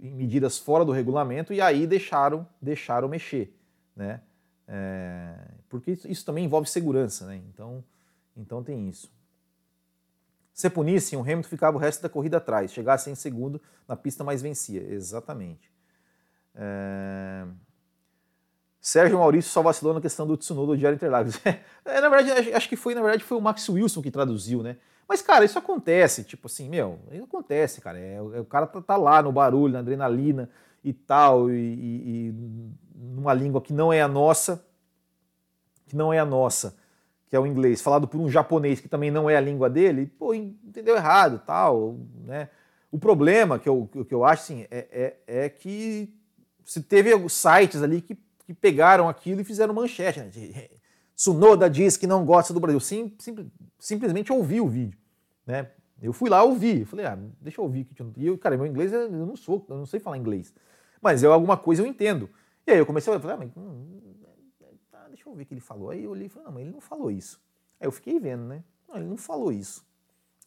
em 0.00 0.14
medidas 0.14 0.58
fora 0.58 0.86
do 0.86 0.90
regulamento 0.90 1.52
e 1.52 1.60
aí 1.60 1.86
deixaram, 1.86 2.48
deixaram 2.62 3.06
mexer. 3.08 3.54
Né? 3.94 4.22
É, 4.66 5.34
porque 5.68 5.90
isso, 6.06 6.24
também 6.24 6.46
envolve 6.46 6.66
segurança, 6.66 7.26
né? 7.26 7.36
então, 7.36 7.84
então 8.34 8.64
tem 8.64 8.88
isso. 8.88 9.12
Se 10.54 10.70
punissem, 10.70 11.18
o 11.18 11.22
Hamilton 11.22 11.48
ficava 11.48 11.76
o 11.76 11.80
resto 11.80 12.00
da 12.00 12.08
corrida 12.08 12.38
atrás. 12.38 12.72
Chegasse 12.72 13.10
em 13.10 13.14
segundo 13.14 13.60
na 13.86 13.96
pista, 13.96 14.24
mas 14.24 14.40
vencia. 14.40 14.80
Exatamente. 14.80 15.70
É... 16.54 17.44
Sérgio 18.80 19.18
Maurício 19.18 19.50
só 19.50 19.60
vacilou 19.60 19.92
na 19.92 20.00
questão 20.00 20.26
do 20.26 20.36
Tsunoda 20.36 20.68
do 20.68 20.78
Diário 20.78 20.96
Interlagos. 20.96 21.38
é, 21.84 22.00
na 22.00 22.08
verdade, 22.08 22.52
acho 22.52 22.68
que 22.68 22.76
foi, 22.76 22.94
na 22.94 23.02
verdade, 23.02 23.24
foi 23.24 23.36
o 23.36 23.40
Max 23.40 23.68
Wilson 23.68 24.00
que 24.00 24.10
traduziu, 24.10 24.62
né? 24.62 24.76
Mas, 25.08 25.20
cara, 25.22 25.44
isso 25.44 25.58
acontece, 25.58 26.24
tipo 26.24 26.46
assim, 26.46 26.68
meu, 26.68 26.98
acontece, 27.22 27.80
cara. 27.80 27.98
É, 27.98 28.20
o 28.20 28.44
cara 28.44 28.66
tá, 28.66 28.80
tá, 28.80 28.96
lá 28.96 29.22
no 29.22 29.30
barulho, 29.30 29.72
na 29.72 29.80
adrenalina 29.80 30.48
e 30.82 30.92
tal, 30.92 31.50
e, 31.50 31.54
e, 31.54 32.28
e 32.28 32.34
numa 32.94 33.34
língua 33.34 33.60
que 33.60 33.72
não 33.72 33.92
é 33.92 34.00
a 34.00 34.08
nossa, 34.08 34.64
que 35.86 35.96
não 35.96 36.12
é 36.12 36.18
a 36.18 36.24
nossa 36.24 36.76
que 37.34 37.36
é 37.36 37.40
o 37.40 37.46
inglês, 37.48 37.82
falado 37.82 38.06
por 38.06 38.20
um 38.20 38.30
japonês 38.30 38.80
que 38.80 38.88
também 38.88 39.10
não 39.10 39.28
é 39.28 39.36
a 39.36 39.40
língua 39.40 39.68
dele, 39.68 40.06
pô, 40.06 40.32
entendeu 40.32 40.94
errado, 40.94 41.42
tal, 41.44 41.98
né? 42.24 42.48
O 42.92 42.98
problema 42.98 43.58
que 43.58 43.68
eu, 43.68 43.90
que 44.06 44.14
eu 44.14 44.24
acho 44.24 44.44
assim, 44.44 44.66
é, 44.70 45.16
é, 45.26 45.44
é 45.44 45.48
que 45.48 46.14
se 46.64 46.80
teve 46.80 47.10
sites 47.28 47.82
ali 47.82 48.00
que, 48.00 48.16
que 48.46 48.54
pegaram 48.54 49.08
aquilo 49.08 49.40
e 49.40 49.44
fizeram 49.44 49.74
manchete. 49.74 50.20
Né? 50.20 50.30
Sunoda 51.16 51.68
diz 51.70 51.96
que 51.96 52.06
não 52.06 52.24
gosta 52.24 52.52
do 52.52 52.60
Brasil. 52.60 52.80
Sim, 52.80 53.14
sim, 53.18 53.50
simplesmente 53.78 54.32
ouvi 54.32 54.60
o 54.60 54.68
vídeo. 54.68 54.98
Né? 55.46 55.70
Eu 56.02 56.12
fui 56.12 56.28
lá 56.28 56.42
ouvir. 56.42 56.84
Falei, 56.84 57.06
ah, 57.06 57.18
deixa 57.40 57.60
eu 57.60 57.64
ouvir. 57.64 57.86
E 58.16 58.26
eu, 58.26 58.36
cara, 58.36 58.56
meu 58.56 58.66
inglês, 58.66 58.92
eu 58.92 59.08
não 59.10 59.36
sou, 59.36 59.64
eu 59.68 59.76
não 59.76 59.86
sei 59.86 60.00
falar 60.00 60.18
inglês. 60.18 60.52
Mas 61.00 61.22
eu 61.22 61.32
alguma 61.32 61.56
coisa 61.56 61.82
eu 61.82 61.86
entendo. 61.86 62.28
E 62.66 62.72
aí 62.72 62.78
eu 62.78 62.86
comecei 62.86 63.12
a 63.12 63.20
falar, 63.20 63.34
ah, 63.34 63.36
mas, 63.36 63.50
hum, 63.56 64.00
deixa 65.08 65.28
eu 65.28 65.34
ver 65.34 65.42
o 65.42 65.46
que 65.46 65.54
ele 65.54 65.60
falou. 65.60 65.90
Aí 65.90 66.04
eu 66.04 66.10
olhei 66.10 66.26
e 66.26 66.28
falei, 66.28 66.46
não, 66.46 66.52
mas 66.52 66.62
ele 66.62 66.72
não 66.72 66.80
falou 66.80 67.10
isso. 67.10 67.40
Aí 67.80 67.86
eu 67.86 67.92
fiquei 67.92 68.18
vendo, 68.18 68.44
né? 68.44 68.64
Não, 68.88 68.96
ele 68.96 69.06
não 69.06 69.16
falou 69.16 69.52
isso. 69.52 69.84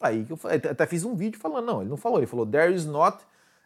Aí 0.00 0.26
eu 0.28 0.38
até 0.70 0.86
fiz 0.86 1.04
um 1.04 1.14
vídeo 1.16 1.40
falando, 1.40 1.66
não, 1.66 1.80
ele 1.80 1.90
não 1.90 1.96
falou, 1.96 2.18
ele 2.18 2.26
falou, 2.26 2.46
there 2.46 2.72
is 2.72 2.86
not, 2.86 3.18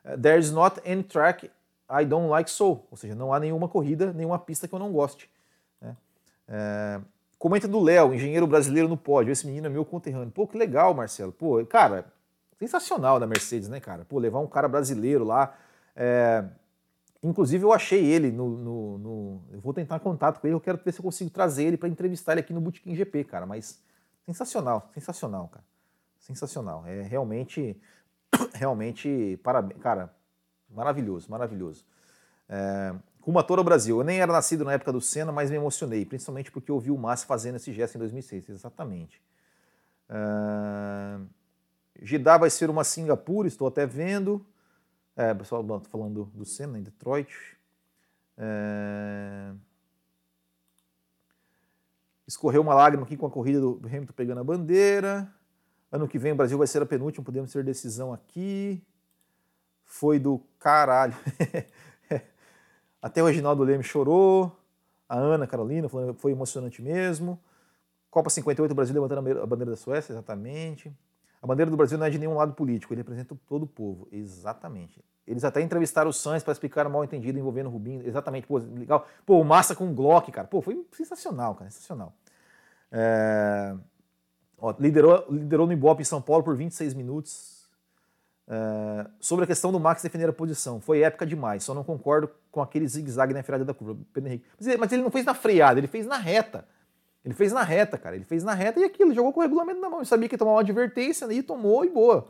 uh, 0.05 0.19
there 0.19 0.39
is 0.39 0.51
not 0.51 0.81
any 0.87 1.03
track 1.03 1.51
I 1.91 2.07
don't 2.07 2.29
like 2.29 2.51
so. 2.51 2.85
Ou 2.91 2.97
seja, 2.97 3.15
não 3.15 3.35
há 3.35 3.39
nenhuma 3.39 3.69
corrida, 3.69 4.13
nenhuma 4.13 4.39
pista 4.39 4.67
que 4.67 4.75
eu 4.75 4.79
não 4.79 4.93
goste. 4.93 5.29
É, 6.49 7.01
comenta 7.39 7.67
do 7.67 7.81
Léo, 7.81 8.15
engenheiro 8.15 8.47
brasileiro 8.47 8.89
no 8.89 8.97
pódio. 8.97 9.33
Esse 9.33 9.47
menino 9.47 9.67
é 9.67 9.71
meu 9.71 9.85
conterrâneo. 9.85 10.31
Pô, 10.31 10.47
que 10.47 10.57
legal, 10.57 10.95
Marcelo. 10.95 11.33
Pô, 11.33 11.65
cara, 11.67 12.07
sensacional 12.59 13.19
da 13.19 13.27
Mercedes, 13.27 13.69
né, 13.69 13.81
cara? 13.81 14.05
Pô, 14.05 14.19
levar 14.19 14.41
um 14.41 14.47
cara 14.47 14.69
brasileiro 14.69 15.25
lá. 15.25 15.55
É, 15.95 16.45
Inclusive, 17.23 17.65
eu 17.65 17.73
achei 17.73 18.05
ele 18.05 18.33
no, 18.33 18.49
no, 18.49 18.99
no, 18.99 19.43
Eu 19.53 19.61
vou 19.61 19.73
tentar 19.73 20.01
contato 20.01 20.41
com 20.41 20.47
ele, 20.47 20.57
eu 20.57 20.61
quero 20.61 20.79
ver 20.85 20.91
se 20.93 20.99
eu 20.99 21.05
consigo 21.05 21.31
trazer 21.31 21.65
ele 21.65 21.77
para 21.77 21.89
entrevistar 21.89 22.33
ele 22.33 22.41
aqui 22.41 22.53
no 22.53 22.61
Bootkin 22.61 22.97
GP, 22.97 23.25
cara. 23.25 23.47
Mas 23.47 23.81
sensacional, 24.27 24.91
sensacional, 24.93 25.47
cara. 25.49 25.65
Sensacional. 26.19 26.85
É 26.87 27.03
realmente. 27.03 27.81
Realmente, 28.55 29.39
parabéns. 29.43 29.81
Cara, 29.81 30.13
maravilhoso, 30.69 31.31
maravilhoso. 31.31 31.85
É, 32.49 32.95
Kuma 33.23 33.43
Toro 33.43 33.63
Brasil. 33.63 33.99
Eu 33.99 34.05
nem 34.05 34.21
era 34.21 34.33
nascido 34.33 34.65
na 34.65 34.73
época 34.73 34.93
do 34.93 35.01
Senna, 35.01 35.33
mas 35.33 35.51
me 35.51 35.57
emocionei, 35.57 36.05
principalmente 36.05 36.51
porque 36.51 36.71
eu 36.71 36.79
vi 36.79 36.91
o 36.91 36.99
Massa 36.99 37.25
fazendo 37.25 37.55
esse 37.55 37.73
gesto 37.73 37.95
em 37.95 37.99
2006. 37.99 38.49
Exatamente. 38.51 39.23
Jeddah 42.03 42.37
vai 42.37 42.51
ser 42.51 42.69
uma 42.69 42.85
Singapura, 42.85 43.49
estou 43.49 43.69
até 43.69 43.87
vendo. 43.87 44.45
É, 45.17 45.33
pessoal 45.33 45.65
falando 45.89 46.25
do, 46.25 46.39
do 46.39 46.45
Senna 46.45 46.79
em 46.79 46.83
Detroit. 46.83 47.57
É... 48.37 49.53
Escorreu 52.27 52.63
uma 52.63 52.75
lágrima 52.75 53.05
aqui 53.05 53.17
com 53.17 53.27
a 53.27 53.31
corrida 53.31 53.61
do 53.61 53.81
Hamilton 53.87 54.13
pegando 54.15 54.41
a 54.41 54.45
bandeira. 54.45 55.33
Ano 55.91 56.09
que 56.09 56.19
vem 56.19 56.33
o 56.33 56.37
Brasil 56.37 56.57
vai 56.57 56.67
ser 56.67 56.83
a 56.83 56.87
penúltima, 56.87 57.25
podemos 57.25 57.53
ter 57.53 57.63
decisão 57.63 58.13
aqui. 58.13 58.83
Foi 59.85 60.19
do 60.19 60.41
caralho. 60.59 61.15
Até 63.03 63.21
o 63.21 63.27
Reginaldo 63.27 63.65
Leme 63.65 63.83
chorou. 63.83 64.57
A 65.09 65.19
Ana 65.19 65.47
Carolina 65.47 65.89
foi 65.89 66.31
emocionante 66.31 66.81
mesmo. 66.81 67.39
Copa 68.09 68.31
58, 68.31 68.71
o 68.71 68.75
Brasil 68.75 68.95
levantando 68.95 69.43
a 69.43 69.47
bandeira 69.47 69.73
da 69.73 69.77
Suécia, 69.77 70.13
exatamente. 70.13 70.95
A 71.43 71.47
bandeira 71.47 71.71
do 71.71 71.77
Brasil 71.77 71.99
não 71.99 72.07
é 72.07 72.11
de 72.11 72.19
nenhum 72.19 72.35
lado 72.35 72.53
político, 72.53 72.95
ele 72.95 73.01
representa 73.01 73.37
todo 73.49 73.65
o 73.65 73.67
povo. 73.67 74.07
Exatamente. 74.13 75.05
Eles 75.27 75.45
até 75.45 75.61
entrevistaram 75.61 76.11
o 76.11 76.13
Sainz 76.13 76.43
para 76.43 76.53
explicar 76.53 76.87
o 76.87 76.91
mal 76.91 77.03
entendido 77.05 77.39
envolvendo 77.39 77.67
o 77.67 77.71
Rubinho. 77.71 78.07
Exatamente, 78.07 78.47
pô, 78.47 78.59
legal. 78.59 79.07
Pô, 79.25 79.41
o 79.41 79.45
Massa 79.45 79.75
com 79.75 79.91
o 79.91 79.95
Glock, 79.95 80.31
cara. 80.31 80.47
Pô, 80.47 80.61
foi 80.61 80.87
sensacional, 80.93 81.55
cara, 81.55 81.71
sensacional. 81.71 82.13
É... 82.91 83.75
Ó, 84.59 84.75
liderou, 84.79 85.27
liderou 85.31 85.67
no 85.67 85.73
Ibope 85.73 86.03
em 86.03 86.05
São 86.05 86.23
Paulo 86.23 86.45
por 86.45 86.57
26 86.57 86.95
minutos. 86.95 87.62
É... 88.53 89.07
Sobre 89.19 89.45
a 89.45 89.47
questão 89.47 89.73
do 89.73 89.81
Max 89.81 90.03
defender 90.03 90.29
a 90.29 90.33
posição, 90.33 90.79
foi 90.79 91.01
épica 91.01 91.25
demais. 91.25 91.65
Só 91.65 91.73
não 91.73 91.83
concordo 91.83 92.29
com 92.51 92.61
aquele 92.61 92.87
zigue-zague 92.87 93.33
na 93.33 93.43
freada 93.43 93.65
da 93.65 93.73
curva. 93.73 93.99
Pedro 94.13 94.29
Henrique. 94.29 94.45
Mas 94.79 94.93
ele 94.93 95.03
não 95.03 95.11
fez 95.11 95.25
na 95.25 95.33
freada, 95.33 95.81
ele 95.81 95.87
fez 95.87 96.05
na 96.05 96.19
reta. 96.19 96.67
Ele 97.25 97.33
fez 97.33 97.51
na 97.51 97.63
reta, 97.63 97.97
cara. 97.97 98.15
Ele 98.15 98.27
fez 98.27 98.45
na 98.45 98.53
reta 98.53 98.79
e 98.79 98.85
aquilo, 98.85 99.15
jogou 99.15 99.33
com 99.33 99.41
o 99.41 99.43
regulamento 99.43 99.81
na 99.81 99.89
mão. 99.89 100.01
Ele 100.01 100.07
sabia 100.07 100.29
que 100.29 100.35
ia 100.35 100.39
tomar 100.39 100.53
uma 100.53 100.61
advertência 100.61 101.33
e 101.33 101.43
tomou 101.43 101.83
e 101.83 101.89
boa. 101.89 102.29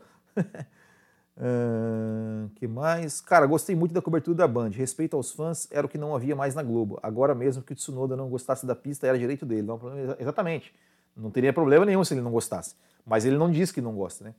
Uh, 1.35 2.47
que 2.55 2.67
mais? 2.67 3.19
Cara, 3.19 3.45
gostei 3.45 3.75
muito 3.75 3.93
da 3.93 4.01
cobertura 4.01 4.37
da 4.37 4.47
Band. 4.47 4.69
Respeito 4.69 5.17
aos 5.17 5.31
fãs 5.31 5.67
era 5.71 5.85
o 5.85 5.89
que 5.89 5.97
não 5.97 6.15
havia 6.15 6.37
mais 6.37 6.55
na 6.55 6.63
Globo. 6.63 6.99
Agora 7.03 7.35
mesmo 7.35 7.63
que 7.63 7.73
o 7.73 7.75
Tsunoda 7.75 8.15
não 8.15 8.29
gostasse 8.29 8.65
da 8.65 8.75
pista, 8.75 9.07
era 9.07 9.19
direito 9.19 9.45
dele. 9.45 9.63
Não, 9.63 9.77
exatamente. 10.17 10.73
Não 11.17 11.29
teria 11.29 11.51
problema 11.51 11.85
nenhum 11.85 12.03
se 12.05 12.13
ele 12.13 12.21
não 12.21 12.31
gostasse. 12.31 12.75
Mas 13.05 13.25
ele 13.25 13.35
não 13.35 13.51
diz 13.51 13.73
que 13.73 13.81
não 13.81 13.93
gosta, 13.93 14.23
né? 14.23 14.33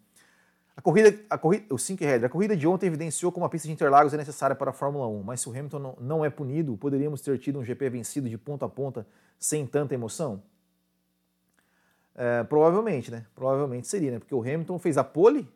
A 0.76 0.82
corrida, 0.82 1.20
a 1.30 1.38
corrida, 1.38 1.66
o 1.72 1.76
a 2.24 2.28
corrida 2.28 2.56
de 2.56 2.66
ontem 2.66 2.86
evidenciou 2.86 3.30
como 3.30 3.46
a 3.46 3.48
pista 3.48 3.68
de 3.68 3.72
Interlagos 3.72 4.12
é 4.12 4.16
necessária 4.16 4.56
para 4.56 4.70
a 4.70 4.72
Fórmula 4.72 5.06
1, 5.06 5.22
mas 5.22 5.40
se 5.40 5.48
o 5.48 5.52
Hamilton 5.52 5.78
não, 5.78 5.96
não 6.00 6.24
é 6.24 6.30
punido, 6.30 6.76
poderíamos 6.76 7.20
ter 7.20 7.38
tido 7.38 7.60
um 7.60 7.64
GP 7.64 7.90
vencido 7.90 8.28
de 8.28 8.36
ponta 8.36 8.66
a 8.66 8.68
ponta 8.68 9.06
sem 9.38 9.64
tanta 9.66 9.94
emoção? 9.94 10.42
É, 12.14 12.42
provavelmente, 12.44 13.10
né? 13.10 13.24
Provavelmente 13.34 13.86
seria, 13.86 14.12
né? 14.12 14.18
Porque 14.18 14.34
o 14.34 14.40
Hamilton 14.40 14.78
fez 14.78 14.98
a 14.98 15.04
pole, 15.04 15.48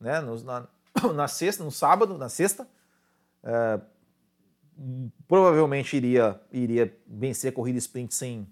né? 0.00 0.20
No, 0.20 0.42
na, 0.42 0.66
na 1.14 1.28
sexta, 1.28 1.62
no 1.62 1.70
sábado, 1.70 2.16
na 2.16 2.30
sexta. 2.30 2.66
É, 3.42 3.80
provavelmente 5.26 5.96
iria, 5.96 6.40
iria 6.52 6.96
vencer 7.06 7.50
a 7.50 7.54
corrida 7.54 7.78
sprint 7.78 8.14
sem, 8.14 8.46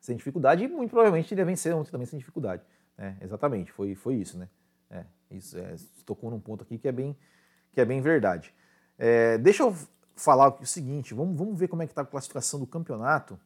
sem 0.00 0.16
dificuldade 0.16 0.64
e 0.64 0.68
muito 0.68 0.90
provavelmente 0.90 1.32
iria 1.32 1.44
vencer 1.44 1.74
ontem 1.74 1.90
também 1.90 2.06
sem 2.06 2.18
dificuldade. 2.18 2.62
Né? 2.96 3.16
Exatamente, 3.20 3.72
foi, 3.72 3.94
foi 3.94 4.14
isso, 4.14 4.38
né? 4.38 4.48
É, 4.90 5.04
isso 5.30 5.56
é, 5.56 5.76
tocou 6.04 6.30
num 6.30 6.40
ponto 6.40 6.62
aqui 6.62 6.76
que 6.76 6.88
é 6.88 6.92
bem, 6.92 7.16
que 7.72 7.80
é 7.80 7.84
bem 7.84 8.00
verdade. 8.00 8.52
É, 8.98 9.38
deixa 9.38 9.62
eu 9.62 9.74
falar 10.16 10.60
o 10.60 10.66
seguinte, 10.66 11.14
vamos, 11.14 11.36
vamos 11.36 11.58
ver 11.58 11.68
como 11.68 11.82
é 11.82 11.86
que 11.86 11.92
está 11.92 12.02
a 12.02 12.06
classificação 12.06 12.60
do 12.60 12.66
campeonato, 12.66 13.38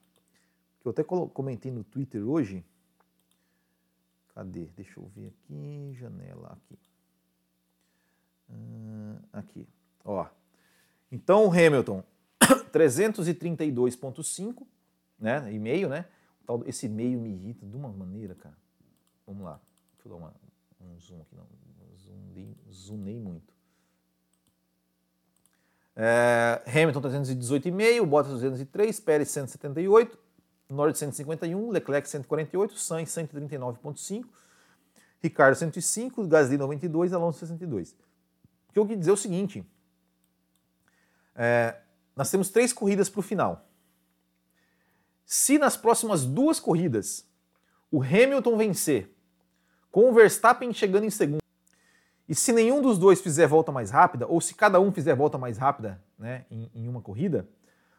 que 0.80 0.88
eu 0.88 0.90
até 0.90 1.04
comentei 1.04 1.70
no 1.70 1.84
Twitter 1.84 2.26
hoje. 2.26 2.64
Cadê? 4.34 4.64
Deixa 4.76 4.98
eu 4.98 5.06
ver 5.14 5.28
aqui, 5.28 5.94
janela 5.98 6.58
aqui. 6.58 6.78
Uh, 8.50 9.18
aqui, 9.32 9.68
ó. 10.04 10.26
Então, 11.10 11.46
o 11.46 11.50
Hamilton, 11.50 12.02
332.5, 12.72 14.66
né, 15.18 15.52
e 15.52 15.58
meio, 15.58 15.88
né? 15.88 16.06
Esse 16.66 16.88
meio 16.88 17.18
me 17.20 17.30
irrita 17.30 17.64
de 17.64 17.76
uma 17.76 17.88
maneira, 17.88 18.34
cara. 18.34 18.56
Vamos 19.26 19.44
lá, 19.44 19.60
deixa 19.94 20.08
eu 20.08 20.10
dar 20.10 20.16
uma, 20.16 20.34
um 20.86 20.98
zoom 20.98 21.20
aqui, 21.20 21.34
não. 21.34 21.46
Zoomei, 21.96 22.56
zoomei 22.70 23.20
muito. 23.20 23.54
É, 25.96 26.62
Hamilton 26.66 27.00
318,5, 27.00 28.06
Bottas 28.06 28.32
203, 28.32 29.00
Pérez 29.00 29.30
178, 29.30 30.18
Norris 30.68 30.98
151, 30.98 31.70
Leclerc 31.70 32.08
148, 32.08 32.76
Sainz 32.76 33.10
139,5, 33.10 34.24
Ricardo 35.22 35.54
105, 35.54 36.26
Gasly 36.26 36.56
92, 36.56 37.12
Alonso 37.12 37.38
62. 37.38 37.92
O 38.68 38.72
que 38.72 38.78
eu 38.78 38.86
quis 38.86 38.98
dizer 38.98 39.10
é 39.10 39.14
o 39.14 39.16
seguinte: 39.16 39.64
é, 41.34 41.80
nós 42.16 42.30
temos 42.30 42.50
três 42.50 42.72
corridas 42.72 43.08
para 43.08 43.20
o 43.20 43.22
final. 43.22 43.68
Se 45.24 45.58
nas 45.58 45.76
próximas 45.76 46.24
duas 46.24 46.60
corridas 46.60 47.26
o 47.90 48.02
Hamilton 48.02 48.56
vencer 48.56 49.13
com 49.94 50.10
o 50.10 50.12
Verstappen 50.12 50.72
chegando 50.72 51.04
em 51.04 51.10
segundo. 51.10 51.38
E 52.28 52.34
se 52.34 52.52
nenhum 52.52 52.82
dos 52.82 52.98
dois 52.98 53.20
fizer 53.20 53.46
volta 53.46 53.70
mais 53.70 53.92
rápida, 53.92 54.26
ou 54.26 54.40
se 54.40 54.52
cada 54.52 54.80
um 54.80 54.90
fizer 54.90 55.14
volta 55.14 55.38
mais 55.38 55.56
rápida 55.56 56.02
né, 56.18 56.44
em, 56.50 56.68
em 56.74 56.88
uma 56.88 57.00
corrida, 57.00 57.48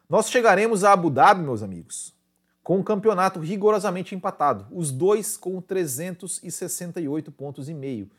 nós 0.06 0.28
chegaremos 0.28 0.84
a 0.84 0.92
Abu 0.92 1.08
Dhabi, 1.08 1.40
meus 1.40 1.62
amigos, 1.62 2.14
com 2.62 2.78
o 2.78 2.84
campeonato 2.84 3.40
rigorosamente 3.40 4.14
empatado, 4.14 4.66
os 4.70 4.92
dois 4.92 5.38
com 5.38 5.58
368 5.58 7.32
pontos 7.32 7.66
e 7.66 7.72
meio. 7.72 8.10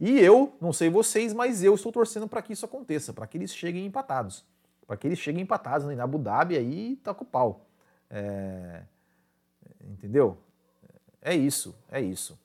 E 0.00 0.18
eu, 0.18 0.56
não 0.60 0.72
sei 0.72 0.90
vocês, 0.90 1.32
mas 1.32 1.62
eu 1.62 1.76
estou 1.76 1.92
torcendo 1.92 2.26
para 2.26 2.42
que 2.42 2.52
isso 2.52 2.64
aconteça, 2.64 3.12
para 3.12 3.28
que 3.28 3.38
eles 3.38 3.54
cheguem 3.54 3.86
empatados. 3.86 4.44
Para 4.84 4.96
que 4.96 5.06
eles 5.06 5.20
cheguem 5.20 5.42
empatados 5.42 5.86
né? 5.86 5.94
na 5.94 6.02
Abu 6.02 6.18
Dhabi 6.18 6.56
aí 6.56 6.96
tá 6.96 7.14
com 7.14 7.22
o 7.22 7.26
pau. 7.28 7.66
É... 8.10 8.82
Entendeu? 9.80 10.38
É 11.20 11.36
isso, 11.36 11.72
é 11.88 12.00
isso. 12.00 12.41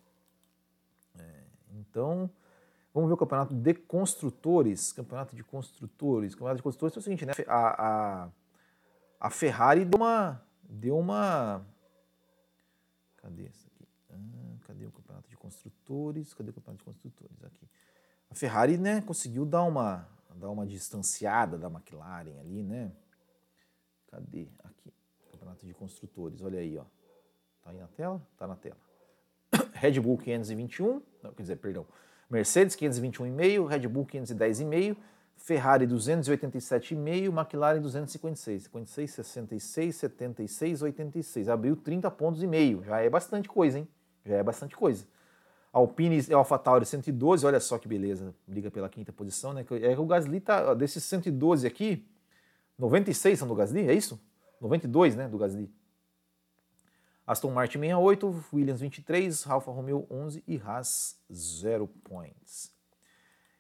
Então, 1.98 2.30
vamos 2.94 3.10
ver 3.10 3.16
o 3.16 3.18
campeonato 3.18 3.56
de 3.56 3.74
construtores. 3.74 4.94
Campeonato 4.94 5.36
de 5.36 5.44
construtores. 5.44 6.36
Campeonato 6.36 6.58
de 6.58 6.62
construtores 6.64 6.96
é 6.96 7.00
o 7.00 7.02
seguinte, 7.02 7.26
né? 7.26 7.34
A, 7.48 7.88
a, 7.88 8.30
a 9.20 9.30
Ferrari 9.32 9.84
deu 9.84 10.00
uma. 10.00 10.40
Deu 10.62 11.00
uma. 11.00 11.66
Cadê 13.16 13.48
isso 13.48 13.66
aqui? 13.66 13.88
Ah, 14.12 14.58
cadê 14.68 14.86
o 14.86 14.92
campeonato 14.92 15.28
de 15.28 15.36
construtores? 15.38 16.36
Cadê 16.36 16.52
o 16.52 16.54
campeonato 16.54 16.84
de 16.84 16.86
construtores? 16.86 17.44
Aqui. 17.44 17.68
A 18.30 18.36
Ferrari, 18.36 18.78
né, 18.78 19.02
conseguiu 19.02 19.44
dar 19.44 19.64
uma, 19.64 20.08
dar 20.36 20.52
uma 20.52 20.68
distanciada 20.68 21.58
da 21.58 21.68
McLaren 21.68 22.40
ali, 22.40 22.62
né? 22.62 22.92
Cadê? 24.12 24.50
Aqui. 24.64 24.94
Campeonato 25.32 25.66
de 25.66 25.74
construtores. 25.74 26.44
Olha 26.44 26.60
aí, 26.60 26.78
ó. 26.78 26.86
Tá 27.64 27.72
aí 27.72 27.80
na 27.80 27.88
tela? 27.88 28.22
Tá 28.38 28.46
na 28.46 28.56
tela. 28.56 28.87
Red 29.78 30.00
Bull 30.00 30.18
521, 30.18 31.02
não, 31.24 31.32
quer 31.32 31.42
dizer, 31.42 31.56
perdão, 31.58 31.86
Mercedes 32.30 32.76
521,5, 32.76 33.68
Red 33.68 33.88
Bull 33.88 34.06
510,5, 34.06 34.98
Ferrari 35.38 35.88
287,5, 35.88 37.28
McLaren 37.28 37.80
256, 37.80 38.64
56, 38.64 39.12
66, 39.12 39.96
76, 39.96 40.82
86. 40.82 41.50
Abriu 41.50 41.76
30 41.76 42.10
pontos 42.12 42.44
e 42.44 42.48
meio, 42.48 42.84
já 42.84 43.00
é 43.00 43.10
bastante 43.10 43.48
coisa, 43.48 43.80
hein? 43.80 43.88
Já 44.26 44.36
é 44.36 44.44
bastante 44.44 44.76
coisa. 44.76 45.06
Alpine 45.72 46.26
e 46.28 46.34
AlphaTauri 46.34 46.86
112, 46.86 47.46
olha 47.46 47.60
só 47.60 47.78
que 47.78 47.88
beleza, 47.88 48.34
briga 48.48 48.72
pela 48.72 48.90
quinta 48.90 49.14
posição, 49.14 49.54
né? 49.54 49.66
É 49.82 49.98
o 49.98 50.06
Gasly 50.06 50.40
tá, 50.40 50.74
desses 50.74 51.04
112 51.04 51.68
aqui, 51.68 52.06
96 52.80 53.40
são 53.40 53.48
do 53.48 53.56
Gasly, 53.56 53.88
é 53.88 53.94
isso? 53.94 54.20
92, 54.60 55.16
né, 55.16 55.28
do 55.28 55.38
Gasly. 55.38 55.70
Aston 57.28 57.52
Martin 57.52 57.80
68, 57.80 58.46
Williams 58.54 58.80
23, 58.80 59.48
Alfa 59.48 59.70
Romeo 59.70 60.08
11 60.10 60.42
e 60.48 60.58
Haas 60.58 61.20
0 61.30 61.86
points. 62.06 62.72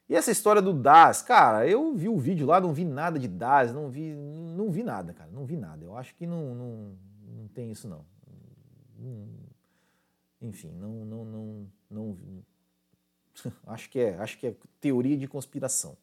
E 0.07 0.15
essa 0.15 0.31
história 0.31 0.61
do 0.61 0.71
DAS, 0.71 1.21
cara, 1.21 1.67
eu 1.67 1.93
vi 1.93 2.07
o 2.07 2.17
vídeo 2.17 2.47
lá, 2.47 2.61
não 2.61 2.73
vi 2.73 2.85
nada 2.85 3.19
de 3.19 3.27
DAS, 3.27 3.73
não 3.73 3.89
vi, 3.89 4.13
não 4.13 4.71
vi 4.71 4.83
nada, 4.83 5.13
cara, 5.13 5.29
não 5.29 5.45
vi 5.45 5.57
nada. 5.57 5.83
Eu 5.83 5.97
acho 5.97 6.15
que 6.15 6.25
não, 6.25 6.55
não, 6.55 6.97
não 7.27 7.47
tem 7.49 7.69
isso 7.69 7.89
não. 7.89 8.05
Enfim, 10.41 10.71
não, 10.71 11.05
não, 11.05 11.25
não, 11.25 11.71
não, 11.91 12.17
acho 13.67 13.89
que 13.89 13.99
é, 13.99 14.17
acho 14.17 14.37
que 14.37 14.47
é 14.47 14.55
teoria 14.79 15.17
de 15.17 15.27
conspiração. 15.27 15.97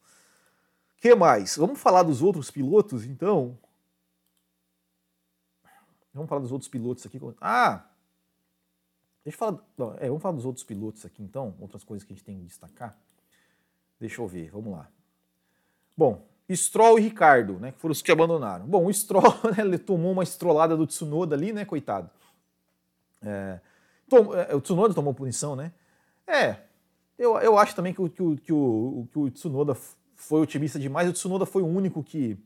Que 0.99 1.15
mais? 1.15 1.57
Vamos 1.57 1.81
falar 1.81 2.03
dos 2.03 2.21
outros 2.21 2.51
pilotos, 2.51 3.07
então? 3.07 3.59
Vamos 6.15 6.29
falar 6.29 6.41
dos 6.41 6.53
outros 6.53 6.69
pilotos 6.69 7.05
aqui. 7.05 7.21
Ah! 7.41 7.85
Deixa 9.25 9.37
eu 9.37 9.39
falar. 9.39 9.59
Não, 9.77 9.95
é, 9.99 10.07
vamos 10.07 10.23
falar 10.23 10.37
dos 10.37 10.45
outros 10.45 10.65
pilotos 10.65 11.05
aqui 11.05 11.23
então, 11.23 11.55
outras 11.59 11.83
coisas 11.83 12.07
que 12.07 12.13
a 12.13 12.17
gente 12.17 12.25
tem 12.25 12.39
que 12.39 12.45
destacar. 12.45 12.97
Deixa 13.99 14.23
eu 14.23 14.29
ver, 14.29 14.51
vamos 14.51 14.73
lá. 14.73 14.89
Bom, 15.97 16.27
Stroll 16.53 16.99
e 16.99 17.03
Ricardo, 17.03 17.59
né, 17.59 17.73
que 17.73 17.79
foram 17.79 17.93
os 17.93 18.03
que 18.03 18.13
abandonaram. 18.13 18.67
Bom, 18.67 18.87
o 18.87 18.93
Stroll, 18.93 19.35
né, 19.57 19.65
ele 19.65 19.79
tomou 19.79 20.13
uma 20.13 20.23
estrolada 20.23 20.77
do 20.77 20.87
Tsunoda 20.87 21.35
ali, 21.35 21.53
né, 21.53 21.65
coitado. 21.65 22.11
É, 23.23 23.61
tom, 24.09 24.35
é, 24.35 24.55
o 24.55 24.61
Tsunoda 24.61 24.93
tomou 24.93 25.15
punição, 25.15 25.57
né? 25.57 25.73
É, 26.27 26.59
eu, 27.19 27.39
eu 27.39 27.59
acho 27.59 27.75
também 27.75 27.95
que 27.95 28.03
o, 28.03 28.11
que, 28.11 28.23
o, 28.23 28.37
que, 28.37 28.53
o, 28.53 29.09
que 29.11 29.19
o 29.19 29.31
Tsunoda 29.31 29.75
foi 30.15 30.43
otimista 30.43 30.79
demais. 30.79 31.09
O 31.09 31.13
Tsunoda 31.13 31.47
foi 31.47 31.63
o 31.63 31.67
único 31.67 32.03
que, 32.03 32.37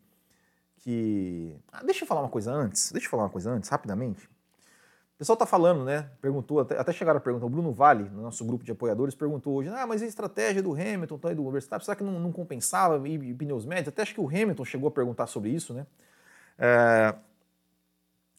que. 0.78 1.54
Ah, 1.72 1.82
deixa 1.84 2.04
eu 2.04 2.08
falar 2.08 2.20
uma 2.20 2.28
coisa 2.28 2.52
antes. 2.52 2.92
Deixa 2.92 3.06
eu 3.06 3.10
falar 3.10 3.24
uma 3.24 3.30
coisa 3.30 3.50
antes, 3.50 3.68
rapidamente. 3.68 4.26
O 4.26 5.18
pessoal 5.18 5.36
tá 5.36 5.46
falando, 5.46 5.84
né? 5.84 6.10
Perguntou, 6.20 6.60
até, 6.60 6.78
até 6.78 6.92
chegaram 6.92 7.18
a 7.18 7.20
perguntar. 7.20 7.46
O 7.46 7.50
Bruno 7.50 7.72
Vale, 7.72 8.04
no 8.04 8.22
nosso 8.22 8.44
grupo 8.44 8.64
de 8.64 8.70
apoiadores, 8.70 9.14
perguntou 9.14 9.54
hoje: 9.54 9.68
ah, 9.68 9.86
mas 9.86 10.00
a 10.00 10.06
estratégia 10.06 10.62
do 10.62 10.72
Hamilton 10.72 11.18
tá, 11.18 11.32
e 11.32 11.34
do 11.34 11.50
Verstappen, 11.50 11.84
será 11.84 11.96
que 11.96 12.04
não, 12.04 12.20
não 12.20 12.30
compensava 12.30 13.08
e, 13.08 13.14
e, 13.14 13.34
pneus 13.34 13.64
médios? 13.64 13.88
Até 13.88 14.02
acho 14.02 14.14
que 14.14 14.20
o 14.20 14.28
Hamilton 14.28 14.64
chegou 14.64 14.88
a 14.88 14.92
perguntar 14.92 15.26
sobre 15.26 15.50
isso, 15.50 15.74
né? 15.74 15.86
É, 16.56 17.14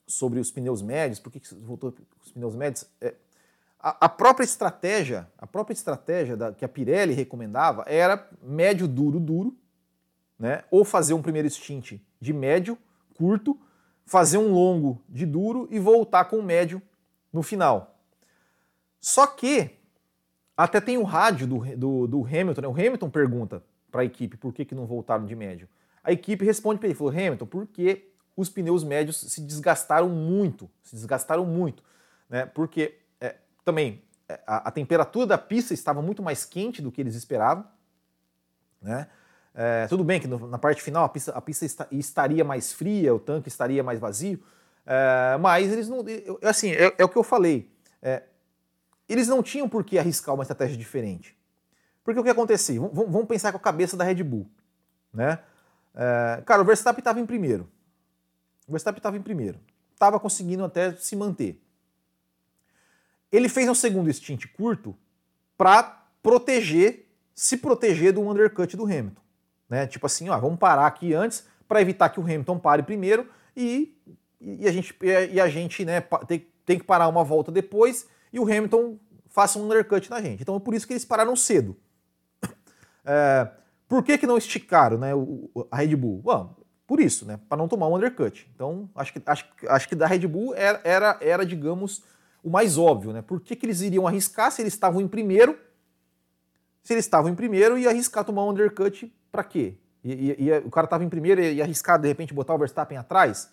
sobre 0.08 0.40
os 0.40 0.52
pneus 0.52 0.82
médios, 0.82 1.20
por 1.20 1.32
que, 1.32 1.40
que 1.40 1.54
voltou 1.56 1.94
os 2.24 2.32
pneus 2.32 2.56
médios? 2.56 2.90
É, 3.02 3.14
a, 3.78 4.06
a, 4.06 4.10
própria 4.10 4.44
estratégia, 4.44 5.28
a 5.38 5.46
própria 5.46 5.74
estratégia 5.74 6.38
da, 6.38 6.54
que 6.54 6.64
a 6.64 6.68
Pirelli 6.68 7.14
recomendava 7.14 7.84
era 7.88 8.28
médio, 8.42 8.88
duro, 8.88 9.20
duro, 9.20 9.56
né? 10.40 10.64
Ou 10.72 10.86
fazer 10.86 11.14
um 11.14 11.22
primeiro 11.22 11.50
stint 11.50 12.00
de 12.20 12.34
médio, 12.34 12.78
curto, 13.16 13.60
fazer 14.06 14.38
um 14.38 14.54
longo 14.54 15.04
de 15.08 15.26
duro 15.26 15.68
e 15.70 15.78
voltar 15.78 16.26
com 16.26 16.38
o 16.38 16.44
médio 16.44 16.82
no 17.32 17.44
final. 17.44 18.00
Só 19.00 19.28
que 19.28 19.72
até 20.56 20.82
tem 20.82 20.98
o 20.98 21.04
rádio 21.04 21.46
do, 21.46 21.78
do, 21.78 22.08
do 22.08 22.26
Hamilton, 22.26 22.62
né? 22.62 22.68
o 22.68 22.72
Hamilton 22.72 23.10
pergunta 23.10 23.64
para 23.92 24.02
a 24.02 24.06
equipe 24.06 24.38
por 24.38 24.54
que, 24.54 24.66
que 24.66 24.76
não 24.76 24.86
voltaram 24.86 25.26
de 25.26 25.36
médio. 25.36 25.68
A 26.04 26.12
equipe 26.12 26.46
responde 26.46 26.80
para 26.80 26.88
ele, 26.88 26.98
falou, 26.98 27.14
Hamilton, 27.14 27.46
porque 27.46 28.12
os 28.36 28.50
pneus 28.50 28.84
médios 28.84 29.20
se 29.20 29.42
desgastaram 29.42 30.10
muito, 30.10 30.70
se 30.82 30.96
desgastaram 30.96 31.46
muito, 31.46 31.84
né? 32.30 32.46
Porque 32.46 32.98
é, 33.20 33.36
também 33.66 34.02
é, 34.28 34.40
a, 34.48 34.70
a 34.70 34.72
temperatura 34.72 35.28
da 35.28 35.38
pista 35.38 35.74
estava 35.74 36.02
muito 36.02 36.24
mais 36.24 36.46
quente 36.46 36.82
do 36.82 36.92
que 36.92 37.02
eles 37.02 37.16
esperavam, 37.16 37.66
Né? 38.82 39.08
É, 39.62 39.88
tudo 39.88 40.06
bem 40.06 40.22
que 40.22 40.28
no, 40.28 40.48
na 40.48 40.58
parte 40.58 40.82
final 40.82 41.04
a 41.04 41.10
pista, 41.10 41.34
a 41.34 41.42
pista 41.42 41.86
estaria 41.92 42.46
mais 42.46 42.72
fria, 42.72 43.14
o 43.14 43.20
tanque 43.20 43.50
estaria 43.50 43.84
mais 43.84 44.00
vazio, 44.00 44.42
é, 44.86 45.38
mas 45.38 45.70
eles 45.70 45.90
não. 45.90 45.98
Assim, 46.42 46.72
é, 46.72 46.96
é 46.98 47.04
o 47.04 47.10
que 47.10 47.18
eu 47.18 47.24
falei. 47.24 47.70
É, 48.02 48.24
eles 49.10 49.28
não 49.28 49.44
tinham 49.44 49.68
por 49.68 49.84
que 49.84 50.00
arriscar 50.00 50.34
uma 50.34 50.44
estratégia 50.44 50.78
diferente. 50.78 51.38
Porque 52.06 52.18
o 52.18 52.24
que 52.24 52.30
acontecia? 52.30 52.80
V 52.80 52.90
vamos 52.90 53.28
pensar 53.28 53.52
com 53.52 53.58
a 53.58 53.62
cabeça 53.62 53.98
da 53.98 54.06
Red 54.06 54.24
Bull. 54.24 54.50
Né? 55.14 55.38
É, 55.94 56.42
cara, 56.46 56.62
o 56.62 56.66
Verstappen 56.66 57.00
estava 57.00 57.20
em 57.20 57.26
primeiro. 57.26 57.70
O 58.66 58.72
Verstappen 58.72 59.00
estava 59.00 59.18
em 59.18 59.22
primeiro. 59.22 59.60
Estava 59.94 60.22
conseguindo 60.22 60.64
até 60.64 60.94
se 60.94 61.18
manter. 61.18 61.62
Ele 63.30 63.50
fez 63.50 63.68
um 63.68 63.76
segundo 63.76 64.12
stint 64.14 64.46
curto 64.54 64.96
para 65.58 66.08
proteger, 66.24 67.12
se 67.36 67.58
proteger 67.58 68.14
do 68.14 68.22
undercut 68.22 68.78
do 68.78 68.86
Hamilton. 68.86 69.29
Né? 69.70 69.86
Tipo 69.86 70.08
assim, 70.08 70.28
ó, 70.30 70.38
vamos 70.40 70.58
parar 70.58 70.88
aqui 70.88 71.14
antes 71.14 71.46
para 71.68 71.82
evitar 71.82 72.10
que 72.10 72.20
o 72.20 72.24
Hamilton 72.24 72.58
pare 72.58 72.82
primeiro 72.82 73.30
e, 73.56 73.96
e 74.42 74.68
a 74.68 74.72
gente, 74.72 74.98
e 75.32 75.40
a 75.40 75.48
gente 75.48 75.86
né, 75.86 76.02
tem, 76.28 76.48
tem 76.66 76.80
que 76.80 76.84
parar 76.84 77.08
uma 77.08 77.24
volta 77.24 77.52
depois 77.52 78.08
e 78.34 78.40
o 78.40 78.44
Hamilton 78.44 78.98
faça 79.30 79.60
um 79.60 79.66
undercut 79.66 80.10
na 80.10 80.20
gente. 80.20 80.42
Então 80.42 80.56
é 80.56 80.60
por 80.60 80.74
isso 80.74 80.88
que 80.88 80.94
eles 80.94 81.06
pararam 81.06 81.36
cedo. 81.36 81.78
É, 83.06 83.50
por 83.88 84.04
que, 84.04 84.20
que 84.20 84.28
não 84.28 84.38
esticaram 84.38 84.98
né, 84.98 85.16
o, 85.16 85.50
a 85.72 85.78
Red 85.78 85.96
Bull? 85.96 86.22
Bom, 86.22 86.56
por 86.86 87.00
isso, 87.00 87.26
né, 87.26 87.40
para 87.48 87.58
não 87.58 87.68
tomar 87.68 87.88
um 87.88 87.96
undercut. 87.96 88.48
Então 88.54 88.88
acho 88.94 89.14
que, 89.14 89.22
acho, 89.26 89.46
acho 89.68 89.90
que 89.90 89.96
da 89.96 90.06
Red 90.06 90.28
Bull 90.28 90.54
era, 90.54 90.82
era, 90.84 91.18
era 91.20 91.46
digamos, 91.46 92.04
o 92.44 92.50
mais 92.50 92.78
óbvio. 92.78 93.14
Né? 93.14 93.22
Por 93.24 93.42
que, 93.42 93.56
que 93.56 93.66
eles 93.66 93.82
iriam 93.82 94.06
arriscar 94.06 94.52
se 94.52 94.62
eles 94.62 94.74
estavam 94.74 95.02
em 95.02 95.08
primeiro? 95.08 95.58
Se 96.84 96.94
eles 96.94 97.06
estavam 97.06 97.32
em 97.32 97.36
primeiro 97.36 97.80
e 97.80 97.88
arriscar 97.88 98.24
tomar 98.24 98.44
um 98.44 98.50
undercut 98.50 99.12
para 99.32 99.44
quê? 99.44 99.76
E, 100.04 100.14
e, 100.14 100.44
e, 100.48 100.58
o 100.60 100.70
cara 100.70 100.86
estava 100.86 101.04
em 101.04 101.10
primeiro 101.10 101.42
e 101.42 101.62
arriscar 101.62 102.00
de 102.00 102.08
repente 102.08 102.34
botar 102.34 102.54
o 102.54 102.58
Verstappen 102.58 102.98
atrás? 102.98 103.52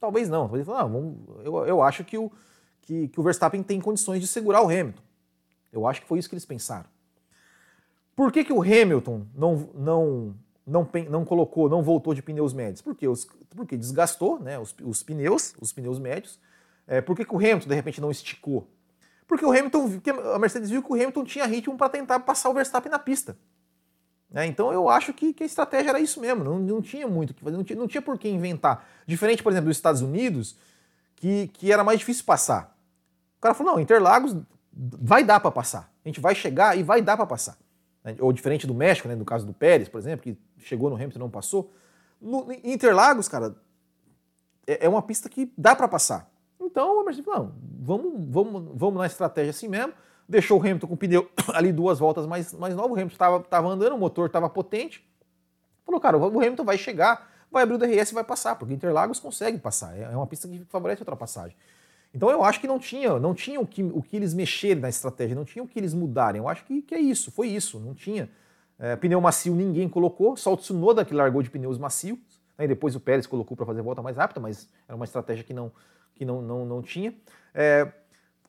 Talvez 0.00 0.28
não. 0.28 0.46
Talvez 0.46 0.66
não, 0.66 0.74
vamos, 0.74 1.16
eu, 1.44 1.66
eu 1.66 1.82
acho 1.82 2.04
que 2.04 2.16
o, 2.18 2.30
que, 2.82 3.08
que 3.08 3.20
o 3.20 3.22
Verstappen 3.22 3.62
tem 3.62 3.80
condições 3.80 4.20
de 4.20 4.26
segurar 4.26 4.62
o 4.62 4.66
Hamilton. 4.66 5.02
Eu 5.72 5.86
acho 5.86 6.00
que 6.00 6.06
foi 6.06 6.18
isso 6.18 6.28
que 6.28 6.34
eles 6.34 6.44
pensaram. 6.44 6.86
Por 8.16 8.32
que, 8.32 8.44
que 8.44 8.52
o 8.52 8.62
Hamilton 8.62 9.26
não, 9.34 9.70
não, 9.74 10.34
não, 10.66 10.88
não 11.08 11.24
colocou, 11.24 11.68
não 11.68 11.82
voltou 11.82 12.14
de 12.14 12.22
pneus 12.22 12.52
médios? 12.52 12.80
Porque, 12.80 13.06
os, 13.06 13.26
porque 13.50 13.76
desgastou 13.76 14.40
né, 14.40 14.58
os, 14.58 14.74
os 14.82 15.02
pneus, 15.02 15.54
os 15.60 15.72
pneus 15.72 15.98
médios. 15.98 16.40
É, 16.86 17.00
por 17.00 17.14
que, 17.16 17.24
que 17.24 17.34
o 17.34 17.38
Hamilton 17.38 17.68
de 17.68 17.74
repente 17.74 18.00
não 18.00 18.10
esticou? 18.10 18.66
Porque 19.26 19.44
o 19.44 19.50
Hamilton, 19.50 20.00
a 20.34 20.38
Mercedes 20.38 20.70
viu 20.70 20.82
que 20.82 20.90
o 20.90 20.94
Hamilton 20.94 21.24
tinha 21.24 21.44
ritmo 21.44 21.76
para 21.76 21.90
tentar 21.90 22.20
passar 22.20 22.48
o 22.48 22.54
Verstappen 22.54 22.90
na 22.90 22.98
pista. 22.98 23.36
É, 24.34 24.44
então 24.44 24.72
eu 24.72 24.88
acho 24.88 25.12
que, 25.14 25.32
que, 25.32 25.42
a 25.42 25.46
estratégia 25.46 25.90
era 25.90 26.00
isso 26.00 26.20
mesmo, 26.20 26.44
não, 26.44 26.58
não 26.58 26.82
tinha 26.82 27.08
muito 27.08 27.30
o 27.30 27.34
que 27.34 27.42
fazer, 27.42 27.56
não 27.56 27.64
tinha, 27.64 27.78
não 27.78 27.88
tinha 27.88 28.02
por 28.02 28.18
que 28.18 28.28
inventar. 28.28 28.86
Diferente, 29.06 29.42
por 29.42 29.50
exemplo, 29.50 29.68
dos 29.68 29.76
Estados 29.76 30.02
Unidos, 30.02 30.56
que, 31.16 31.48
que 31.48 31.72
era 31.72 31.82
mais 31.82 31.98
difícil 31.98 32.24
passar. 32.24 32.76
O 33.38 33.40
cara 33.40 33.54
falou: 33.54 33.74
não, 33.74 33.80
Interlagos 33.80 34.36
vai 34.72 35.24
dar 35.24 35.40
para 35.40 35.50
passar. 35.50 35.90
A 36.04 36.08
gente 36.08 36.20
vai 36.20 36.34
chegar 36.34 36.76
e 36.76 36.82
vai 36.82 37.00
dar 37.00 37.16
para 37.16 37.26
passar. 37.26 37.56
Né, 38.04 38.16
ou 38.20 38.32
diferente 38.32 38.66
do 38.66 38.74
México, 38.74 39.08
né, 39.08 39.14
no 39.14 39.24
caso 39.24 39.46
do 39.46 39.54
Pérez, 39.54 39.88
por 39.88 39.98
exemplo, 39.98 40.22
que 40.22 40.38
chegou 40.58 40.90
no 40.90 40.96
Hamilton 40.96 41.18
e 41.18 41.20
não 41.20 41.30
passou. 41.30 41.72
No 42.20 42.52
Interlagos, 42.64 43.28
cara, 43.28 43.56
é, 44.66 44.84
é 44.84 44.88
uma 44.88 45.00
pista 45.00 45.28
que 45.28 45.50
dá 45.56 45.74
para 45.74 45.88
passar. 45.88 46.30
Então, 46.60 47.00
o 47.00 47.04
Mercedes 47.04 47.24
falou: 47.24 47.46
não, 47.46 47.54
vamos, 47.80 48.12
vamos, 48.28 48.72
vamos 48.74 48.98
na 48.98 49.06
estratégia 49.06 49.50
assim 49.50 49.68
mesmo 49.68 49.94
deixou 50.28 50.58
o 50.58 50.60
Hamilton 50.60 50.86
com 50.86 50.94
o 50.94 50.96
pneu 50.96 51.30
ali 51.54 51.72
duas 51.72 51.98
voltas 51.98 52.26
mais, 52.26 52.52
mais 52.52 52.74
novo, 52.74 52.94
o 52.94 52.98
Hamilton 52.98 53.40
estava 53.40 53.68
andando, 53.68 53.94
o 53.94 53.98
motor 53.98 54.26
estava 54.26 54.48
potente. 54.50 55.04
Falou, 55.84 56.00
cara, 56.00 56.18
o 56.18 56.26
Hamilton 56.26 56.64
vai 56.64 56.76
chegar, 56.76 57.30
vai 57.50 57.62
abrir 57.62 57.76
o 57.76 57.78
DRS 57.78 58.10
e 58.10 58.14
vai 58.14 58.24
passar, 58.24 58.56
porque 58.56 58.74
Interlagos 58.74 59.18
consegue 59.18 59.58
passar, 59.58 59.96
é, 59.96 60.02
é 60.02 60.16
uma 60.16 60.26
pista 60.26 60.46
que 60.46 60.64
favorece 60.68 61.00
a 61.00 61.02
ultrapassagem. 61.02 61.56
Então 62.12 62.30
eu 62.30 62.44
acho 62.44 62.60
que 62.60 62.66
não 62.66 62.78
tinha, 62.78 63.18
não 63.18 63.34
tinha 63.34 63.60
o 63.60 63.66
que, 63.66 63.82
o 63.82 64.02
que 64.02 64.16
eles 64.16 64.34
mexerem 64.34 64.80
na 64.80 64.88
estratégia, 64.88 65.34
não 65.34 65.44
tinha 65.44 65.62
o 65.62 65.68
que 65.68 65.78
eles 65.78 65.94
mudarem. 65.94 66.40
Eu 66.40 66.48
acho 66.48 66.64
que, 66.64 66.82
que 66.82 66.94
é 66.94 67.00
isso, 67.00 67.30
foi 67.30 67.48
isso, 67.48 67.78
não 67.78 67.94
tinha. 67.94 68.30
É, 68.78 68.96
pneu 68.96 69.20
macio 69.20 69.54
ninguém 69.54 69.88
colocou, 69.88 70.36
só 70.36 70.52
o 70.52 70.56
Tsunoda 70.56 71.04
que 71.04 71.12
largou 71.12 71.42
de 71.42 71.50
pneus 71.50 71.78
macios, 71.78 72.18
né, 72.56 72.66
depois 72.66 72.94
o 72.94 73.00
Pérez 73.00 73.26
colocou 73.26 73.56
para 73.56 73.66
fazer 73.66 73.82
volta 73.82 74.02
mais 74.02 74.16
rápida, 74.16 74.40
mas 74.40 74.68
era 74.86 74.94
uma 74.94 75.04
estratégia 75.04 75.42
que 75.42 75.52
não, 75.52 75.72
que 76.14 76.24
não, 76.24 76.40
não, 76.40 76.64
não 76.64 76.82
tinha. 76.82 77.14
É, 77.54 77.90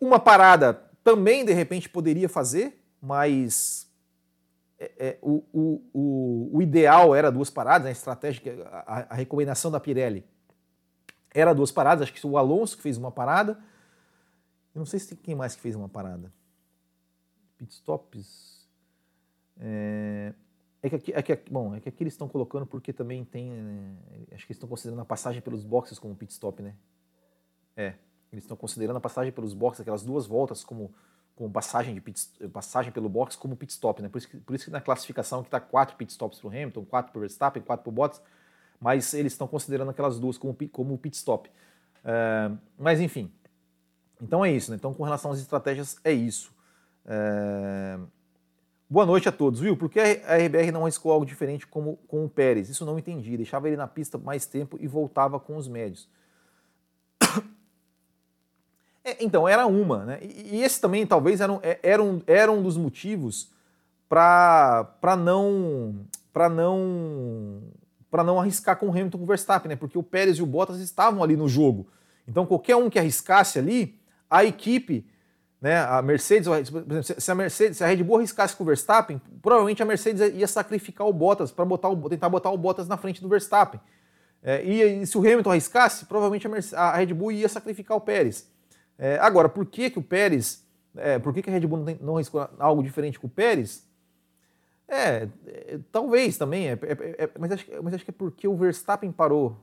uma 0.02 0.20
parada 0.20 0.89
também 1.10 1.44
de 1.44 1.54
repente 1.54 1.90
poderia 1.90 2.30
fazer, 2.30 2.80
mas 3.02 3.92
é, 4.78 4.92
é, 5.00 5.20
o, 5.24 5.44
o, 5.52 5.82
o, 5.92 6.58
o, 6.58 6.62
ideal 6.62 7.16
era 7.16 7.32
duas 7.32 7.50
paradas, 7.50 7.88
a 7.88 7.92
estratégia, 7.92 8.64
a, 8.86 9.14
a, 9.14 9.16
recomendação 9.16 9.72
da 9.72 9.80
Pirelli 9.80 10.24
era 11.34 11.52
duas 11.54 11.72
paradas, 11.72 12.04
acho 12.04 12.14
que 12.14 12.28
o 12.28 12.38
Alonso 12.38 12.78
que 12.78 12.84
fez 12.84 12.96
uma 12.96 13.12
parada, 13.12 13.54
eu 14.76 14.80
não 14.80 14.86
sei 14.86 15.00
se 15.00 15.08
tem 15.08 15.18
quem 15.18 15.34
mais 15.34 15.56
que 15.56 15.62
fez 15.62 15.76
uma 15.76 15.90
parada. 15.90 16.32
Pitstops. 17.58 18.68
É, 19.60 20.34
é 20.84 20.90
que, 20.90 20.96
aqui, 20.96 21.14
é 21.14 21.22
que, 21.24 21.52
bom, 21.52 21.76
é 21.76 21.80
que 21.80 21.90
aqui 21.90 22.04
eles 22.04 22.14
estão 22.14 22.30
colocando 22.30 22.68
porque 22.68 22.94
também 22.94 23.26
tem. 23.26 23.50
Né, 23.50 23.96
acho 24.32 24.46
que 24.46 24.52
eles 24.52 24.58
estão 24.58 24.70
considerando 24.70 25.02
a 25.02 25.06
passagem 25.06 25.42
pelos 25.42 25.64
boxes 25.64 25.98
como 25.98 26.16
pitstop, 26.16 26.62
né? 26.62 26.76
É. 27.76 27.96
Eles 28.32 28.44
estão 28.44 28.56
considerando 28.56 28.98
a 28.98 29.02
passagem 29.02 29.32
pelos 29.32 29.54
boxes, 29.54 29.82
aquelas 29.82 30.04
duas 30.04 30.28
voltas, 30.28 30.64
como, 30.64 30.94
como 31.36 31.50
passagem, 31.50 31.94
de 31.94 32.02
pit, 32.02 32.28
passagem 32.54 32.92
pelo 32.92 33.10
box 33.10 33.36
como 33.36 33.56
pit 33.56 33.72
stop. 33.72 34.02
Né? 34.02 34.10
Por, 34.10 34.20
isso 34.20 34.30
que, 34.30 34.38
por 34.38 34.56
isso 34.56 34.66
que 34.66 34.72
na 34.72 34.82
classificação 34.82 35.42
que 35.42 35.48
está 35.48 35.60
quatro 35.60 35.96
pit 35.96 36.12
stops 36.12 36.40
para 36.40 36.48
o 36.48 36.52
Hamilton, 36.52 36.86
quatro 36.86 37.12
para 37.12 37.18
o 37.18 37.22
Verstappen, 37.22 37.64
quatro 37.64 37.84
para 37.84 37.90
o 37.90 37.94
Bottas, 37.94 38.22
mas 38.80 39.14
eles 39.14 39.34
estão 39.34 39.48
considerando 39.48 39.90
aquelas 39.90 40.20
duas 40.20 40.38
como, 40.38 40.56
como 40.72 40.98
pit 40.98 41.16
stop. 41.18 41.50
Uh, 42.00 42.58
mas 42.78 43.02
enfim, 43.02 43.32
então 44.22 44.44
é 44.44 44.52
isso. 44.52 44.72
Né? 44.72 44.78
Então, 44.78 44.94
com 44.94 45.04
relação 45.04 45.32
às 45.32 45.40
estratégias, 45.40 45.98
é 46.04 46.12
isso. 46.12 46.52
Uh, 47.06 48.08
boa 48.90 49.06
noite 49.06 49.28
a 49.28 49.32
todos. 49.32 49.60
Viu? 49.60 49.76
Por 49.76 49.90
que 49.90 50.00
a 50.00 50.38
RBR 50.38 50.72
não 50.72 50.84
arriscou 50.84 51.12
algo 51.12 51.26
diferente 51.26 51.66
como 51.66 51.98
com 52.08 52.26
o 52.26 52.30
Pérez? 52.30 52.70
Isso 52.70 52.86
não 52.86 53.00
entendi. 53.00 53.36
Deixava 53.38 53.68
ele 53.68 53.78
na 53.78 53.88
pista 53.88 54.18
mais 54.18 54.46
tempo 54.46 54.78
e 54.80 54.88
voltava 54.88 55.40
com 55.40 55.58
os 55.58 55.68
médios. 55.68 56.08
É, 59.04 59.24
então, 59.24 59.48
era 59.48 59.66
uma, 59.66 60.06
né? 60.06 60.20
E, 60.22 60.58
e 60.58 60.64
esse 60.64 60.80
também 60.80 61.06
talvez 61.06 61.42
era 61.42 61.52
um, 61.52 61.60
é, 61.62 61.80
era 61.82 62.04
um, 62.04 62.22
era 62.28 62.52
um 62.52 62.62
dos 62.62 62.78
motivos 62.78 63.52
para 64.08 65.16
não 65.18 66.06
para 66.34 66.50
não 66.50 67.62
para 68.10 68.24
não 68.24 68.40
arriscar 68.40 68.76
com 68.78 68.88
o 68.88 68.90
Hamilton 68.90 69.20
com 69.20 69.24
o 69.24 69.28
Verstappen, 69.28 69.70
né? 69.70 69.76
Porque 69.76 69.98
o 69.98 70.04
Pérez 70.04 70.38
e 70.38 70.44
o 70.44 70.46
Bottas 70.46 70.80
estavam 70.80 71.24
ali 71.24 71.38
no 71.38 71.48
jogo. 71.48 71.88
Então, 72.28 72.46
qualquer 72.46 72.76
um 72.76 72.90
que 72.90 73.00
arriscasse 73.00 73.58
ali, 73.58 74.00
a 74.30 74.44
equipe, 74.44 75.06
né, 75.62 75.80
a 75.80 76.02
Mercedes, 76.02 76.48
se 77.18 77.32
a 77.32 77.36
Mercedes, 77.36 77.78
se 77.78 77.84
a 77.84 77.88
Red 77.88 78.04
Bull 78.04 78.18
arriscasse 78.18 78.56
com 78.56 78.64
o 78.64 78.68
Verstappen, 78.68 79.22
provavelmente 79.42 79.82
a 79.82 79.86
Mercedes 79.86 80.22
ia 80.36 80.48
sacrificar 80.48 81.08
o 81.08 81.14
Bottas 81.14 81.52
para 81.52 81.66
botar 81.66 81.90
o, 81.90 82.10
tentar 82.10 82.30
botar 82.30 82.52
o 82.52 82.58
Bottas 82.58 82.88
na 82.88 82.98
frente 82.98 83.22
do 83.22 83.28
Verstappen. 83.28 83.80
É, 84.42 84.64
e, 84.64 85.02
e, 85.02 85.06
se 85.06 85.18
o 85.18 85.22
Hamilton 85.22 85.52
arriscasse, 85.52 86.06
provavelmente 86.06 86.48
a, 86.76 86.82
a 86.82 86.96
Red 86.96 87.14
Bull 87.14 87.32
ia 87.32 87.50
sacrificar 87.50 87.98
o 87.98 88.02
Pérez. 88.02 88.48
É, 89.00 89.18
agora, 89.20 89.48
por 89.48 89.66
que, 89.66 89.90
que 89.90 89.98
o 89.98 90.04
Pérez, 90.04 90.68
é, 90.94 91.18
por 91.18 91.34
que, 91.34 91.42
que 91.42 91.50
a 91.50 91.54
Red 91.54 91.66
Bull 91.66 91.78
não, 91.80 91.86
tem, 91.86 91.98
não 92.02 92.16
algo 92.60 92.84
diferente 92.84 93.18
com 93.18 93.28
o 93.28 93.30
Pérez? 93.30 93.88
É, 94.86 95.30
é 95.48 95.80
talvez 95.90 96.38
também, 96.38 96.68
é, 96.68 96.74
é, 96.74 97.24
é, 97.24 97.30
mas, 97.40 97.54
acho, 97.54 97.66
mas 97.82 97.94
acho 97.94 98.04
que 98.04 98.12
é 98.12 98.14
porque 98.14 98.46
o 98.46 98.58
Verstappen 98.58 99.10
parou. 99.10 99.58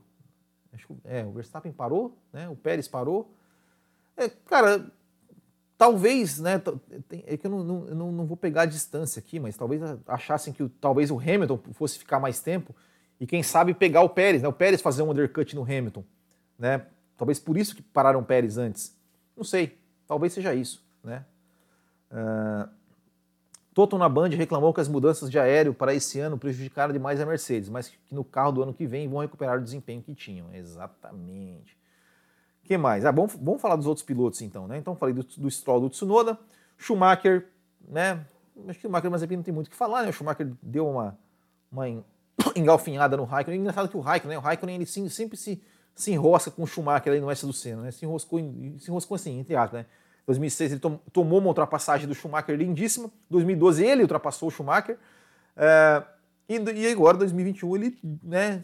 Acho, 0.73 0.87
é, 1.05 1.23
o 1.23 1.31
Verstappen 1.31 1.71
parou, 1.71 2.17
né? 2.33 2.49
o 2.49 2.55
Pérez 2.55 2.87
parou. 2.87 3.31
cara, 4.45 4.89
talvez, 5.77 6.39
né? 6.39 6.59
É 7.27 7.37
que 7.37 7.45
eu 7.45 7.51
não, 7.51 7.63
não, 7.63 8.11
não, 8.11 8.25
vou 8.25 8.35
pegar 8.35 8.63
a 8.63 8.65
distância 8.65 9.19
aqui, 9.19 9.39
mas 9.39 9.55
talvez 9.55 9.81
achassem 10.07 10.51
que 10.51 10.67
talvez 10.81 11.11
o 11.11 11.19
Hamilton 11.19 11.59
fosse 11.73 11.99
ficar 11.99 12.19
mais 12.19 12.39
tempo 12.39 12.75
e 13.19 13.27
quem 13.27 13.43
sabe 13.43 13.73
pegar 13.75 14.01
o 14.01 14.09
Pérez, 14.09 14.41
né? 14.41 14.47
O 14.47 14.53
Pérez 14.53 14.81
fazer 14.81 15.03
um 15.03 15.11
undercut 15.11 15.55
no 15.55 15.61
Hamilton, 15.61 16.03
né? 16.57 16.87
Talvez 17.15 17.39
por 17.39 17.55
isso 17.55 17.75
que 17.75 17.83
pararam 17.83 18.19
o 18.19 18.25
Pérez 18.25 18.57
antes. 18.57 18.97
Não 19.37 19.43
sei, 19.43 19.77
talvez 20.07 20.33
seja 20.33 20.55
isso. 20.55 20.83
Né? 21.03 21.23
Uh, 22.11 22.67
Toto 23.77 23.95
na 23.95 24.09
Band 24.09 24.29
reclamou 24.29 24.73
que 24.73 24.81
as 24.81 24.87
mudanças 24.87 25.29
de 25.29 25.37
aéreo 25.37 25.71
para 25.71 25.93
esse 25.93 26.19
ano 26.19 26.35
prejudicaram 26.35 26.91
demais 26.91 27.21
a 27.21 27.25
Mercedes, 27.27 27.69
mas 27.69 27.89
que 27.89 28.15
no 28.15 28.23
carro 28.23 28.51
do 28.51 28.63
ano 28.63 28.73
que 28.73 28.87
vem 28.87 29.07
vão 29.07 29.19
recuperar 29.19 29.59
o 29.59 29.63
desempenho 29.63 30.01
que 30.01 30.15
tinham. 30.15 30.51
Exatamente. 30.51 31.77
que 32.63 32.75
mais? 32.75 33.05
Ah, 33.05 33.11
vamos, 33.11 33.35
vamos 33.35 33.61
falar 33.61 33.75
dos 33.75 33.85
outros 33.85 34.03
pilotos 34.03 34.41
então. 34.41 34.67
Né? 34.67 34.79
Então 34.79 34.95
falei 34.95 35.13
do, 35.13 35.21
do 35.21 35.51
Stroll, 35.51 35.81
do 35.81 35.89
Tsunoda, 35.91 36.39
Schumacher, 36.75 37.47
né? 37.87 38.25
Acho 38.67 38.79
que 38.79 38.87
o 38.87 38.89
Schumacher 38.89 39.11
Mazepin 39.11 39.35
não 39.35 39.43
tem 39.43 39.53
muito 39.53 39.67
o 39.67 39.69
que 39.69 39.75
falar, 39.75 40.01
né? 40.01 40.09
O 40.09 40.13
Schumacher 40.13 40.51
deu 40.63 40.89
uma, 40.89 41.15
uma 41.71 41.87
engalfinhada 42.55 43.15
no 43.15 43.25
Raikkonen. 43.25 43.59
Engraçado 43.59 43.89
que 43.89 43.97
o 43.97 43.99
Raikkonen, 43.99 44.37
né? 44.37 44.39
o 44.39 44.43
Raikkonen 44.43 44.75
ele 44.77 44.87
sempre 44.87 45.37
se 45.37 45.61
se 45.97 46.11
enrosca 46.11 46.51
com 46.51 46.63
o 46.63 46.67
Schumacher 46.67 47.11
aí 47.11 47.19
no 47.19 47.29
S 47.29 47.45
do 47.45 47.51
Senna, 47.51 47.81
né? 47.81 47.91
Se 47.91 48.05
enroscou, 48.05 48.39
se 48.77 48.89
enroscou 48.89 49.15
assim, 49.15 49.39
entre 49.39 49.55
aspas, 49.55 49.81
né? 49.81 49.85
2006 50.27 50.71
ele 50.73 50.79
tom, 50.79 50.99
tomou 51.11 51.39
uma 51.39 51.47
ultrapassagem 51.47 52.07
do 52.07 52.13
Schumacher 52.13 52.55
lindíssima. 52.55 53.09
2012 53.29 53.83
ele 53.83 54.03
ultrapassou 54.03 54.49
o 54.49 54.51
Schumacher. 54.51 54.97
É, 55.55 56.03
E, 56.47 56.57
e 56.57 56.91
agora, 56.91 57.17
2021, 57.17 57.75
ele 57.75 57.99
né, 58.23 58.63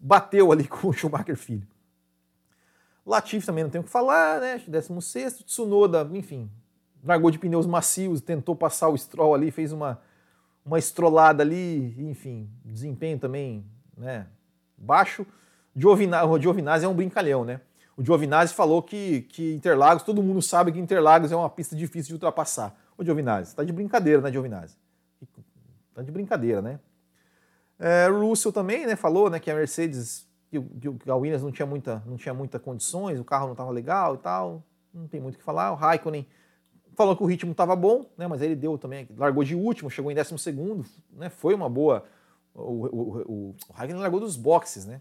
bateu 0.00 0.52
ali 0.52 0.66
com 0.68 0.88
o 0.88 0.92
Schumacher 0.92 1.36
Filho. 1.36 1.66
Latifi 3.04 3.44
também 3.44 3.64
não 3.64 3.70
tem 3.70 3.80
o 3.80 3.84
que 3.84 3.90
falar, 3.90 4.40
né? 4.40 4.62
16, 4.66 5.38
Tsunoda, 5.38 6.08
enfim, 6.12 6.48
largou 7.02 7.30
de 7.30 7.38
pneus 7.38 7.66
macios, 7.66 8.20
tentou 8.20 8.54
passar 8.54 8.88
o 8.88 8.96
Stroll 8.96 9.34
ali, 9.34 9.50
fez 9.50 9.72
uma, 9.72 10.00
uma 10.64 10.78
estrolada 10.78 11.42
ali, 11.42 11.96
enfim, 12.08 12.48
desempenho 12.64 13.18
também 13.18 13.64
né, 13.96 14.26
baixo. 14.76 15.26
Giovinazzi, 15.80 16.28
o 16.28 16.38
Giovinazzi 16.38 16.84
é 16.84 16.88
um 16.88 16.94
brincalhão, 16.94 17.44
né? 17.44 17.60
O 17.96 18.04
Giovinazzi 18.04 18.52
falou 18.52 18.82
que, 18.82 19.22
que 19.22 19.54
Interlagos, 19.54 20.02
todo 20.02 20.22
mundo 20.22 20.42
sabe 20.42 20.72
que 20.72 20.78
Interlagos 20.78 21.32
é 21.32 21.36
uma 21.36 21.48
pista 21.48 21.74
difícil 21.74 22.08
de 22.08 22.14
ultrapassar. 22.14 22.78
O 22.98 23.04
Giovinazzi, 23.04 23.56
tá 23.56 23.64
de 23.64 23.72
brincadeira, 23.72 24.20
né, 24.20 24.30
Giovinazzi? 24.30 24.76
Tá 25.94 26.02
de 26.02 26.10
brincadeira, 26.12 26.60
né? 26.60 26.78
É, 27.78 28.08
Russell 28.08 28.52
também, 28.52 28.86
né, 28.86 28.94
falou, 28.94 29.30
né, 29.30 29.40
que 29.40 29.50
a 29.50 29.54
Mercedes, 29.54 30.28
que, 30.50 30.58
a 31.10 31.16
Williams 31.16 31.42
não 31.42 31.50
tinha 31.50 31.64
muita, 31.64 32.02
não 32.04 32.18
tinha 32.18 32.34
muita 32.34 32.58
condições, 32.58 33.18
o 33.18 33.24
carro 33.24 33.46
não 33.46 33.52
estava 33.52 33.70
legal 33.70 34.16
e 34.16 34.18
tal, 34.18 34.62
não 34.92 35.08
tem 35.08 35.18
muito 35.18 35.36
o 35.36 35.38
que 35.38 35.44
falar. 35.44 35.72
O 35.72 35.76
Raikkonen 35.76 36.26
falou 36.94 37.16
que 37.16 37.22
o 37.22 37.26
ritmo 37.26 37.52
estava 37.52 37.74
bom, 37.74 38.04
né, 38.18 38.26
mas 38.26 38.42
ele 38.42 38.54
deu 38.54 38.76
também, 38.76 39.08
largou 39.16 39.42
de 39.42 39.54
último, 39.54 39.88
chegou 39.88 40.12
em 40.12 40.14
décimo 40.14 40.38
segundo, 40.38 40.84
né, 41.10 41.30
foi 41.30 41.54
uma 41.54 41.70
boa. 41.70 42.04
O, 42.52 42.60
o, 42.60 42.86
o, 42.86 43.56
o 43.68 43.72
Raikkonen 43.72 44.02
largou 44.02 44.20
dos 44.20 44.36
boxes, 44.36 44.84
né? 44.84 45.00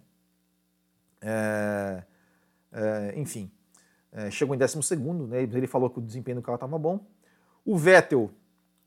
É, 1.22 2.04
é, 2.72 3.14
enfim, 3.16 3.52
é, 4.12 4.32
chegou 4.32 4.56
em 4.56 4.58
décimo 4.58 4.82
segundo, 4.82 5.28
né, 5.28 5.44
ele 5.44 5.68
falou 5.68 5.90
que 5.90 6.00
o 6.00 6.02
desempenho 6.02 6.38
do 6.38 6.42
carro 6.42 6.56
estava 6.56 6.78
bom. 6.78 7.00
O 7.66 7.78
Vettel 7.78 8.32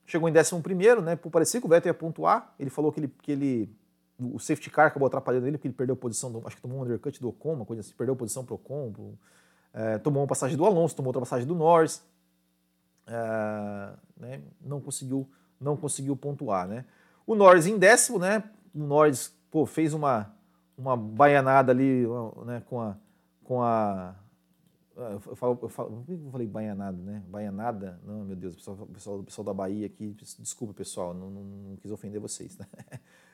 chegou 0.07 0.29
em 0.29 0.33
décimo 0.33 0.63
primeiro, 0.63 1.01
né, 1.03 1.17
por 1.17 1.31
parecer 1.31 1.61
que 1.61 1.67
o 1.67 1.69
Vettel 1.69 1.91
ia 1.91 1.95
pontuar, 1.95 2.55
ele 2.59 2.71
falou 2.71 2.93
que 2.93 3.01
ele, 3.01 3.09
que 3.23 3.33
ele 3.33 3.77
o 4.19 4.39
safety 4.39 4.71
car 4.71 4.87
acabou 4.87 5.07
atrapalhando 5.07 5.47
ele, 5.47 5.57
porque 5.57 5.69
ele 5.69 5.75
perdeu 5.75 5.95
a 5.95 5.97
posição, 5.97 6.31
do, 6.31 6.43
acho 6.47 6.57
que 6.57 6.63
tomou 6.63 6.79
um 6.79 6.83
undercut 6.83 7.21
do 7.21 7.29
Ocon, 7.29 7.55
uma 7.55 7.65
coisa 7.65 7.81
assim, 7.81 7.93
perdeu 7.97 8.15
posição 8.15 8.45
para 8.45 8.53
o 8.53 8.57
Ocon, 8.57 8.93
pro, 8.93 9.19
é, 9.73 9.99
tomou 9.99 10.23
uma 10.23 10.29
passagem 10.29 10.57
do 10.57 10.65
Alonso, 10.65 10.95
tomou 10.95 11.09
outra 11.09 11.21
passagem 11.21 11.47
do 11.47 11.55
Norris, 11.55 12.05
é, 13.07 13.93
né, 14.17 14.41
não 14.61 14.81
conseguiu 14.81 15.29
não 15.61 15.77
conseguiu 15.77 16.17
pontuar, 16.17 16.67
né. 16.67 16.85
O 17.25 17.37
Norris 17.37 17.67
em 17.67 17.79
décimo, 17.79 18.19
né, 18.19 18.43
o 18.75 18.81
Norris 18.81 19.33
pô, 19.51 19.65
fez 19.65 19.95
uma, 19.95 20.35
uma 20.77 20.97
baianada 20.97 21.73
ali 21.73 22.07
né, 22.45 22.63
com 22.67 22.81
a, 22.81 22.97
com 23.45 23.63
a 23.63 24.15
eu, 24.97 25.37
falo, 25.37 25.59
eu, 25.63 25.69
falo, 25.69 26.05
eu 26.07 26.31
falei 26.31 26.47
baianada, 26.47 26.99
né? 26.99 27.23
Baianada? 27.27 27.99
Não, 28.05 28.25
meu 28.25 28.37
Deus, 28.37 28.55
o 28.55 28.57
pessoal, 28.59 28.87
pessoal, 28.87 29.23
pessoal 29.23 29.45
da 29.45 29.55
Bahia 29.55 29.87
aqui, 29.87 30.15
desculpa 30.39 30.75
pessoal, 30.75 31.15
não, 31.15 31.31
não, 31.31 31.43
não 31.43 31.77
quis 31.77 31.91
ofender 31.91 32.21
vocês. 32.21 32.59
Né? 32.59 32.67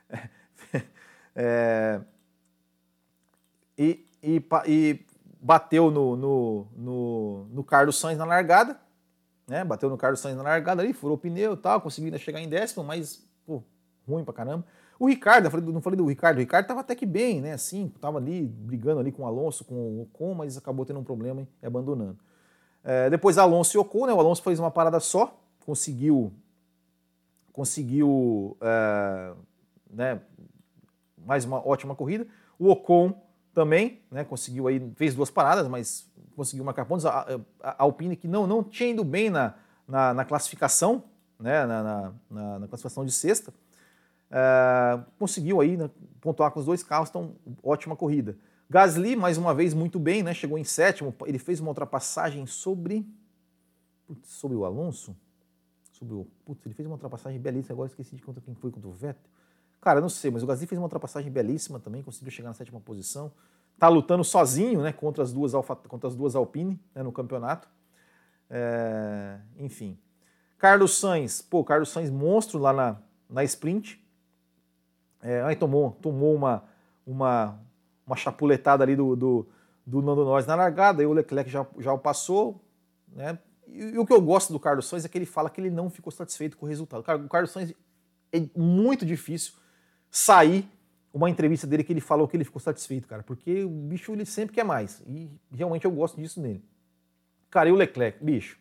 é, 1.35 2.01
e, 3.77 4.07
e, 4.23 4.43
e, 4.67 5.07
bateu 5.41 5.91
no, 5.91 6.17
no, 6.17 6.67
no, 6.77 7.45
no, 7.51 7.65
Carlos 7.65 7.99
Sainz 7.99 8.19
na 8.19 8.25
largada, 8.25 8.81
né? 9.47 9.65
Bateu 9.65 9.91
no 9.91 9.97
Carlos 9.97 10.21
Sainz 10.21 10.37
na 10.37 10.43
largada 10.43 10.81
ali, 10.81 10.93
furou 10.93 11.17
o 11.17 11.21
pneu 11.21 11.55
e 11.55 11.57
tal, 11.57 11.81
conseguiu 11.81 12.07
ainda 12.07 12.19
chegar 12.19 12.41
em 12.41 12.49
décimo, 12.49 12.85
mas 12.85 13.27
pô, 13.45 13.63
ruim 14.07 14.25
pra 14.25 14.35
caramba. 14.35 14.65
O 14.99 15.07
Ricardo, 15.07 15.51
falei, 15.51 15.73
não 15.73 15.81
falei 15.81 15.97
do 15.97 16.07
Ricardo, 16.07 16.39
o 16.39 16.41
Ricardo 16.41 16.67
tava 16.67 16.81
até 16.81 16.95
que 16.95 17.07
bem, 17.07 17.41
né? 17.41 17.53
Assim, 17.53 17.93
tava 18.01 18.19
ali 18.19 18.43
brigando 18.43 18.99
ali 18.99 19.13
com 19.13 19.23
o 19.23 19.27
Alonso, 19.27 19.65
com 19.65 19.75
o 19.75 20.03
Ocon, 20.03 20.35
mas 20.35 20.57
acabou 20.57 20.85
tendo 20.85 20.99
um 20.99 21.05
problema 21.05 21.47
e 21.63 21.67
abandonando. 21.67 22.19
É, 22.83 23.09
depois 23.09 23.39
Alonso 23.39 23.77
e 23.77 23.79
Ocon, 23.79 24.07
né? 24.07 24.13
O 24.13 24.19
Alonso 24.19 24.43
fez 24.43 24.59
uma 24.59 24.71
parada 24.71 24.99
só, 24.99 25.39
conseguiu 25.65 26.33
conseguiu 27.59 28.57
é, 28.61 29.33
né, 29.91 30.21
mais 31.27 31.45
uma 31.45 31.59
ótima 31.67 31.93
corrida. 31.97 32.25
O 32.57 32.71
Ocon 32.71 33.21
também, 33.53 34.01
né, 34.13 34.23
conseguiu 34.23 34.69
aí, 34.69 34.93
fez 34.95 35.13
duas 35.13 35.29
paradas, 35.29 35.67
mas 35.67 36.09
conseguiu 36.37 36.65
marcar 36.65 36.85
pontos. 36.85 37.05
A, 37.05 37.41
a, 37.61 37.71
a 37.71 37.83
Alpine 37.83 38.15
que 38.15 38.29
não, 38.29 38.47
não 38.47 38.63
tinha 38.63 38.91
ido 38.91 39.03
bem 39.03 39.29
na, 39.29 39.55
na, 39.89 40.15
na 40.15 40.25
classificação, 40.25 41.03
né, 41.39 41.67
na, 41.67 41.83
na, 42.31 42.59
na, 42.61 42.69
classificação 42.69 43.05
de 43.05 43.11
sexta, 43.11 43.53
é, 44.31 45.01
conseguiu 45.19 45.61
aí 45.61 45.77
né, 45.77 45.91
pontuar 46.21 46.51
com 46.51 46.61
os 46.61 46.67
dois 46.67 46.83
carros, 46.83 47.09
então 47.09 47.37
ótima 47.63 47.97
corrida. 47.97 48.37
Gasly, 48.71 49.17
mais 49.17 49.39
uma 49.39 49.55
vez, 49.55 49.73
muito 49.73 49.99
bem, 49.99 50.23
né, 50.23 50.35
chegou 50.35 50.59
em 50.59 50.65
sétimo, 50.65 51.15
ele 51.27 51.39
fez 51.39 51.61
uma 51.61 51.69
ultrapassagem 51.69 52.47
sobre, 52.47 53.07
sobre 54.23 54.57
o 54.57 54.65
Alonso, 54.65 55.17
sobre 55.93 56.15
o, 56.15 56.27
putz, 56.45 56.65
ele 56.67 56.75
fez 56.75 56.87
uma 56.87 56.95
ultrapassagem 56.95 57.41
belíssima, 57.41 57.75
agora 57.75 57.89
esqueci 57.89 58.15
de 58.15 58.23
conta 58.23 58.41
quem 58.41 58.55
foi 58.55 58.71
contra 58.71 58.89
o 58.89 58.93
Vettel, 58.93 59.31
Cara, 59.81 60.01
não 60.01 60.09
sei, 60.09 60.31
mas 60.31 60.43
o 60.43 60.47
Gasly 60.47 60.67
fez 60.67 60.79
uma 60.79 60.87
ultrapassagem 60.87 61.31
belíssima 61.31 61.79
também, 61.79 62.03
conseguiu 62.03 62.31
chegar 62.31 62.49
na 62.49 62.55
sétima 62.55 62.81
posição. 62.81 63.33
Tá 63.79 63.89
lutando 63.89 64.25
sozinho, 64.25 64.83
né, 64.83 64.93
contra 64.93 65.23
as 65.23 65.33
duas, 65.33 65.55
Alfa, 65.55 65.77
contra 65.77 66.09
as 66.09 66.17
duas 66.17 66.35
Alpine 66.35 66.81
né, 66.95 67.03
no 67.03 67.13
campeonato. 67.13 67.69
É, 68.51 69.39
enfim. 69.57 69.97
Carlos 70.57 70.99
Sainz, 70.99 71.41
pô, 71.41 71.63
Carlos 71.63 71.91
Sainz 71.91 72.11
monstro 72.11 72.59
lá 72.59 72.73
na, 72.73 72.97
na 73.31 73.45
sprint. 73.45 74.05
É, 75.23 75.43
aí 75.43 75.57
tomou, 75.57 75.93
tomou 76.03 76.35
uma, 76.35 76.65
uma, 77.07 77.59
uma 78.07 78.17
chapuletada 78.17 78.85
ali 78.85 78.95
do, 78.95 79.17
do, 79.17 79.49
do 79.87 80.03
Nando 80.03 80.25
Norris 80.25 80.47
na 80.47 80.55
largada, 80.55 81.03
aí 81.03 81.07
o 81.07 81.13
Leclerc 81.13 81.51
já, 81.51 81.67
já 81.79 81.93
o 81.93 81.99
passou, 81.99 82.61
né? 83.09 83.39
E, 83.67 83.83
e, 83.95 83.99
o 83.99 84.07
que 84.07 84.13
eu 84.13 84.21
gosto 84.21 84.53
do 84.53 84.61
Carlos 84.61 84.87
Sainz 84.87 85.05
é 85.05 85.09
que 85.09 85.19
ele 85.19 85.27
fala 85.27 85.51
que 85.51 85.61
ele 85.61 85.71
não 85.71 85.91
ficou 85.91 86.11
satisfeito 86.11 86.57
com 86.57 86.67
o 86.67 86.69
resultado. 86.69 87.01
O 87.01 87.29
Carlos 87.29 87.51
Sainz 87.51 87.75
é 88.33 88.43
muito 88.57 89.05
difícil 89.05 89.55
sair 90.11 90.69
uma 91.13 91.29
entrevista 91.29 91.67
dele 91.67 91.83
que 91.83 91.93
ele 91.93 92.01
falou 92.01 92.29
que 92.29 92.37
ele 92.37 92.45
ficou 92.45 92.61
satisfeito, 92.61 93.09
cara, 93.09 93.23
porque 93.23 93.65
o 93.65 93.69
bicho 93.69 94.13
ele 94.13 94.25
sempre 94.25 94.55
quer 94.55 94.65
mais 94.65 95.03
e 95.07 95.31
realmente 95.51 95.85
eu 95.85 95.91
gosto 95.91 96.21
disso 96.21 96.41
nele. 96.41 96.63
Cara, 97.51 97.69
e 97.69 97.73
o 97.73 97.77
Leclerc, 97.77 98.23
bicho? 98.23 98.59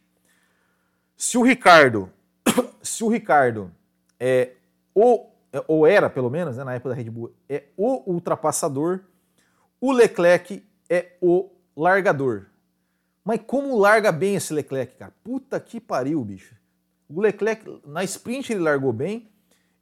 Se 1.15 1.37
o 1.37 1.41
Ricardo, 1.41 2.09
se 2.81 3.03
o 3.03 3.09
Ricardo 3.09 3.71
é 4.19 4.53
o 4.95 5.29
ou 5.67 5.87
era 5.87 6.09
pelo 6.09 6.29
menos, 6.29 6.57
né, 6.57 6.63
na 6.63 6.75
época 6.75 6.89
da 6.89 6.95
Red 6.95 7.09
Bull, 7.09 7.33
é 7.49 7.65
o 7.75 8.11
ultrapassador, 8.11 9.01
o 9.79 9.91
Leclerc 9.91 10.63
é 10.89 11.13
o 11.21 11.49
largador. 11.75 12.47
Mas 13.23 13.41
como 13.45 13.77
larga 13.77 14.11
bem 14.11 14.35
esse 14.35 14.53
Leclerc, 14.53 14.95
cara? 14.95 15.13
Puta 15.23 15.59
que 15.59 15.79
pariu, 15.79 16.23
bicho. 16.23 16.55
O 17.09 17.21
Leclerc 17.21 17.81
na 17.85 18.03
sprint 18.03 18.53
ele 18.53 18.61
largou 18.61 18.91
bem 18.91 19.29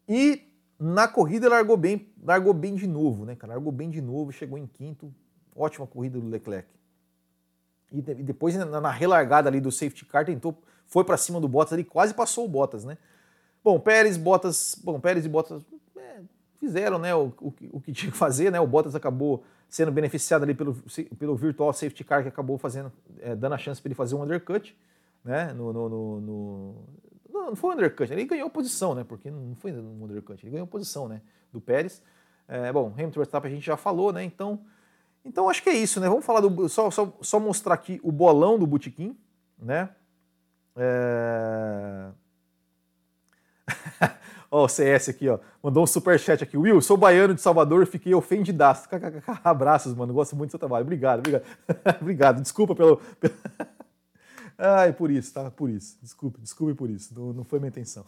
e 0.08 0.42
na 0.80 1.08
corrida 1.08 1.48
largou 1.48 1.78
bem, 1.78 2.12
largou 2.24 2.54
bem 2.54 2.76
de 2.76 2.88
novo, 2.88 3.26
né, 3.26 3.36
cara? 3.36 3.54
Largou 3.54 3.72
bem 3.72 3.90
de 3.90 4.02
novo, 4.02 4.32
chegou 4.32 4.58
em 4.58 4.68
quinto. 4.68 5.14
Ótima 5.56 5.88
corrida 5.88 6.20
do 6.20 6.28
Leclerc. 6.28 6.68
E, 7.92 8.02
depois 8.02 8.56
na, 8.56 8.92
relargada 8.92 9.48
ali 9.48 9.62
do 9.62 9.72
safety 9.72 10.06
car 10.06 10.26
tentou, 10.26 10.62
foi 10.86 11.04
para 11.04 11.18
cima 11.18 11.40
do 11.40 11.48
Bottas 11.48 11.74
ali, 11.74 11.84
quase 11.84 12.14
passou 12.14 12.46
o 12.46 12.50
Bottas, 12.50 12.84
né? 12.84 12.98
Bom, 13.66 13.80
Pérez, 13.80 14.16
Bottas, 14.16 14.80
bom, 14.84 15.00
Pérez 15.00 15.26
e 15.26 15.28
Bottas 15.28 15.64
é, 15.98 16.20
fizeram, 16.60 17.00
né, 17.00 17.16
o, 17.16 17.34
o, 17.42 17.52
o, 17.72 17.82
que 17.82 17.92
tinha 17.92 18.12
que 18.12 18.18
fazer, 18.18 18.52
né? 18.52 18.60
O 18.60 18.68
Bottas 18.68 18.94
acabou 18.94 19.44
sendo 19.68 19.92
beneficiado 19.92 20.44
ali 20.44 20.54
pelo, 20.54 20.76
pelo 21.18 21.36
virtual 21.36 21.74
safety 21.74 22.04
car 22.04 22.22
que 22.22 22.30
acabou 22.30 22.60
fazendo, 22.60 22.94
é, 23.20 23.36
dando 23.36 23.54
a 23.54 23.58
chance 23.58 23.82
para 23.82 23.88
ele 23.88 23.96
fazer 23.96 24.14
um 24.14 24.22
undercut, 24.22 24.78
né? 25.24 25.52
No, 25.54 25.74
no, 25.74 25.90
no, 25.90 26.22
no 26.22 26.76
não, 27.28 27.48
não 27.48 27.56
foi 27.56 27.72
um 27.72 27.74
undercut, 27.74 28.14
ele 28.14 28.24
ganhou 28.26 28.52
posição, 28.52 28.94
né? 28.94 29.04
Porque 29.04 29.32
não 29.32 29.56
foi 29.56 29.72
um 29.72 30.04
undercut, 30.04 30.46
ele 30.46 30.52
ganhou 30.52 30.68
posição, 30.68 31.08
né? 31.08 31.24
Do 31.52 31.60
Pérez. 31.60 32.04
É, 32.48 32.72
bom, 32.72 32.94
Hamilton 32.94 33.20
Verstappen 33.20 33.52
a 33.52 33.56
gente 33.56 33.66
já 33.66 33.76
falou, 33.76 34.14
né? 34.14 34.24
Então, 34.24 34.60
então 35.26 35.50
acho 35.50 35.64
que 35.64 35.72
é 35.72 35.74
isso, 35.76 36.00
né? 36.00 36.08
Vamos 36.08 36.24
falar 36.24 36.40
do. 36.40 36.70
Só, 36.70 36.92
só, 36.92 37.12
só 37.20 37.40
mostrar 37.40 37.74
aqui 37.74 38.00
o 38.04 38.12
bolão 38.12 38.60
do 38.60 38.68
Botequim, 38.68 39.18
né? 39.58 39.90
É... 40.76 42.12
ó, 44.52 44.66
o 44.66 44.68
CS 44.68 45.10
aqui, 45.10 45.30
ó. 45.30 45.40
Mandou 45.62 45.84
um 45.84 45.88
superchat 45.88 46.44
aqui. 46.44 46.58
Will, 46.58 46.82
sou 46.82 46.98
baiano 46.98 47.34
de 47.34 47.42
Salvador 47.42 47.84
e 47.84 47.86
fiquei 47.86 48.14
ofendidaço. 48.14 48.88
Abraços, 49.44 49.94
mano. 49.94 50.14
Gosto 50.14 50.36
muito 50.36 50.50
do 50.50 50.52
seu 50.52 50.60
trabalho. 50.60 50.84
Obrigado, 50.84 51.20
obrigado. 51.20 51.44
obrigado. 52.02 52.42
Desculpa 52.42 52.76
pelo. 52.76 53.02
Ai, 54.58 54.94
por 54.94 55.12
isso, 55.12 55.34
tá? 55.34 55.52
Por 55.52 55.70
isso. 55.70 55.98
Desculpe, 56.02 56.40
desculpe 56.40 56.74
por 56.74 56.90
isso. 56.90 57.14
Não, 57.14 57.34
não 57.34 57.44
foi 57.44 57.60
minha 57.60 57.70
intenção. 57.70 58.06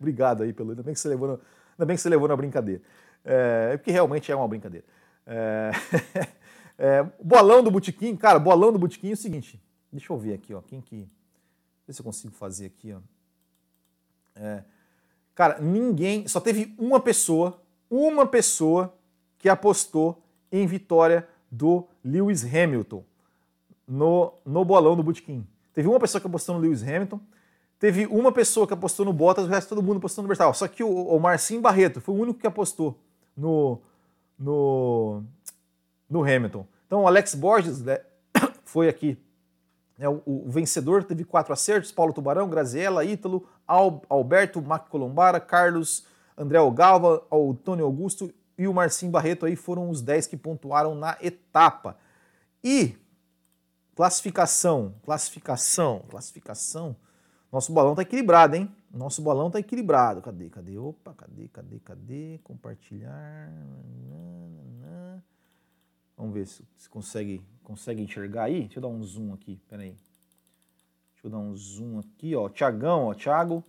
Obrigado 0.00 0.42
aí 0.42 0.52
pelo. 0.52 0.70
Ainda 0.70 0.82
bem 0.82 0.94
que 0.94 1.00
você 1.00 1.08
levou, 1.08 1.28
no, 1.28 1.34
ainda 1.34 1.86
bem 1.86 1.96
que 1.96 2.02
você 2.02 2.08
levou 2.08 2.28
na 2.28 2.36
brincadeira. 2.36 2.82
É, 3.24 3.70
é 3.74 3.76
porque 3.76 3.90
realmente 3.90 4.30
é 4.30 4.36
uma 4.36 4.48
brincadeira. 4.48 4.86
É, 5.26 5.70
é, 6.78 7.06
bolão 7.22 7.62
do 7.62 7.70
Botequim, 7.70 8.14
cara, 8.16 8.38
bolão 8.38 8.72
do 8.72 8.78
Botequim 8.78 9.10
é 9.10 9.14
o 9.14 9.16
seguinte. 9.16 9.60
Deixa 9.92 10.12
eu 10.12 10.18
ver 10.18 10.34
aqui, 10.34 10.54
ó. 10.54 10.60
Quem 10.60 10.80
que. 10.80 11.08
Ver 11.86 11.92
se 11.92 12.00
eu 12.00 12.04
consigo 12.04 12.34
fazer 12.34 12.66
aqui, 12.66 12.92
ó. 12.92 13.00
É, 14.34 14.62
cara, 15.36 15.60
ninguém. 15.60 16.26
Só 16.26 16.40
teve 16.40 16.74
uma 16.76 16.98
pessoa, 16.98 17.62
uma 17.88 18.26
pessoa 18.26 18.92
que 19.38 19.48
apostou 19.48 20.20
em 20.50 20.66
vitória 20.66 21.28
do 21.48 21.86
Lewis 22.04 22.44
Hamilton 22.44 23.04
no, 23.86 24.32
no 24.44 24.64
bolão 24.64 24.96
do 24.96 25.04
Botequim. 25.04 25.46
Teve 25.72 25.86
uma 25.86 26.00
pessoa 26.00 26.20
que 26.20 26.26
apostou 26.26 26.56
no 26.56 26.60
Lewis 26.60 26.82
Hamilton, 26.82 27.20
Teve 27.78 28.06
uma 28.06 28.32
pessoa 28.32 28.66
que 28.66 28.72
apostou 28.72 29.04
no 29.04 29.12
Bottas, 29.12 29.44
o 29.44 29.48
resto 29.48 29.68
todo 29.68 29.82
mundo 29.82 29.98
apostou 29.98 30.22
no 30.22 30.28
Verstappen. 30.28 30.54
Só 30.54 30.66
que 30.66 30.82
o, 30.82 30.88
o 30.88 31.20
Marcinho 31.20 31.60
Barreto 31.60 32.00
foi 32.00 32.14
o 32.14 32.18
único 32.18 32.38
que 32.38 32.46
apostou 32.46 32.98
no, 33.36 33.78
no, 34.38 35.22
no 36.08 36.22
Hamilton. 36.22 36.66
Então 36.86 37.02
o 37.02 37.06
Alex 37.06 37.34
Borges 37.34 37.82
né, 37.82 38.00
foi 38.64 38.88
aqui 38.88 39.18
o, 39.98 40.22
o, 40.26 40.50
vencedor, 40.50 41.04
teve 41.04 41.24
quatro 41.24 41.52
acertos: 41.52 41.90
Paulo 41.90 42.12
Tubarão, 42.12 42.48
Graziella, 42.48 43.04
Ítalo, 43.04 43.48
Al, 43.66 44.02
Alberto, 44.08 44.60
Mac 44.60 44.88
Colombara, 44.88 45.40
Carlos, 45.40 46.04
André 46.36 46.58
Galva, 46.74 47.24
Antônio 47.32 47.84
Augusto 47.84 48.32
e 48.58 48.66
o 48.68 48.74
Marcinho 48.74 49.10
Barreto 49.10 49.46
aí 49.46 49.56
foram 49.56 49.88
os 49.88 50.02
10 50.02 50.26
que 50.26 50.36
pontuaram 50.36 50.94
na 50.94 51.16
etapa. 51.20 51.96
E 52.62 52.96
classificação, 53.94 54.94
classificação, 55.02 56.04
classificação. 56.08 56.96
Nosso 57.50 57.72
balão 57.72 57.94
tá 57.94 58.02
equilibrado, 58.02 58.56
hein? 58.56 58.70
Nosso 58.90 59.22
balão 59.22 59.50
tá 59.50 59.58
equilibrado. 59.58 60.20
Cadê? 60.20 60.50
Cadê? 60.50 60.78
Opa, 60.78 61.14
cadê? 61.14 61.48
Cadê? 61.48 61.78
Cadê? 61.80 62.40
Compartilhar. 62.42 63.52
Vamos 66.16 66.32
ver 66.32 66.46
se 66.46 66.88
consegue, 66.88 67.42
consegue 67.66 68.00
enxergar 68.00 68.44
aí. 68.44 68.60
Deixa 68.60 68.78
eu 68.78 68.82
dar 68.82 68.88
um 68.88 69.02
zoom 69.02 69.34
aqui, 69.34 69.60
pera 69.68 69.82
aí. 69.82 69.96
Deixa 71.12 71.26
eu 71.26 71.30
dar 71.30 71.38
um 71.38 71.54
zoom 71.56 71.98
aqui, 71.98 72.36
ó. 72.36 72.48
Tiagão, 72.48 73.06
ó. 73.06 73.14
Thiago, 73.14 73.64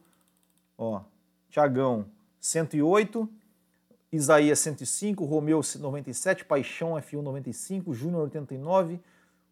ó. 0.78 1.02
Tiagão, 1.50 2.06
108. 2.40 3.28
Isaías 4.10 4.60
105, 4.60 5.26
Romeu 5.26 5.60
97, 5.80 6.46
Paixão 6.46 6.92
F1 6.92 7.22
95, 7.22 7.94
Júnior 7.94 8.22
89, 8.24 9.02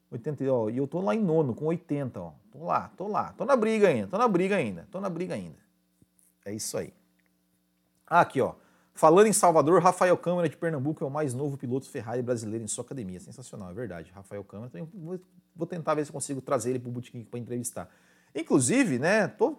80, 0.09 0.45
ó, 0.45 0.69
e 0.69 0.77
eu 0.77 0.87
tô 0.87 1.01
lá 1.01 1.13
em 1.13 1.21
nono 1.21 1.53
com 1.53 1.65
80, 1.65 2.21
ó. 2.21 2.31
Tô 2.53 2.63
lá, 2.63 2.89
tô 2.95 3.05
lá, 3.05 3.33
tô 3.33 3.43
na 3.43 3.57
briga 3.57 3.89
ainda, 3.89 4.07
tô 4.07 4.17
na 4.17 4.29
briga 4.29 4.55
ainda, 4.55 4.87
tô 4.89 5.01
na 5.01 5.09
briga 5.09 5.35
ainda. 5.35 5.57
É 6.45 6.53
isso 6.53 6.77
aí. 6.77 6.93
Ah, 8.07 8.21
aqui, 8.21 8.39
ó. 8.39 8.55
Falando 8.95 9.27
em 9.27 9.33
Salvador, 9.33 9.81
Rafael 9.81 10.15
Câmara 10.15 10.47
de 10.47 10.55
Pernambuco 10.55 11.03
é 11.03 11.07
o 11.07 11.11
mais 11.11 11.33
novo 11.33 11.57
piloto 11.57 11.89
Ferrari 11.89 12.21
brasileiro 12.21 12.63
em 12.63 12.67
sua 12.67 12.81
academia. 12.81 13.19
Sensacional, 13.19 13.69
é 13.69 13.73
verdade. 13.73 14.09
Rafael 14.15 14.41
Câmara, 14.45 14.71
vou, 14.93 15.19
vou 15.53 15.67
tentar 15.67 15.95
ver 15.95 16.05
se 16.05 16.13
consigo 16.13 16.39
trazer 16.39 16.69
ele 16.69 16.79
pro 16.79 16.89
Botequim 16.89 17.21
para 17.25 17.37
entrevistar. 17.37 17.89
Inclusive, 18.33 18.97
né, 18.97 19.27
tô, 19.27 19.57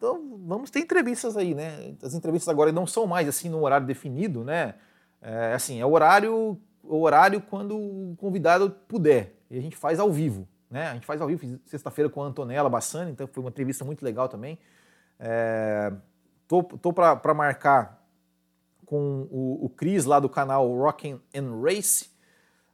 tô, 0.00 0.20
vamos 0.44 0.70
ter 0.70 0.80
entrevistas 0.80 1.36
aí, 1.36 1.54
né? 1.54 1.94
As 2.02 2.14
entrevistas 2.14 2.48
agora 2.48 2.72
não 2.72 2.84
são 2.84 3.06
mais 3.06 3.28
assim 3.28 3.48
no 3.48 3.62
horário 3.62 3.86
definido, 3.86 4.42
né? 4.42 4.74
É, 5.22 5.54
assim, 5.54 5.80
é 5.80 5.86
o 5.86 5.92
horário, 5.92 6.58
o 6.82 7.00
horário 7.00 7.40
quando 7.40 7.78
o 7.78 8.16
convidado 8.16 8.70
puder. 8.88 9.36
E 9.48 9.56
a 9.56 9.60
gente 9.60 9.76
faz 9.76 10.00
ao 10.00 10.12
vivo, 10.12 10.48
né? 10.68 10.88
A 10.88 10.94
gente 10.94 11.06
faz 11.06 11.20
ao 11.20 11.28
vivo, 11.28 11.60
sexta-feira 11.64 12.10
com 12.10 12.24
a 12.24 12.26
Antonella 12.26 12.68
Bassani, 12.68 13.12
então 13.12 13.28
foi 13.28 13.40
uma 13.40 13.50
entrevista 13.50 13.84
muito 13.84 14.04
legal 14.04 14.28
também. 14.28 14.58
É, 15.18 15.92
tô 16.48 16.60
tô 16.64 16.92
para 16.92 17.34
marcar 17.34 18.03
com 18.86 19.26
o, 19.30 19.64
o 19.64 19.68
Cris 19.68 20.04
lá 20.04 20.20
do 20.20 20.28
canal 20.28 20.68
Rock 20.76 21.18
and 21.34 21.60
Race, 21.62 22.14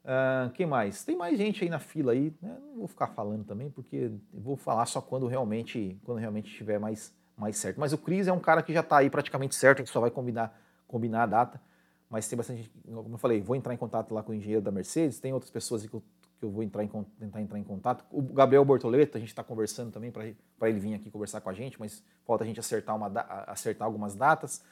Uh, 0.03 0.51
quem 0.53 0.67
mais? 0.67 1.05
Tem 1.05 1.15
mais 1.15 1.37
gente 1.37 1.63
aí 1.63 1.69
na 1.69 1.79
fila 1.79 2.13
aí, 2.13 2.35
né? 2.41 2.57
Não 2.69 2.79
vou 2.79 2.89
ficar 2.89 3.09
falando 3.09 3.45
também, 3.45 3.71
porque 3.71 4.11
vou 4.33 4.57
falar 4.57 4.87
só 4.87 5.01
quando 5.01 5.27
realmente, 5.27 6.01
quando 6.05 6.19
realmente 6.19 6.51
estiver 6.51 6.79
mais, 6.79 7.15
mais 7.37 7.57
certo. 7.57 7.79
Mas 7.79 7.93
o 7.93 7.99
Cris 7.99 8.27
é 8.27 8.33
um 8.33 8.41
cara 8.41 8.63
que 8.63 8.73
já 8.73 8.81
está 8.81 8.99
aí 8.99 9.11
praticamente 9.11 9.55
certo, 9.55 9.79
gente 9.79 9.91
só 9.91 10.01
vai 10.01 10.11
combinar, 10.11 10.59
combinar 10.89 11.25
a 11.25 11.27
data. 11.27 11.61
Mas 12.09 12.27
tem 12.27 12.37
bastante 12.37 12.63
gente, 12.63 12.73
como 12.87 13.15
eu 13.15 13.19
falei, 13.19 13.41
vou 13.41 13.55
entrar 13.55 13.75
em 13.75 13.77
contato 13.77 14.13
lá 14.13 14.23
com 14.23 14.33
o 14.33 14.35
engenheiro 14.35 14.63
da 14.63 14.73
Mercedes, 14.73 15.21
tem 15.21 15.33
outras 15.33 15.51
pessoas 15.51 15.87
que 15.87 15.95
eu, 15.95 16.03
que 16.39 16.45
eu 16.45 16.51
vou 16.51 16.63
entrar 16.63 16.83
em, 16.83 16.89
tentar 16.89 17.41
entrar 17.43 17.59
em 17.59 17.63
contato. 17.63 18.05
O 18.11 18.23
Gabriel 18.23 18.65
Bortoleto, 18.65 19.17
a 19.17 19.21
gente 19.21 19.29
está 19.29 19.45
conversando 19.45 19.93
também 19.93 20.11
para 20.11 20.69
ele 20.69 20.81
vir 20.81 20.95
aqui 20.95 21.11
conversar 21.11 21.41
com 21.43 21.51
a 21.51 21.53
gente, 21.53 21.79
mas 21.79 22.03
falta 22.25 22.43
a 22.43 22.47
gente 22.47 22.59
acertar, 22.59 22.97
uma, 22.97 23.07
acertar 23.47 23.87
algumas 23.87 24.17
datas. 24.17 24.65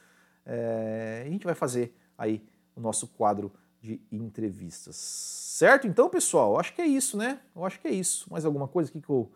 É, 0.51 1.23
a 1.27 1.29
gente 1.29 1.45
vai 1.45 1.53
fazer 1.53 1.95
aí 2.17 2.43
o 2.75 2.81
nosso 2.81 3.07
quadro 3.07 3.51
de 3.79 4.01
entrevistas. 4.11 4.95
Certo? 4.95 5.87
Então, 5.87 6.09
pessoal, 6.09 6.59
acho 6.59 6.73
que 6.73 6.81
é 6.81 6.87
isso, 6.87 7.15
né? 7.17 7.39
Eu 7.55 7.63
acho 7.65 7.79
que 7.79 7.87
é 7.87 7.91
isso. 7.91 8.25
Mais 8.31 8.45
alguma 8.45 8.67
coisa 8.67 8.89
aqui 8.89 8.99
que 8.99 9.09
eu, 9.09 9.31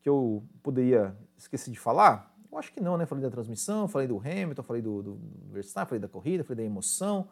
que 0.00 0.08
eu 0.08 0.42
poderia 0.62 1.16
esquecer 1.36 1.70
de 1.70 1.78
falar? 1.78 2.32
Eu 2.50 2.58
acho 2.58 2.72
que 2.72 2.80
não, 2.80 2.96
né? 2.96 3.06
Falei 3.06 3.24
da 3.24 3.30
transmissão, 3.30 3.88
falei 3.88 4.06
do 4.06 4.18
Hamilton, 4.18 4.62
falei 4.62 4.82
do, 4.82 5.02
do 5.02 5.20
Verstappen, 5.50 5.88
falei 5.88 6.00
da 6.00 6.08
corrida, 6.08 6.44
falei 6.44 6.64
da 6.64 6.70
emoção, 6.70 7.28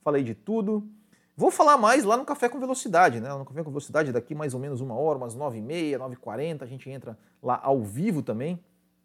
falei 0.00 0.22
de 0.22 0.34
tudo. 0.34 0.88
Vou 1.36 1.50
falar 1.50 1.76
mais 1.76 2.04
lá 2.04 2.16
no 2.16 2.24
Café 2.24 2.48
com 2.48 2.58
Velocidade, 2.58 3.20
né? 3.20 3.28
No 3.28 3.44
Café 3.44 3.62
com 3.62 3.70
Velocidade, 3.70 4.12
daqui 4.12 4.34
mais 4.34 4.54
ou 4.54 4.60
menos 4.60 4.80
uma 4.80 4.94
hora, 4.94 5.18
umas 5.18 5.34
nove 5.34 5.58
e 5.58 5.62
meia, 5.62 5.98
nove 5.98 6.14
e 6.14 6.16
quarenta, 6.16 6.64
a 6.64 6.68
gente 6.68 6.88
entra 6.88 7.18
lá 7.42 7.60
ao 7.62 7.82
vivo 7.82 8.22
também. 8.22 8.58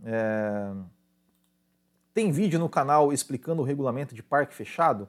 É... 0.04 0.72
Tem 2.18 2.32
vídeo 2.32 2.58
no 2.58 2.68
canal 2.68 3.14
explicando 3.14 3.62
o 3.62 3.64
regulamento 3.64 4.16
de 4.16 4.24
parque 4.24 4.56
fechado. 4.56 5.08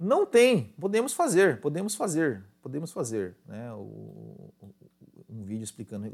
Não 0.00 0.24
tem, 0.24 0.74
podemos 0.80 1.12
fazer, 1.12 1.60
podemos 1.60 1.94
fazer, 1.94 2.42
podemos 2.62 2.90
fazer, 2.90 3.36
né? 3.44 3.70
O, 3.74 4.54
um 5.28 5.44
vídeo 5.44 5.64
explicando 5.64 6.10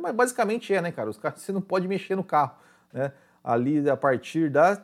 mas 0.00 0.14
basicamente 0.14 0.72
é, 0.72 0.80
né, 0.80 0.90
cara? 0.90 1.10
Os 1.10 1.18
carros 1.18 1.42
você 1.44 1.52
não 1.52 1.60
pode 1.60 1.86
mexer 1.86 2.16
no 2.16 2.24
carro, 2.24 2.56
né? 2.90 3.12
Ali 3.44 3.86
a 3.90 3.94
partir 3.94 4.48
da 4.50 4.82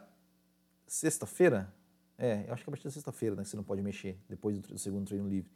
sexta-feira, 0.87 1.73
é, 2.19 2.45
eu 2.47 2.53
acho 2.53 2.63
que 2.63 2.69
é 2.69 2.71
a 2.71 2.73
partir 2.73 2.85
da 2.85 2.91
sexta-feira, 2.91 3.35
né? 3.35 3.45
Que 3.45 3.49
você 3.49 3.57
não 3.57 3.65
pode 3.65 3.81
mexer 3.81 4.21
depois 4.29 4.59
do, 4.59 4.69
do 4.75 4.79
segundo 4.79 5.07
treino 5.07 5.27
livre. 5.27 5.51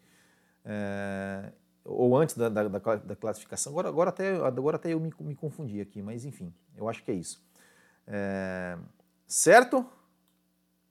É, 0.65 1.53
ou 1.85 2.17
antes 2.17 2.39
da, 2.39 2.49
da, 2.49 2.69
da, 2.69 3.17
classificação. 3.17 3.71
Agora, 3.73 3.89
agora, 3.91 4.09
até, 4.09 4.35
agora 4.35 4.77
até 4.77 4.95
eu 4.95 4.99
me, 4.99 5.13
me 5.21 5.35
confundi 5.35 5.79
aqui, 5.79 6.01
mas 6.01 6.25
enfim, 6.25 6.55
eu 6.75 6.89
acho 6.89 7.05
que 7.05 7.11
é 7.11 7.15
isso. 7.15 7.45
É, 8.07 8.79
certo? 9.33 9.87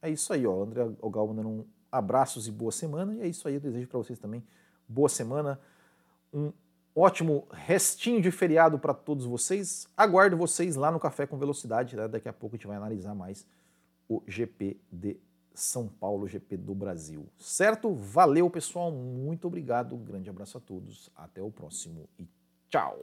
É 0.02 0.10
isso 0.10 0.34
aí, 0.34 0.48
ó. 0.48 0.64
André 0.64 0.84
Ogal 1.00 1.28
mandando 1.28 1.50
um 1.50 1.66
abraços 1.92 2.48
e 2.48 2.52
boa 2.52 2.72
semana. 2.72 3.14
E 3.16 3.22
é 3.22 3.28
isso 3.28 3.48
aí, 3.48 3.54
eu 3.54 3.60
desejo 3.60 3.88
para 3.88 4.00
vocês 4.00 4.18
também 4.18 4.44
boa 4.88 5.08
semana, 5.08 5.60
um 6.34 6.52
ótimo 6.94 7.48
restinho 7.52 8.22
de 8.22 8.32
feriado 8.32 8.80
para 8.80 8.94
todos 8.94 9.26
vocês. 9.26 9.88
Aguardo 9.96 10.36
vocês 10.36 10.76
lá 10.76 10.92
no 10.92 11.00
Café 11.00 11.26
com 11.26 11.38
Velocidade. 11.38 11.96
Né? 11.96 12.08
Daqui 12.08 12.28
a 12.28 12.34
pouco 12.34 12.56
a 12.56 12.58
gente 12.58 12.68
vai 12.68 12.78
analisar 12.78 13.14
mais 13.14 13.46
o 14.10 14.22
GP 14.28 14.78
de 14.92 15.18
São 15.54 15.88
Paulo, 15.88 16.28
GP 16.28 16.58
do 16.58 16.74
Brasil. 16.74 17.28
Certo? 17.38 17.94
Valeu, 17.94 18.50
pessoal. 18.50 18.92
Muito 18.92 19.48
obrigado. 19.48 19.96
Um 19.96 20.04
grande 20.04 20.30
abraço 20.30 20.58
a 20.58 20.62
todos. 20.62 21.10
Até 21.16 21.42
o 21.42 21.52
próximo 21.52 22.10
e 22.20 22.28
tchau. 22.70 22.98